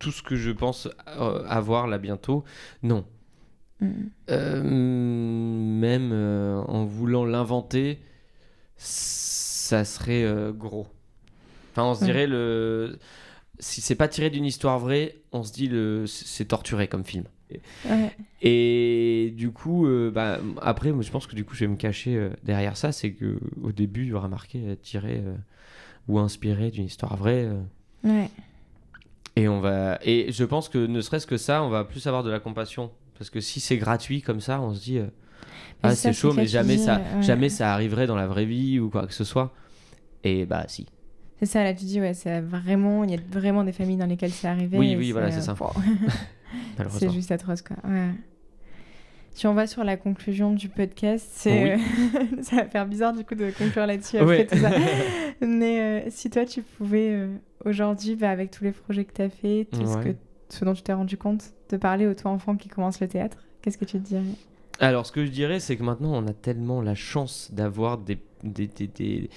tout 0.00 0.10
ce 0.10 0.22
que 0.22 0.34
je 0.34 0.50
pense 0.50 0.88
avoir 1.06 1.86
là 1.86 1.98
bientôt, 1.98 2.42
non. 2.82 3.04
Mm. 3.80 4.66
Même 5.80 6.12
en 6.68 6.84
voulant 6.84 7.24
l'inventer, 7.24 8.00
ça 8.76 9.84
serait 9.84 10.26
gros. 10.56 10.88
Enfin, 11.70 11.84
on 11.84 11.94
se 11.94 12.00
Ouais. 12.00 12.06
dirait 12.06 12.26
le. 12.26 12.98
Si 13.62 13.80
c'est 13.80 13.94
pas 13.94 14.08
tiré 14.08 14.28
d'une 14.28 14.44
histoire 14.44 14.80
vraie, 14.80 15.14
on 15.30 15.44
se 15.44 15.52
dit 15.52 15.68
le 15.68 16.04
c'est 16.08 16.46
torturé 16.46 16.88
comme 16.88 17.04
film. 17.04 17.26
Ouais. 17.84 18.10
Et 18.40 19.32
du 19.36 19.52
coup, 19.52 19.86
euh, 19.86 20.10
bah, 20.10 20.40
après, 20.60 20.90
moi, 20.90 21.04
je 21.04 21.12
pense 21.12 21.28
que 21.28 21.36
du 21.36 21.44
coup, 21.44 21.54
je 21.54 21.60
vais 21.60 21.68
me 21.68 21.76
cacher 21.76 22.16
euh, 22.16 22.30
derrière 22.42 22.76
ça. 22.76 22.90
C'est 22.90 23.12
que 23.12 23.38
au 23.62 23.70
début, 23.70 24.02
il 24.02 24.08
y 24.08 24.12
aura 24.14 24.26
marqué 24.26 24.60
euh, 24.64 24.74
tiré 24.74 25.22
euh, 25.24 25.36
ou 26.08 26.18
inspiré 26.18 26.72
d'une 26.72 26.86
histoire 26.86 27.16
vraie. 27.16 27.48
Ouais. 28.02 28.28
et 29.36 29.46
on 29.46 29.60
va 29.60 30.00
et 30.02 30.32
je 30.32 30.42
pense 30.42 30.68
que 30.68 30.84
ne 30.84 31.00
serait-ce 31.00 31.28
que 31.28 31.36
ça, 31.36 31.62
on 31.62 31.68
va 31.68 31.84
plus 31.84 32.04
avoir 32.08 32.24
de 32.24 32.30
la 32.32 32.40
compassion 32.40 32.90
parce 33.16 33.30
que 33.30 33.40
si 33.40 33.60
c'est 33.60 33.76
gratuit 33.76 34.22
comme 34.22 34.40
ça, 34.40 34.60
on 34.60 34.74
se 34.74 34.80
dit 34.80 34.98
ah 35.84 35.94
c'est 35.94 36.12
chaud, 36.12 36.32
mais 36.32 36.48
jamais 36.48 36.78
ça, 36.78 36.96
ouais. 36.96 37.22
jamais 37.22 37.48
ça 37.48 37.72
arriverait 37.72 38.08
dans 38.08 38.16
la 38.16 38.26
vraie 38.26 38.44
vie 38.44 38.80
ou 38.80 38.90
quoi 38.90 39.06
que 39.06 39.14
ce 39.14 39.22
soit. 39.22 39.54
Et 40.24 40.46
bah 40.46 40.64
si. 40.66 40.88
C'est 41.42 41.46
ça, 41.46 41.64
là, 41.64 41.74
tu 41.74 41.84
dis, 41.84 42.00
ouais, 42.00 42.14
c'est 42.14 42.40
vraiment... 42.40 43.02
Il 43.02 43.10
y 43.10 43.14
a 43.14 43.18
vraiment 43.28 43.64
des 43.64 43.72
familles 43.72 43.96
dans 43.96 44.06
lesquelles 44.06 44.30
c'est 44.30 44.46
arrivé. 44.46 44.78
Oui, 44.78 44.94
oui, 44.96 45.10
voilà, 45.10 45.32
c'est 45.32 45.38
euh, 45.38 45.54
ça. 45.54 45.56
wow. 45.58 45.70
Malheureusement. 46.78 47.00
C'est 47.00 47.10
juste 47.10 47.32
atroce, 47.32 47.62
quoi. 47.62 47.74
Ouais. 47.82 48.10
Si 49.32 49.48
on 49.48 49.52
va 49.52 49.66
sur 49.66 49.82
la 49.82 49.96
conclusion 49.96 50.52
du 50.52 50.68
podcast, 50.68 51.26
c'est 51.32 51.78
ça 52.42 52.56
va 52.56 52.66
faire 52.66 52.86
bizarre 52.86 53.12
du 53.12 53.24
coup 53.24 53.34
de 53.34 53.50
conclure 53.50 53.86
là-dessus 53.86 54.18
après 54.18 54.38
Ouais. 54.38 54.46
tout 54.46 54.56
ça. 54.56 54.70
Mais 55.40 55.80
euh, 55.80 56.10
si 56.10 56.30
toi 56.30 56.44
tu 56.44 56.62
pouvais 56.62 57.08
euh, 57.10 57.34
aujourd'hui, 57.64 58.14
bah, 58.14 58.30
avec 58.30 58.52
tous 58.52 58.62
les 58.62 58.70
projets 58.70 59.04
que 59.04 59.12
tu 59.12 59.22
as 59.22 59.28
fait, 59.28 59.66
tout 59.72 59.84
ce, 59.84 59.96
que, 59.96 60.14
ce 60.48 60.64
dont 60.64 60.74
tu 60.74 60.82
t'es 60.82 60.92
rendu 60.92 61.16
compte, 61.16 61.54
te 61.66 61.74
parler 61.74 62.06
au 62.06 62.14
toi 62.14 62.30
enfant 62.30 62.54
qui 62.54 62.68
commence 62.68 63.00
le 63.00 63.08
théâtre, 63.08 63.38
qu'est-ce 63.62 63.78
que 63.78 63.84
tu 63.84 63.98
te 63.98 64.06
dirais? 64.06 64.22
Alors, 64.80 65.06
ce 65.06 65.12
que 65.12 65.24
je 65.24 65.30
dirais, 65.30 65.60
c'est 65.60 65.76
que 65.76 65.82
maintenant, 65.82 66.12
on 66.14 66.26
a 66.26 66.32
tellement 66.32 66.80
la 66.82 66.94
chance 66.94 67.50
d'avoir 67.52 67.98
des, 67.98 68.18
des, 68.42 68.66
de 68.68 69.28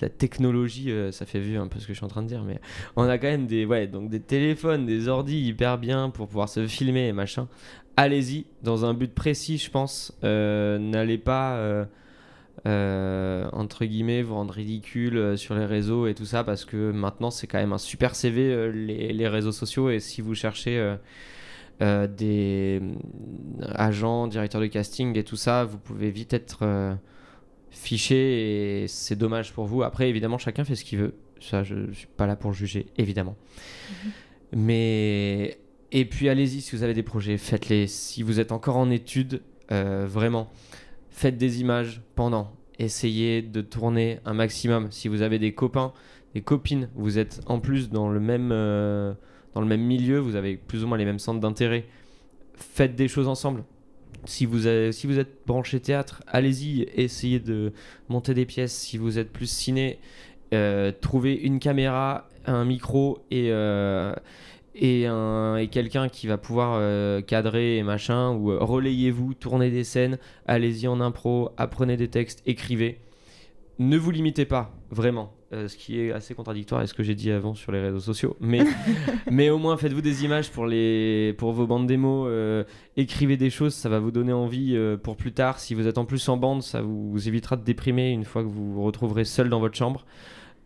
la 0.00 0.08
technologie. 0.10 0.90
euh, 0.90 1.10
ça 1.12 1.24
fait 1.26 1.40
vieux 1.40 1.58
un 1.58 1.68
peu 1.68 1.78
ce 1.78 1.86
que 1.86 1.92
je 1.94 1.98
suis 1.98 2.04
en 2.04 2.08
train 2.08 2.22
de 2.22 2.28
dire, 2.28 2.42
mais 2.44 2.60
on 2.96 3.04
a 3.04 3.16
quand 3.18 3.28
même 3.28 3.46
des, 3.46 3.64
ouais, 3.64 3.86
donc 3.86 4.10
des 4.10 4.20
téléphones, 4.20 4.84
des 4.84 5.08
ordis 5.08 5.40
hyper 5.40 5.78
bien 5.78 6.10
pour 6.10 6.26
pouvoir 6.28 6.48
se 6.48 6.66
filmer 6.66 7.08
et 7.08 7.12
machin. 7.12 7.48
Allez-y, 7.96 8.46
dans 8.62 8.84
un 8.84 8.94
but 8.94 9.14
précis, 9.14 9.58
je 9.58 9.70
pense. 9.70 10.16
Euh, 10.24 10.78
N'allez 10.78 11.18
pas. 11.18 11.56
euh, 12.66 13.48
entre 13.52 13.84
guillemets, 13.86 14.22
vous 14.22 14.34
rendre 14.34 14.52
ridicule 14.54 15.36
sur 15.38 15.54
les 15.54 15.64
réseaux 15.66 16.06
et 16.06 16.14
tout 16.14 16.26
ça, 16.26 16.44
parce 16.44 16.64
que 16.64 16.92
maintenant 16.92 17.30
c'est 17.30 17.46
quand 17.46 17.58
même 17.58 17.72
un 17.72 17.78
super 17.78 18.14
CV, 18.14 18.70
les 18.72 19.28
réseaux 19.28 19.52
sociaux, 19.52 19.90
et 19.90 19.98
si 20.00 20.20
vous 20.20 20.34
cherchez 20.34 20.94
euh, 21.80 22.06
des 22.06 22.80
euh, 22.82 23.66
agents, 23.74 24.26
directeurs 24.26 24.60
de 24.60 24.66
casting 24.66 25.16
et 25.16 25.24
tout 25.24 25.36
ça, 25.36 25.64
vous 25.64 25.78
pouvez 25.78 26.10
vite 26.10 26.32
être 26.32 26.60
euh, 26.62 26.94
fiché 27.70 28.82
et 28.82 28.88
c'est 28.88 29.16
dommage 29.16 29.52
pour 29.52 29.64
vous. 29.64 29.82
Après, 29.82 30.08
évidemment, 30.08 30.38
chacun 30.38 30.64
fait 30.64 30.76
ce 30.76 30.84
qu'il 30.84 30.98
veut 30.98 31.14
Ça, 31.40 31.64
je 31.64 31.74
ne 31.74 31.92
suis 31.92 32.06
pas 32.06 32.26
là 32.26 32.36
pour 32.36 32.52
juger, 32.52 32.86
évidemment. 32.96 33.36
Mais. 34.54 35.58
Et 35.94 36.06
puis 36.06 36.30
allez-y, 36.30 36.62
si 36.62 36.74
vous 36.74 36.84
avez 36.84 36.94
des 36.94 37.02
projets, 37.02 37.36
faites-les. 37.36 37.86
Si 37.86 38.22
vous 38.22 38.40
êtes 38.40 38.50
encore 38.50 38.78
en 38.78 38.88
études, 38.88 39.42
euh, 39.72 40.06
vraiment, 40.08 40.50
faites 41.10 41.36
des 41.36 41.60
images 41.60 42.00
pendant. 42.14 42.50
Essayez 42.78 43.42
de 43.42 43.60
tourner 43.60 44.18
un 44.24 44.32
maximum. 44.32 44.90
Si 44.90 45.08
vous 45.08 45.20
avez 45.20 45.38
des 45.38 45.52
copains, 45.52 45.92
des 46.34 46.40
copines, 46.40 46.88
vous 46.94 47.18
êtes 47.18 47.40
en 47.46 47.60
plus 47.60 47.90
dans 47.90 48.08
le 48.08 48.20
même, 48.20 48.52
dans 49.54 49.60
le 49.60 49.66
même 49.66 49.82
milieu, 49.82 50.18
vous 50.18 50.36
avez 50.36 50.56
plus 50.56 50.84
ou 50.84 50.86
moins 50.86 50.98
les 50.98 51.04
mêmes 51.04 51.18
centres 51.18 51.40
d'intérêt, 51.40 51.84
faites 52.54 52.94
des 52.96 53.08
choses 53.08 53.28
ensemble. 53.28 53.64
Si 54.24 54.46
vous, 54.46 54.68
êtes 54.68 55.46
branché 55.46 55.80
théâtre, 55.80 56.22
allez-y, 56.28 56.82
essayez 56.94 57.40
de 57.40 57.72
monter 58.08 58.34
des 58.34 58.46
pièces. 58.46 58.72
Si 58.72 58.96
vous 58.96 59.18
êtes 59.18 59.32
plus 59.32 59.50
ciné, 59.50 59.98
euh, 60.54 60.92
trouvez 61.00 61.34
une 61.34 61.58
caméra, 61.58 62.28
un 62.46 62.64
micro 62.64 63.24
et, 63.32 63.48
euh, 63.50 64.14
et, 64.76 65.06
un- 65.06 65.56
et 65.56 65.66
quelqu'un 65.68 66.08
qui 66.08 66.28
va 66.28 66.38
pouvoir 66.38 66.76
euh, 66.78 67.20
cadrer 67.20 67.78
et 67.78 67.82
machin, 67.82 68.30
ou 68.30 68.56
relayez-vous, 68.56 69.34
tournez 69.34 69.70
des 69.70 69.82
scènes, 69.84 70.18
allez-y 70.46 70.86
en 70.86 71.00
impro, 71.00 71.50
apprenez 71.56 71.96
des 71.96 72.08
textes, 72.08 72.42
écrivez. 72.46 73.00
Ne 73.80 73.96
vous 73.96 74.12
limitez 74.12 74.44
pas, 74.44 74.72
vraiment. 74.90 75.32
Euh, 75.52 75.68
ce 75.68 75.76
qui 75.76 76.00
est 76.00 76.12
assez 76.12 76.34
contradictoire 76.34 76.78
avec 76.78 76.88
ce 76.88 76.94
que 76.94 77.02
j'ai 77.02 77.14
dit 77.14 77.30
avant 77.30 77.54
sur 77.54 77.72
les 77.72 77.80
réseaux 77.80 78.00
sociaux. 78.00 78.36
Mais, 78.40 78.60
mais 79.30 79.50
au 79.50 79.58
moins, 79.58 79.76
faites-vous 79.76 80.00
des 80.00 80.24
images 80.24 80.50
pour, 80.50 80.64
les, 80.66 81.34
pour 81.36 81.52
vos 81.52 81.66
bandes 81.66 81.86
démos. 81.86 82.26
euh, 82.30 82.64
écrivez 82.96 83.36
des 83.36 83.50
choses, 83.50 83.74
ça 83.74 83.90
va 83.90 83.98
vous 83.98 84.10
donner 84.10 84.32
envie 84.32 84.74
euh, 84.74 84.96
pour 84.96 85.14
plus 85.16 85.32
tard. 85.32 85.58
Si 85.58 85.74
vous 85.74 85.86
êtes 85.86 85.98
en 85.98 86.06
plus 86.06 86.26
en 86.30 86.38
bande, 86.38 86.62
ça 86.62 86.80
vous, 86.80 87.10
vous 87.10 87.28
évitera 87.28 87.56
de 87.56 87.64
déprimer 87.64 88.10
une 88.12 88.24
fois 88.24 88.42
que 88.42 88.48
vous 88.48 88.72
vous 88.72 88.82
retrouverez 88.82 89.26
seul 89.26 89.50
dans 89.50 89.60
votre 89.60 89.76
chambre. 89.76 90.06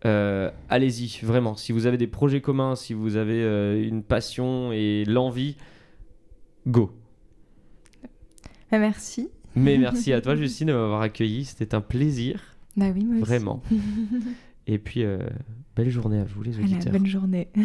Allez-y, 0.05 1.19
vraiment. 1.25 1.57
Si 1.57 1.73
vous 1.73 1.87
avez 1.87 1.97
des 1.99 2.07
projets 2.07 2.41
communs, 2.41 2.77
si 2.77 2.95
vous 2.95 3.17
avez 3.17 3.83
une 3.83 4.05
passion 4.05 4.71
et 4.73 5.03
l'envie, 5.05 5.57
go. 6.69 6.93
Bah, 8.71 8.79
merci. 8.79 9.31
Mais 9.57 9.79
merci 9.79 10.13
à 10.13 10.21
toi, 10.21 10.37
Justine, 10.37 10.69
de 10.69 10.73
m'avoir 10.75 11.01
accueilli. 11.01 11.45
C'était 11.45 11.75
un 11.75 11.81
plaisir, 11.81 12.41
Bah 12.77 12.87
oui, 12.95 13.05
moi 13.05 13.17
aussi. 13.17 13.25
vraiment. 13.25 13.61
Et 14.67 14.79
puis, 14.79 15.05
euh, 15.05 15.19
belle 15.77 15.91
journée 15.91 16.19
à 16.19 16.25
vous, 16.25 16.43
les 16.43 16.53
Voilà, 16.53 16.67
auditeurs. 16.67 16.93
bonne 16.93 17.07
journée. 17.07 17.49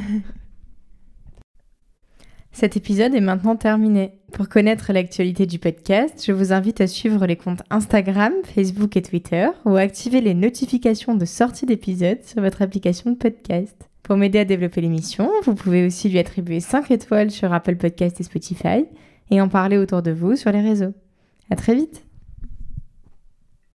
Cet 2.53 2.75
épisode 2.75 3.15
est 3.15 3.21
maintenant 3.21 3.55
terminé. 3.55 4.11
Pour 4.33 4.49
connaître 4.49 4.91
l'actualité 4.91 5.45
du 5.45 5.57
podcast, 5.57 6.21
je 6.25 6.33
vous 6.33 6.51
invite 6.51 6.81
à 6.81 6.87
suivre 6.87 7.25
les 7.25 7.37
comptes 7.37 7.63
Instagram, 7.69 8.33
Facebook 8.43 8.97
et 8.97 9.01
Twitter 9.01 9.47
ou 9.63 9.77
à 9.77 9.81
activer 9.81 10.19
les 10.19 10.33
notifications 10.33 11.15
de 11.15 11.23
sortie 11.23 11.65
d'épisodes 11.65 12.21
sur 12.23 12.41
votre 12.41 12.61
application 12.61 13.11
de 13.11 13.15
podcast. 13.15 13.89
Pour 14.03 14.17
m'aider 14.17 14.39
à 14.39 14.45
développer 14.45 14.81
l'émission, 14.81 15.31
vous 15.45 15.55
pouvez 15.55 15.85
aussi 15.85 16.09
lui 16.09 16.19
attribuer 16.19 16.59
5 16.59 16.91
étoiles 16.91 17.31
sur 17.31 17.53
Apple 17.53 17.77
Podcast 17.77 18.19
et 18.19 18.23
Spotify 18.23 18.83
et 19.29 19.39
en 19.39 19.47
parler 19.47 19.77
autour 19.77 20.01
de 20.01 20.11
vous 20.11 20.35
sur 20.35 20.51
les 20.51 20.61
réseaux. 20.61 20.93
À 21.49 21.55
très 21.55 21.73
vite 21.73 22.03